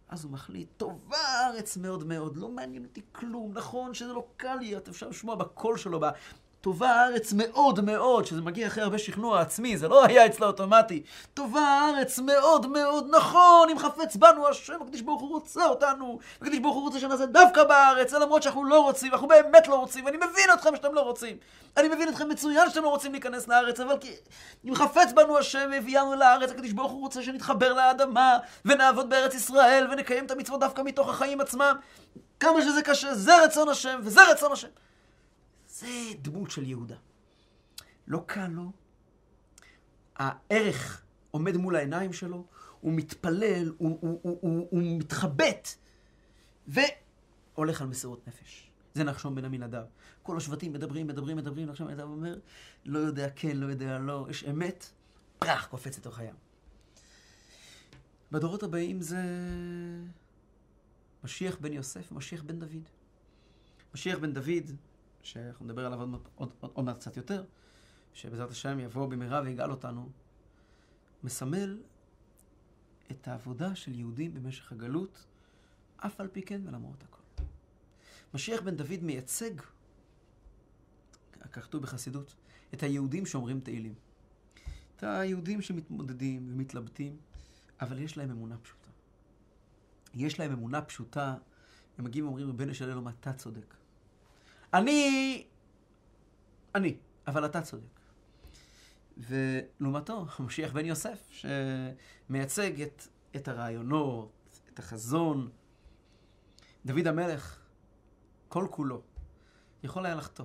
אז 0.09 0.25
הוא 0.25 0.33
מחליט, 0.33 0.69
טובה 0.77 1.19
הארץ 1.19 1.77
מאוד 1.77 2.05
מאוד, 2.05 2.37
לא 2.37 2.49
מעניין 2.49 2.85
אותי 2.85 3.03
כלום, 3.13 3.53
נכון 3.55 3.95
שזה 3.95 4.13
לא 4.13 4.27
קל 4.37 4.57
לי, 4.57 4.77
אפשר 4.77 5.09
לשמוע 5.09 5.35
בקול 5.35 5.77
שלו, 5.77 6.01
טובה 6.63 6.91
הארץ 6.91 7.33
מאוד 7.37 7.81
מאוד, 7.81 8.27
שזה 8.27 8.41
מגיע 8.41 8.67
אחרי 8.67 8.83
הרבה 8.83 8.99
שכנוע 8.99 9.41
עצמי, 9.41 9.77
זה 9.77 9.89
לא 9.89 10.05
היה 10.05 10.27
אצלה 10.27 10.47
אוטומטי. 10.47 11.03
טובה 11.35 11.61
הארץ 11.61 12.19
מאוד 12.19 12.67
מאוד, 12.67 13.07
נכון, 13.11 13.69
אם 13.71 13.79
חפץ 13.79 14.17
בנו 14.17 14.49
השם, 14.49 14.83
הקדיש 14.83 15.03
ברוך 15.03 15.21
הוא 15.21 15.31
רוצה 15.31 15.67
אותנו, 15.67 16.19
הקדיש 16.43 16.59
ברוך 16.59 16.75
הוא 16.75 16.83
רוצה 16.83 17.01
שנעשה 17.01 17.27
דווקא 17.27 17.65
בארץ, 17.65 18.13
למרות 18.13 18.43
שאנחנו 18.43 18.65
לא 18.65 18.81
רוצים, 18.81 19.13
אנחנו 19.13 19.29
באמת 19.29 19.69
לא 19.69 19.75
רוצים, 19.75 20.05
ואני 20.05 20.17
מבין 20.17 20.51
אתכם 20.55 20.77
שאתם 20.77 20.95
לא 20.95 21.01
רוצים. 21.01 21.37
אני 21.77 21.89
מבין 21.89 22.09
אתכם 22.09 22.29
מצוין 22.29 22.71
שאתם 22.71 22.83
לא 22.83 22.89
רוצים 22.89 23.13
להיכנס 23.13 23.49
לארץ, 23.49 23.81
אבל 23.81 23.99
כי 23.99 24.13
אם 24.65 24.75
חפץ 24.75 25.13
בנו 25.15 25.39
השם 25.39 25.69
והביאנו 25.73 26.15
לארץ, 26.15 26.51
הקדיש 26.51 26.73
ברוך 26.73 26.93
הוא 26.93 27.01
רוצה 27.01 27.23
שנתחבר 27.23 27.73
לאדמה, 27.73 28.39
ונעבוד 28.65 29.11
בארץ 29.11 29.35
ישראל, 29.35 29.87
ונקיים 29.91 30.27
את 30.27 30.31
המצוות 30.31 30.61
דווקא 30.61 30.83
מתוך 30.83 31.09
החיים 31.09 31.41
עצמם. 31.41 31.77
כמה 32.41 32.63
שזה 32.63 32.83
קשה, 32.83 33.15
זה 33.15 33.45
רצון 33.45 33.69
השם, 33.69 34.01
וזה 34.03 34.21
רצון 34.31 34.53
השם. 34.53 34.69
זה 35.83 35.89
דמות 36.23 36.51
של 36.51 36.67
יהודה. 36.67 36.97
לא 38.07 38.25
קל 38.27 38.49
לו. 38.49 38.73
הערך 40.17 41.03
עומד 41.31 41.57
מול 41.57 41.77
העיניים 41.77 42.13
שלו, 42.13 42.47
הוא 42.81 42.93
מתפלל, 42.93 43.73
הוא, 43.79 43.99
הוא, 44.01 44.21
הוא, 44.23 44.39
הוא, 44.41 44.69
הוא 44.71 44.83
מתחבט, 44.99 45.69
והולך 46.69 47.83
על 47.83 47.89
מסירות 47.89 48.29
נפש. 48.29 48.71
זה 48.95 49.05
נחשון 49.05 49.35
בן 49.35 49.45
עמינדב. 49.45 49.85
כל 50.23 50.37
השבטים 50.37 50.73
מדברים, 50.73 51.07
מדברים, 51.07 51.37
מדברים, 51.37 51.69
נחשון 51.69 51.87
בן 51.87 51.93
עמינדב 51.93 52.11
אומר, 52.11 52.39
לא 52.85 52.99
יודע 52.99 53.29
כן, 53.37 53.57
לא 53.57 53.67
יודע 53.67 53.99
לא, 53.99 54.27
יש 54.31 54.45
אמת, 54.45 54.91
פרח, 55.39 55.67
קופץ 55.67 55.99
לתוך 55.99 56.19
הים. 56.19 56.35
בדורות 58.33 58.63
הבאים 58.63 59.01
זה 59.01 59.23
משיח 61.25 61.57
בן 61.61 61.73
יוסף 61.73 62.13
ומשיח 62.13 62.43
בן 62.43 62.59
דוד. 62.59 62.89
משיח 63.95 64.19
בן 64.19 64.33
דוד 64.33 64.71
שאנחנו 65.23 65.67
נדבר 65.67 65.87
עליו 65.87 66.01
עוד, 66.01 66.29
עוד, 66.35 66.53
עוד, 66.61 66.71
עוד 66.75 66.85
מעט 66.85 66.97
קצת 66.97 67.17
יותר, 67.17 67.45
שבעזרת 68.15 68.51
השם 68.51 68.81
יבוא 68.81 69.07
במהרה 69.07 69.43
ויגאל 69.45 69.71
אותנו, 69.71 70.09
מסמל 71.25 71.79
את 73.11 73.29
העבודה 73.29 73.75
של 73.75 73.95
יהודים 73.95 74.35
במשך 74.35 74.73
הגלות, 74.73 75.27
אף 75.97 76.21
על 76.21 76.29
פי 76.29 76.43
כן 76.43 76.61
ולמרות 76.65 77.03
הכל. 77.03 77.43
משיח 78.35 78.61
בן 78.61 78.77
דוד 78.77 79.03
מייצג, 79.03 79.61
כך 81.53 81.65
כתוב 81.65 81.83
בחסידות, 81.83 82.35
את 82.75 82.83
היהודים 82.83 83.27
שאומרים 83.27 83.61
תהילים. 83.61 83.95
את 84.97 85.03
היהודים 85.03 85.63
שמתמודדים 85.63 86.49
ומתלבטים, 86.53 87.17
אבל 87.81 87.99
יש 87.99 88.17
להם 88.17 88.31
אמונה 88.31 88.59
פשוטה. 88.59 88.89
יש 90.15 90.39
להם 90.39 90.53
אמונה 90.53 90.83
פשוטה, 90.83 91.37
הם 91.99 92.05
מגיעים 92.05 92.25
ואומרים, 92.25 92.49
רבנו 92.49 92.75
של 92.75 92.85
אלוהים, 92.85 93.09
אתה 93.09 93.33
צודק. 93.33 93.75
אני... 94.75 95.47
אני, 96.75 96.97
אבל 97.27 97.47
אתה 97.47 97.63
צודק. 97.63 98.01
ולעומתו, 99.17 100.27
המשיח 100.39 100.73
בן 100.73 100.87
יוסף, 100.87 101.29
שמייצג 101.31 102.83
את, 102.83 103.03
את 103.37 103.49
הרעיונות, 103.49 104.61
את 104.75 104.79
החזון. 104.79 105.51
דוד 106.87 107.07
המלך, 107.07 107.59
כל 108.49 108.67
כולו, 108.71 109.03
יכול 109.83 110.07
היה 110.07 110.15
לחטוא. 110.15 110.45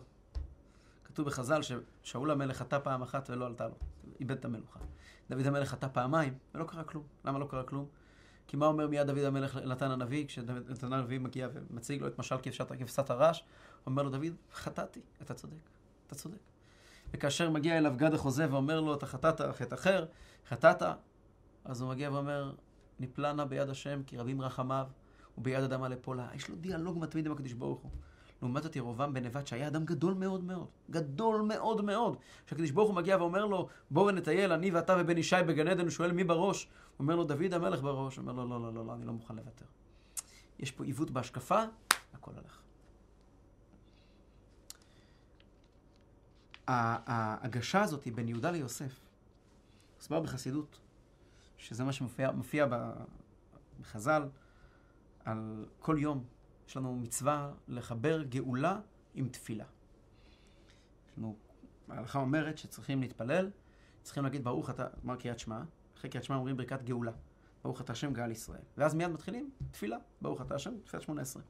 כתוב 1.04 1.26
בחז"ל 1.26 1.62
ששאול 1.62 2.32
המלך 2.32 2.58
חטא 2.58 2.80
פעם 2.80 3.02
אחת 3.02 3.30
ולא 3.30 3.46
עלתה 3.46 3.68
לו, 3.68 3.76
איבד 4.20 4.38
את 4.38 4.46
המלוכה. 4.46 4.80
דוד 5.30 5.48
המלך 5.48 5.70
חטא 5.70 5.88
פעמיים, 5.94 6.38
ולא 6.56 6.64
קרה 6.64 6.84
כלום. 6.84 7.04
למה 7.26 7.40
לא 7.40 7.48
קרה 7.50 7.64
כלום? 7.64 7.88
כי 8.48 8.58
מה 8.58 8.66
אומר 8.66 8.88
מיד 8.88 9.08
דוד 9.08 9.24
המלך 9.24 9.56
לנתן 9.56 9.92
הנביא, 9.92 10.28
כשנתן 10.28 10.94
הנביא 10.94 11.20
מגיע 11.20 11.48
ומציג 11.54 12.02
לו 12.02 12.08
את 12.08 12.20
משל 12.20 12.38
כבשת 12.38 13.10
הרש, 13.10 13.44
אומר 13.86 14.04
לו, 14.04 14.10
דוד, 14.10 14.34
חטאתי, 14.54 15.02
אתה 15.22 15.34
צודק, 15.34 15.70
אתה 16.08 16.16
צודק. 16.16 16.38
וכאשר 17.14 17.50
מגיע 17.50 17.78
אליו 17.78 17.94
גד 17.98 18.14
החוזה 18.14 18.52
ואומר 18.52 18.82
לו, 18.82 18.94
אתה 18.94 19.06
חטאת 19.06 19.42
חטא 19.42 19.76
אחר, 19.76 20.06
חטאת, 20.48 20.82
אז 21.66 21.82
הוא 21.82 21.90
מגיע 21.90 22.12
ואומר, 22.12 22.54
נפלא 23.00 23.34
נא 23.34 23.44
ביד 23.44 23.70
השם, 23.70 24.04
כי 24.04 24.18
רבים 24.18 24.42
רחמיו, 24.42 24.88
וביד 25.38 25.64
אדמה 25.64 25.90
לפולה. 25.90 26.28
יש 26.34 26.50
לו 26.50 26.56
דיאלוג 26.56 26.98
מתמיד 27.00 27.26
עם 27.26 27.32
הקדוש 27.32 27.54
ברוך 27.54 27.80
הוא. 27.80 27.92
לעומת 28.42 28.64
זאת 28.64 28.76
ירובעם 28.76 29.14
בן 29.14 29.26
נבט, 29.26 29.48
שהיה 29.48 29.68
אדם 29.68 29.86
גדול 29.86 30.14
מאוד 30.14 30.44
מאוד, 30.44 30.68
גדול 30.90 31.42
מאוד 31.42 31.86
מאוד. 31.86 32.18
כשהקדוש 32.46 32.72
ברוך 32.72 32.90
הוא 32.90 32.96
מגיע 32.96 33.18
ואומר 33.18 33.46
לו, 33.46 33.68
בואו 33.92 34.12
נטייל, 34.12 34.52
אני 34.52 34.72
ואתה 34.72 34.98
ובן 35.00 35.18
ישי 35.18 35.36
בגן 35.48 35.68
עדן, 35.68 35.82
הוא 35.82 35.90
שואל 35.90 36.12
מי 36.12 36.24
בראש? 36.24 36.70
אומר 37.00 37.16
לו, 37.16 37.24
דוד 37.24 37.54
המלך 37.54 37.82
בראש. 37.82 38.18
אומר 38.18 38.34
לו, 38.34 38.48
לא, 38.50 38.62
לא, 38.62 38.74
לא, 38.74 38.86
לא, 38.86 38.94
אני 38.94 39.06
לא 39.06 39.14
מוכן 39.14 39.36
לוותר. 39.36 39.66
יש 40.60 40.72
פה 40.72 40.84
עיוות 40.84 41.12
בהשקפה, 41.12 41.64
הכל 42.14 42.32
הולך. 42.36 42.62
ההגשה 46.68 47.82
הזאת 47.82 48.04
היא 48.04 48.14
בין 48.14 48.28
יהודה 48.28 48.52
ליוסף, 48.52 49.00
מוסבר 49.96 50.20
בחסידות, 50.20 50.80
שזה 51.58 51.84
מה 51.84 51.94
שמופיע 51.94 52.66
בחז"ל, 53.80 54.24
על 55.26 55.66
כל 55.80 55.98
יום 56.00 56.24
יש 56.68 56.78
לנו 56.78 56.96
מצווה 56.96 57.54
לחבר 57.68 58.24
גאולה 58.24 58.80
עם 59.14 59.30
תפילה. 59.30 59.66
יש 61.08 61.18
לנו, 61.18 61.36
ההלכה 61.90 62.20
אומרת 62.20 62.58
שצריכים 62.58 63.02
להתפלל, 63.02 63.52
צריכים 64.04 64.24
להגיד 64.24 64.44
ברוך 64.44 64.70
אתה, 64.70 64.88
אמר 65.06 65.16
קריאת 65.16 65.40
שמע, 65.40 65.62
אחרי 65.98 66.10
קריאת 66.10 66.24
שמע 66.24 66.36
אומרים 66.36 66.58
ברכת 66.58 66.84
גאולה. 66.84 67.12
ברוך 67.64 67.82
אתה 67.82 67.92
השם 67.92 68.14
גאל 68.14 68.32
ישראל. 68.32 68.62
ואז 68.78 68.96
מיד 68.96 69.08
מתחילים 69.08 69.52
תפילה, 69.72 69.98
ברוך 70.22 70.42
אתה 70.42 70.56
השם, 70.56 70.74
תפילת 70.84 71.04
שמונה 71.04 71.22
עשרה. 71.22 71.44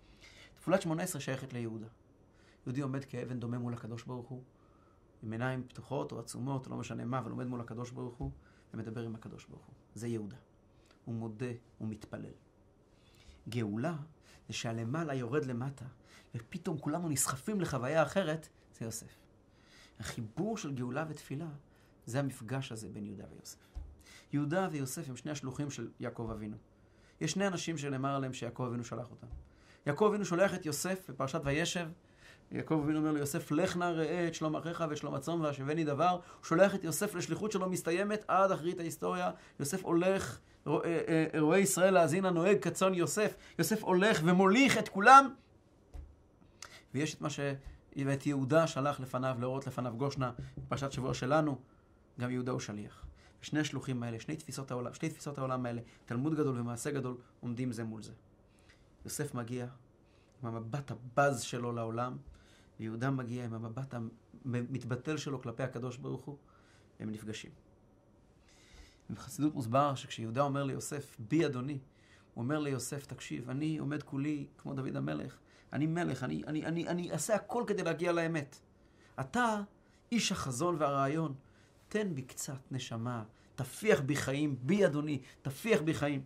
תפילת 0.55 0.81
שמונה 0.81 1.03
עשרה 1.03 1.21
שייכת 1.21 1.53
ליהודה. 1.53 1.87
יהודי 2.65 2.81
עומד 2.81 3.05
כאבן 3.05 3.39
דומה 3.39 3.57
מול 3.57 3.73
הקדוש 3.73 4.03
ברוך 4.03 4.27
הוא, 4.27 4.43
עם 5.23 5.31
עיניים 5.31 5.63
פתוחות 5.67 6.11
או 6.11 6.19
עצומות, 6.19 6.67
לא 6.67 6.77
משנה 6.77 7.05
מה, 7.05 7.19
אבל 7.19 7.31
עומד 7.31 7.47
מול 7.47 7.61
הקדוש 7.61 7.91
ברוך 7.91 8.15
הוא 8.15 8.31
ומדבר 8.73 9.01
עם 9.01 9.15
הקדוש 9.15 9.45
ברוך 9.45 9.65
הוא. 9.65 9.75
זה 9.95 10.07
יהודה. 10.07 10.37
הוא 11.05 11.15
מודה, 11.15 11.51
הוא 11.77 11.87
מתפלל. 11.87 12.46
גאולה 13.49 13.95
זה 14.47 14.53
שהלמעלה 14.53 15.13
יורד 15.13 15.45
למטה, 15.45 15.85
ופתאום 16.35 16.77
כולנו 16.77 17.09
נסחפים 17.09 17.61
לחוויה 17.61 18.03
אחרת, 18.03 18.47
זה 18.79 18.85
יוסף. 18.85 19.15
החיבור 19.99 20.57
של 20.57 20.75
גאולה 20.75 21.05
ותפילה, 21.09 21.47
זה 22.05 22.19
המפגש 22.19 22.71
הזה 22.71 22.89
בין 22.89 23.05
יהודה 23.05 23.23
ויוסף. 23.31 23.57
יהודה 24.33 24.67
ויוסף 24.71 25.09
הם 25.09 25.17
שני 25.17 25.31
השלוחים 25.31 25.69
של 25.69 25.89
יעקב 25.99 26.29
אבינו. 26.31 26.57
יש 27.21 27.31
שני 27.31 27.47
אנשים 27.47 27.77
שנאמר 27.77 28.15
עליהם 28.15 28.33
שיעקב 28.33 28.63
אבינו 28.63 28.83
שלח 28.83 29.11
אותם. 29.11 29.27
יעקב 29.85 30.05
אבינו 30.05 30.25
שולח 30.25 30.53
את 30.53 30.65
יוסף 30.65 31.09
בפרשת 31.09 31.41
וישב, 31.43 31.89
יעקב 32.51 32.81
אבינו 32.83 32.99
אומר 32.99 33.11
ליוסף, 33.11 33.51
לך 33.51 33.77
נא 33.77 33.83
ראה 33.83 34.27
את 34.27 34.35
שלום 34.35 34.55
אחיך 34.55 34.83
ואת 34.89 34.97
שלום 34.97 35.13
הצום 35.13 35.41
והשבני 35.41 35.83
דבר. 35.83 36.09
הוא 36.09 36.45
שולח 36.45 36.75
את 36.75 36.83
יוסף 36.83 37.15
לשליחות 37.15 37.51
שלו 37.51 37.69
מסתיימת 37.69 38.25
עד 38.27 38.51
אחרית 38.51 38.79
ההיסטוריה. 38.79 39.31
יוסף 39.59 39.83
הולך, 39.83 40.39
רואה 41.39 41.57
ישראל 41.57 41.93
להאזין 41.93 42.25
הנוהג 42.25 42.59
כצאן 42.59 42.93
יוסף. 42.93 43.35
יוסף 43.59 43.83
הולך 43.83 44.21
ומוליך 44.23 44.77
את 44.77 44.89
כולם. 44.89 45.33
ויש 46.93 47.15
את 47.15 47.21
מה 47.21 47.29
ש... 47.29 47.39
ואת 48.05 48.25
יהודה 48.25 48.67
שלח 48.67 48.99
לפניו, 48.99 49.37
להורות 49.39 49.67
לפניו 49.67 49.93
גושנה, 49.97 50.31
פרשת 50.67 50.91
שבוע 50.91 51.13
שלנו, 51.13 51.57
גם 52.19 52.31
יהודה 52.31 52.51
הוא 52.51 52.59
שליח. 52.59 53.05
שני 53.41 53.59
השלוחים 53.59 54.03
האלה, 54.03 54.19
שני 54.19 54.35
תפיסות 54.35 54.71
העולם, 54.71 54.93
שתי 54.93 55.09
תפיסות 55.09 55.37
העולם 55.37 55.65
האלה, 55.65 55.81
תלמוד 56.05 56.35
גדול 56.35 56.59
ומעשה 56.59 56.91
גדול, 56.91 57.17
עומדים 57.39 57.71
זה 57.71 57.83
מול 57.83 58.01
זה. 58.01 58.11
יוסף 59.05 59.33
מגיע 59.33 59.67
עם 60.43 60.49
המבט 60.49 60.91
הבז 60.91 61.41
שלו 61.41 61.71
לעולם, 61.71 62.17
ויהודה 62.79 63.11
מגיע 63.11 63.45
עם 63.45 63.53
המבט 63.53 63.93
המתבטל 64.45 65.17
שלו 65.17 65.41
כלפי 65.41 65.63
הקדוש 65.63 65.97
ברוך 65.97 66.21
הוא, 66.21 66.37
והם 66.99 67.09
נפגשים. 67.09 67.51
בחסידות 69.09 69.55
מוסבר 69.55 69.95
שכשיהודה 69.95 70.41
אומר 70.41 70.63
ליוסף, 70.63 71.15
בי 71.19 71.45
אדוני, 71.45 71.79
הוא 72.33 72.43
אומר 72.43 72.59
ליוסף, 72.59 73.05
תקשיב, 73.05 73.49
אני 73.49 73.77
עומד 73.77 74.03
כולי 74.03 74.47
כמו 74.57 74.73
דוד 74.73 74.95
המלך, 74.95 75.37
אני 75.73 75.87
מלך, 75.87 76.23
אני, 76.23 76.43
אני, 76.47 76.65
אני, 76.65 76.87
אני 76.87 77.11
אעשה 77.11 77.35
הכל 77.35 77.63
כדי 77.67 77.83
להגיע 77.83 78.11
לאמת. 78.11 78.59
אתה, 79.19 79.61
איש 80.11 80.31
החזון 80.31 80.75
והרעיון, 80.79 81.35
תן 81.87 82.15
בי 82.15 82.21
קצת 82.21 82.71
נשמה, 82.71 83.23
תפיח 83.55 84.01
בי 84.01 84.15
חיים, 84.15 84.55
בי 84.61 84.85
אדוני, 84.85 85.21
תפיח 85.41 85.81
בי 85.81 85.93
חיים. 85.93 86.21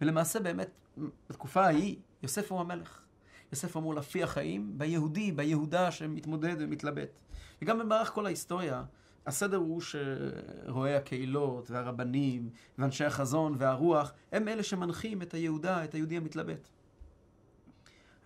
ולמעשה 0.00 0.40
באמת, 0.40 0.70
בתקופה 1.30 1.64
ההיא, 1.64 1.96
יוסף 2.22 2.52
הוא 2.52 2.60
המלך. 2.60 3.02
יוסף 3.52 3.76
אמור 3.76 3.94
להפיח 3.94 4.30
חיים 4.30 4.78
ביהודי, 4.78 5.32
ביהודה 5.32 5.90
שמתמודד 5.90 6.56
ומתלבט. 6.58 7.18
וגם 7.62 7.78
במערך 7.78 8.10
כל 8.10 8.26
ההיסטוריה, 8.26 8.84
הסדר 9.26 9.56
הוא 9.56 9.80
שרואי 9.80 10.94
הקהילות 10.94 11.70
והרבנים 11.70 12.50
ואנשי 12.78 13.04
החזון 13.04 13.54
והרוח 13.58 14.12
הם 14.32 14.48
אלה 14.48 14.62
שמנחים 14.62 15.22
את 15.22 15.34
היהודה, 15.34 15.84
את 15.84 15.94
היהודי 15.94 16.16
המתלבט. 16.16 16.68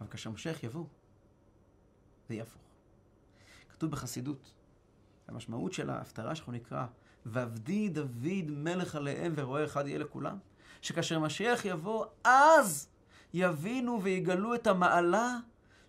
אבל 0.01 0.09
כאשר 0.09 0.31
משיח 0.31 0.63
יבוא, 0.63 0.85
זה 2.29 2.35
יהפוך. 2.35 2.63
כתוב 3.69 3.91
בחסידות, 3.91 4.53
המשמעות 5.29 5.73
של 5.73 5.91
ההפטרה 5.91 6.35
שאנחנו 6.35 6.53
נקרא, 6.53 6.87
ועבדי 7.27 7.89
דוד 7.89 8.45
מלך 8.49 8.95
עליהם 8.95 9.33
ורואה 9.37 9.65
אחד 9.65 9.87
יהיה 9.87 9.99
לכולם, 9.99 10.39
שכאשר 10.83 11.19
משיח 11.19 11.65
יבוא, 11.65 12.07
אז 12.25 12.89
יבינו 13.35 14.03
ויגלו 14.03 14.55
את 14.55 14.67
המעלה 14.67 15.37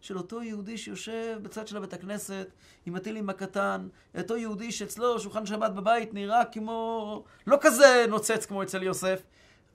של 0.01 0.17
אותו 0.17 0.43
יהודי 0.43 0.77
שיושב 0.77 1.39
בצד 1.41 1.67
של 1.67 1.77
הבית 1.77 1.93
הכנסת 1.93 2.47
עם 2.85 2.95
הטילים 2.95 3.29
הקטן, 3.29 3.87
אותו 4.17 4.37
יהודי 4.37 4.71
שאצלו 4.71 5.19
שולחן 5.19 5.45
שבת 5.45 5.71
בבית 5.71 6.13
נראה 6.13 6.45
כמו, 6.45 7.23
לא 7.47 7.57
כזה 7.61 8.05
נוצץ 8.09 8.45
כמו 8.45 8.63
אצל 8.63 8.83
יוסף, 8.83 9.21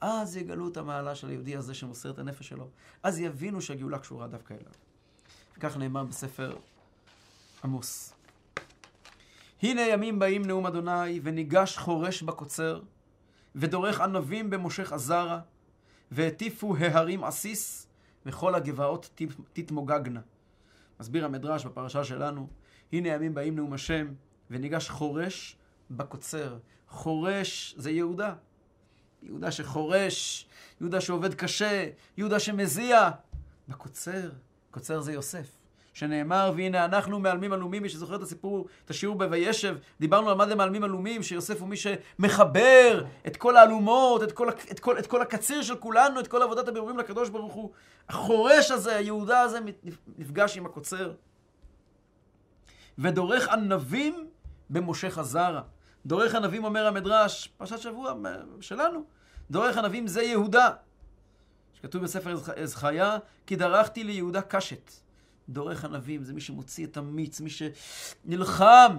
אז 0.01 0.37
יגלו 0.37 0.69
את 0.69 0.77
המעלה 0.77 1.15
של 1.15 1.29
היהודי 1.29 1.57
הזה 1.57 1.75
שמוסר 1.75 2.11
את 2.11 2.19
הנפש 2.19 2.49
שלו. 2.49 2.69
אז 3.03 3.21
יבינו 3.21 3.61
שהגאולה 3.63 3.99
קשורה 3.99 4.27
דווקא 4.27 4.55
אליו. 4.55 4.73
כך 5.61 5.77
נאמר 5.77 6.05
בספר 6.05 6.57
עמוס. 7.65 8.15
הנה 9.63 9.81
ימים 9.81 10.19
באים 10.19 10.45
נאום 10.45 10.67
אדוני, 10.67 11.21
וניגש 11.23 11.79
חורש 11.79 12.23
בקוצר, 12.23 12.81
ודורך 13.55 14.01
ענבים 14.01 14.51
במושך 14.51 14.93
עזרה, 14.93 15.41
והטיפו 16.15 16.77
ההרים 16.77 17.25
עסיס, 17.25 17.87
וכל 18.27 18.55
הגבעות 18.55 19.21
תתמוגגנה. 19.53 20.21
מסביר 21.01 21.25
המדרש 21.25 21.67
בפרשה 21.67 22.05
שלנו, 22.05 22.49
הנה 22.93 23.09
ימים 23.09 23.35
באים 23.35 23.57
נאום 23.57 23.73
השם, 23.73 24.07
וניגש 24.51 24.89
חורש 24.89 25.57
בקוצר. 25.91 26.59
חורש 26.89 27.75
זה 27.79 27.91
יהודה. 27.91 28.35
יהודה 29.23 29.51
שחורש, 29.51 30.49
יהודה 30.81 31.01
שעובד 31.01 31.35
קשה, 31.35 31.91
יהודה 32.17 32.41
שמזיע. 32.41 33.11
בקוצר, 33.69 34.31
קוצר 34.71 35.01
זה 35.01 35.13
יוסף. 35.13 35.62
שנאמר, 35.93 36.53
והנה 36.57 36.85
אנחנו 36.85 37.21
מעלמים 37.21 37.53
עלומים, 37.53 37.83
מי 37.83 37.89
שזוכר 37.89 38.17
את 38.17 38.23
הסיפור, 38.23 38.67
את 38.85 38.91
השיעור 38.91 39.17
ב"וישב", 39.17 39.77
דיברנו 40.01 40.31
על 40.31 40.37
מה 40.37 40.47
זה 40.47 40.55
מעלמים 40.55 40.85
עלומים, 40.85 41.23
שיוסף 41.23 41.61
הוא 41.61 41.69
מי 41.69 41.77
שמחבר 41.77 43.05
את 43.27 43.37
כל 43.37 43.57
האלומות, 43.57 44.23
את 44.23 44.33
כל, 44.33 44.49
את, 44.49 44.81
כל, 44.81 44.99
את 44.99 45.07
כל 45.07 45.23
הקציר 45.23 45.63
של 45.63 45.77
כולנו, 45.77 46.21
את 46.21 46.29
כל 46.29 46.43
עבודת 46.43 46.69
הבירורים 46.69 46.99
לקדוש 46.99 47.29
ברוך 47.29 47.53
הוא. 47.53 47.71
החורש 48.09 48.71
הזה, 48.71 48.97
היהודה 48.97 49.41
הזה, 49.41 49.59
נפגש 50.19 50.57
עם 50.57 50.67
הקוצר. 50.67 51.13
ודורך 52.99 53.49
ענבים 53.49 54.29
במושך 54.71 55.19
הזרע. 55.19 55.61
דורך 56.07 56.35
ענבים, 56.35 56.65
אומר 56.65 56.87
המדרש, 56.87 57.53
פרשת 57.57 57.79
שבוע 57.79 58.15
שלנו, 58.61 59.05
דורך 59.51 59.79
ענבים 59.79 60.07
זה 60.07 60.23
יהודה. 60.23 60.71
שכתוב 61.75 62.03
בספר 62.03 62.37
זכריה, 62.65 63.19
כי 63.47 63.57
דרכתי 63.57 64.05
ליהודה 64.05 64.43
קשת. 64.43 65.02
דורך 65.49 65.85
ענבים 65.85 66.25
זה 66.25 66.33
מי 66.33 66.41
שמוציא 66.41 66.87
את 66.87 66.97
המיץ, 66.97 67.41
מי 67.41 67.51
שנלחם. 67.51 68.97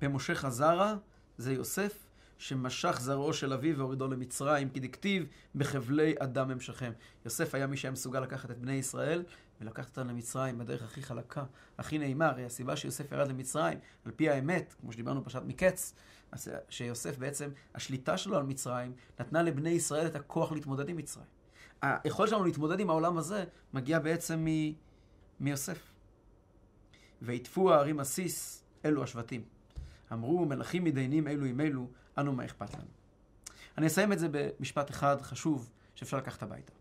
במשה 0.00 0.34
חזרה 0.34 0.96
זה 1.38 1.52
יוסף, 1.52 2.10
שמשך 2.38 2.98
זרעו 3.00 3.32
של 3.32 3.52
אביו 3.52 3.78
והורידו 3.78 4.08
למצרים, 4.08 4.70
כי 4.70 4.80
דכתיב 4.80 5.26
בחבלי 5.54 6.14
אדם 6.18 6.50
המשכם. 6.50 6.92
יוסף 7.24 7.54
היה 7.54 7.66
מי 7.66 7.76
שהיה 7.76 7.92
מסוגל 7.92 8.20
לקחת 8.20 8.50
את 8.50 8.58
בני 8.58 8.72
ישראל 8.72 9.24
ולקחת 9.60 9.98
אותם 9.98 10.08
למצרים 10.08 10.58
בדרך 10.58 10.82
הכי 10.82 11.02
חלקה, 11.02 11.44
הכי 11.78 11.98
נעימה. 11.98 12.28
הרי 12.28 12.44
הסיבה 12.44 12.76
שיוסף 12.76 13.12
ירד 13.12 13.28
למצרים, 13.28 13.78
על 14.04 14.12
פי 14.12 14.30
האמת, 14.30 14.74
כמו 14.80 14.92
שדיברנו 14.92 15.24
פרשת 15.24 15.42
מקץ, 15.46 15.94
שיוסף 16.68 17.18
בעצם, 17.18 17.50
השליטה 17.74 18.16
שלו 18.16 18.36
על 18.36 18.42
מצרים, 18.42 18.92
נתנה 19.20 19.42
לבני 19.42 19.70
ישראל 19.70 20.06
את 20.06 20.16
הכוח 20.16 20.52
להתמודד 20.52 20.88
עם 20.88 20.96
מצרים. 20.96 21.26
היכולת 21.82 22.30
שלנו 22.30 22.44
להתמודד 22.44 22.80
עם 22.80 22.90
העולם 22.90 23.18
הזה 23.18 23.44
מגיע 23.74 23.98
בעצם 23.98 24.44
מ... 24.44 24.72
מיוסף. 25.40 25.92
ויטפו 27.22 27.72
הערים 27.72 28.00
עסיס, 28.00 28.64
אלו 28.84 29.02
השבטים. 29.02 29.44
אמרו 30.12 30.46
מלכים 30.46 30.84
מתדיינים 30.84 31.28
אלו 31.28 31.44
עם 31.46 31.60
אלו, 31.60 31.86
אנו 32.18 32.32
מה 32.32 32.44
אכפת 32.44 32.74
לנו. 32.74 32.90
אני 33.78 33.86
אסיים 33.86 34.12
את 34.12 34.18
זה 34.18 34.28
במשפט 34.30 34.90
אחד 34.90 35.22
חשוב 35.22 35.70
שאפשר 35.94 36.16
לקחת 36.16 36.42
הביתה. 36.42 36.72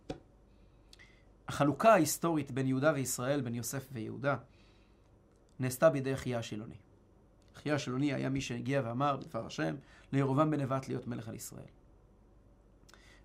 החלוקה 1.48 1.94
ההיסטורית 1.94 2.52
בין 2.52 2.68
יהודה 2.68 2.92
וישראל, 2.96 3.42
בין 3.42 3.56
יוסף 3.56 3.88
ויהודה, 3.92 4.38
נעשתה 5.60 5.90
בידי 5.90 6.14
אחיה 6.14 6.40
השילוני. 6.40 6.76
אחיה 7.58 7.76
השילוני 7.76 8.14
היה 8.14 8.30
מי 8.30 8.42
שהגיע 8.42 8.82
ואמר 8.86 9.18
בדבר 9.18 9.46
השם 9.46 9.76
לירובעם 10.12 10.52
בן 10.52 10.62
נבט 10.62 10.88
להיות 10.88 11.08
מלך 11.08 11.28
על 11.28 11.36
ישראל. 11.36 11.66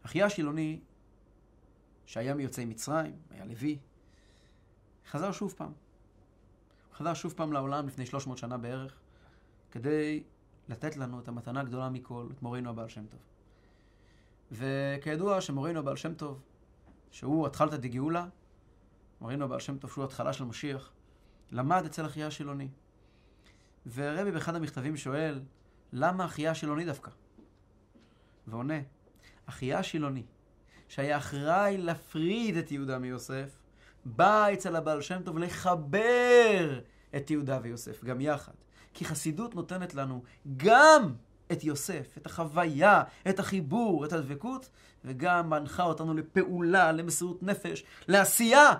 אחיה 0.03 0.26
השילוני, 0.26 0.80
שהיה 2.07 2.35
מיוצאי 2.35 2.64
מצרים, 2.64 3.16
היה 3.30 3.45
לוי, 3.45 3.78
חזר 5.11 5.32
שוב 5.32 5.55
פעם. 5.57 5.72
חזר 6.94 7.14
שוב 7.14 7.32
פעם 7.36 7.52
לעולם 7.52 7.86
לפני 7.86 8.07
300 8.07 8.38
שנה 8.38 8.59
בערך, 8.59 8.94
כדי 9.70 10.22
לתת 10.68 10.96
לנו 10.96 11.20
את 11.20 11.28
המתנה 11.28 11.61
הגדולה 11.61 11.88
מכל, 11.88 12.26
את 12.32 12.42
מורנו 12.42 12.70
הבעל 12.70 12.88
שם 12.88 13.07
טוב. 13.07 13.20
וכידוע 14.52 15.40
שמורנו 15.40 15.78
הבעל 15.78 15.96
שם 15.96 16.14
טוב, 16.14 16.42
שהוא 17.11 17.46
התחלתא 17.46 17.76
דגאולה, 17.76 18.26
מורנו 19.20 19.44
הבעל 19.44 19.61
שם 19.61 19.78
טוב 19.78 19.90
שהוא 19.90 20.05
התחלה 20.05 20.32
של 20.32 20.44
משיח, 20.44 20.92
למד 21.50 21.84
אצל 21.84 22.07
אחיה 22.07 22.26
השילוני. 22.26 22.68
ורבי 23.94 24.30
באחד 24.30 24.55
המכתבים 24.55 24.96
שואל, 24.96 25.42
למה 25.92 26.24
אחיה 26.24 26.50
השילוני 26.50 26.84
דווקא? 26.84 27.11
ועונה, 28.46 28.80
אחיה 29.46 29.78
השילוני, 29.78 30.22
שהיה 30.88 31.18
אחראי 31.18 31.76
להפריד 31.78 32.57
את 32.57 32.72
יהודה 32.72 32.98
מיוסף, 32.98 33.63
בא 34.05 34.52
אצל 34.52 34.76
הבעל 34.76 35.00
שם 35.00 35.22
טוב 35.24 35.38
לחבר 35.38 36.80
את 37.16 37.30
יהודה 37.30 37.59
ויוסף, 37.62 38.05
גם 38.05 38.20
יחד. 38.20 38.52
כי 38.94 39.05
חסידות 39.05 39.55
נותנת 39.55 39.94
לנו 39.94 40.22
גם 40.57 41.14
את 41.52 41.64
יוסף, 41.64 42.18
את 42.18 42.26
החוויה, 42.26 43.02
את 43.28 43.38
החיבור, 43.38 44.05
את 44.05 44.12
הדבקות, 44.12 44.70
וגם 45.05 45.50
מנחה 45.50 45.82
אותנו 45.82 46.14
לפעולה, 46.14 46.92
למסירות 46.92 47.42
נפש, 47.42 47.84
לעשייה, 48.09 48.70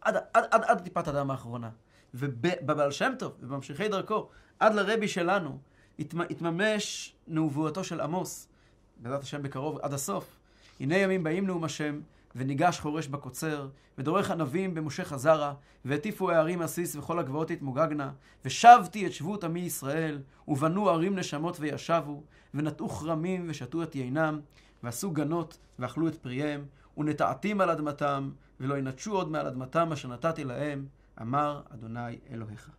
עד, 0.00 0.16
עד, 0.16 0.44
עד, 0.50 0.62
עד 0.64 0.80
טיפת 0.80 1.08
הדם 1.08 1.30
האחרונה. 1.30 1.70
ובבעל 2.14 2.90
שם 2.90 3.12
טוב, 3.18 3.32
ובממשיכי 3.40 3.88
דרכו, 3.88 4.28
עד 4.58 4.74
לרבי 4.74 5.08
שלנו, 5.08 5.58
התממש 5.98 7.14
נבואתו 7.28 7.84
של 7.84 8.00
עמוס, 8.00 8.48
בעזרת 8.96 9.22
השם 9.22 9.42
בקרוב, 9.42 9.78
עד 9.82 9.92
הסוף. 9.92 10.36
הנה 10.80 10.96
ימים 10.96 11.22
באים 11.22 11.46
נאום 11.46 11.64
השם, 11.64 12.00
וניגש 12.36 12.80
חורש 12.80 13.06
בקוצר, 13.06 13.68
ודורך 13.98 14.30
ענבים 14.30 14.74
במשה 14.74 15.04
חזרה, 15.04 15.54
והטיפו 15.84 16.30
הערים 16.30 16.62
עסיס 16.62 16.96
וכל 16.96 17.18
הגבעות 17.18 17.50
יתמוגגנה, 17.50 18.10
ושבתי 18.44 19.06
את 19.06 19.12
שבות 19.12 19.44
עמי 19.44 19.60
ישראל, 19.60 20.22
ובנו 20.48 20.90
ערים 20.90 21.18
נשמות 21.18 21.56
וישבו, 21.60 22.22
ונטעו 22.54 22.88
כרמים 22.88 23.46
ושתו 23.48 23.82
את 23.82 23.94
יינם, 23.94 24.40
ועשו 24.82 25.10
גנות 25.10 25.58
ואכלו 25.78 26.08
את 26.08 26.14
פריהם, 26.14 26.64
ונטעתים 26.98 27.60
על 27.60 27.70
אדמתם, 27.70 28.30
ולא 28.60 28.78
ינטשו 28.78 29.12
עוד 29.12 29.30
מעל 29.30 29.46
אדמתם 29.46 29.92
אשר 29.92 30.08
נתתי 30.08 30.44
להם, 30.44 30.86
אמר 31.20 31.62
אדוני 31.74 32.18
אלוהיך. 32.30 32.70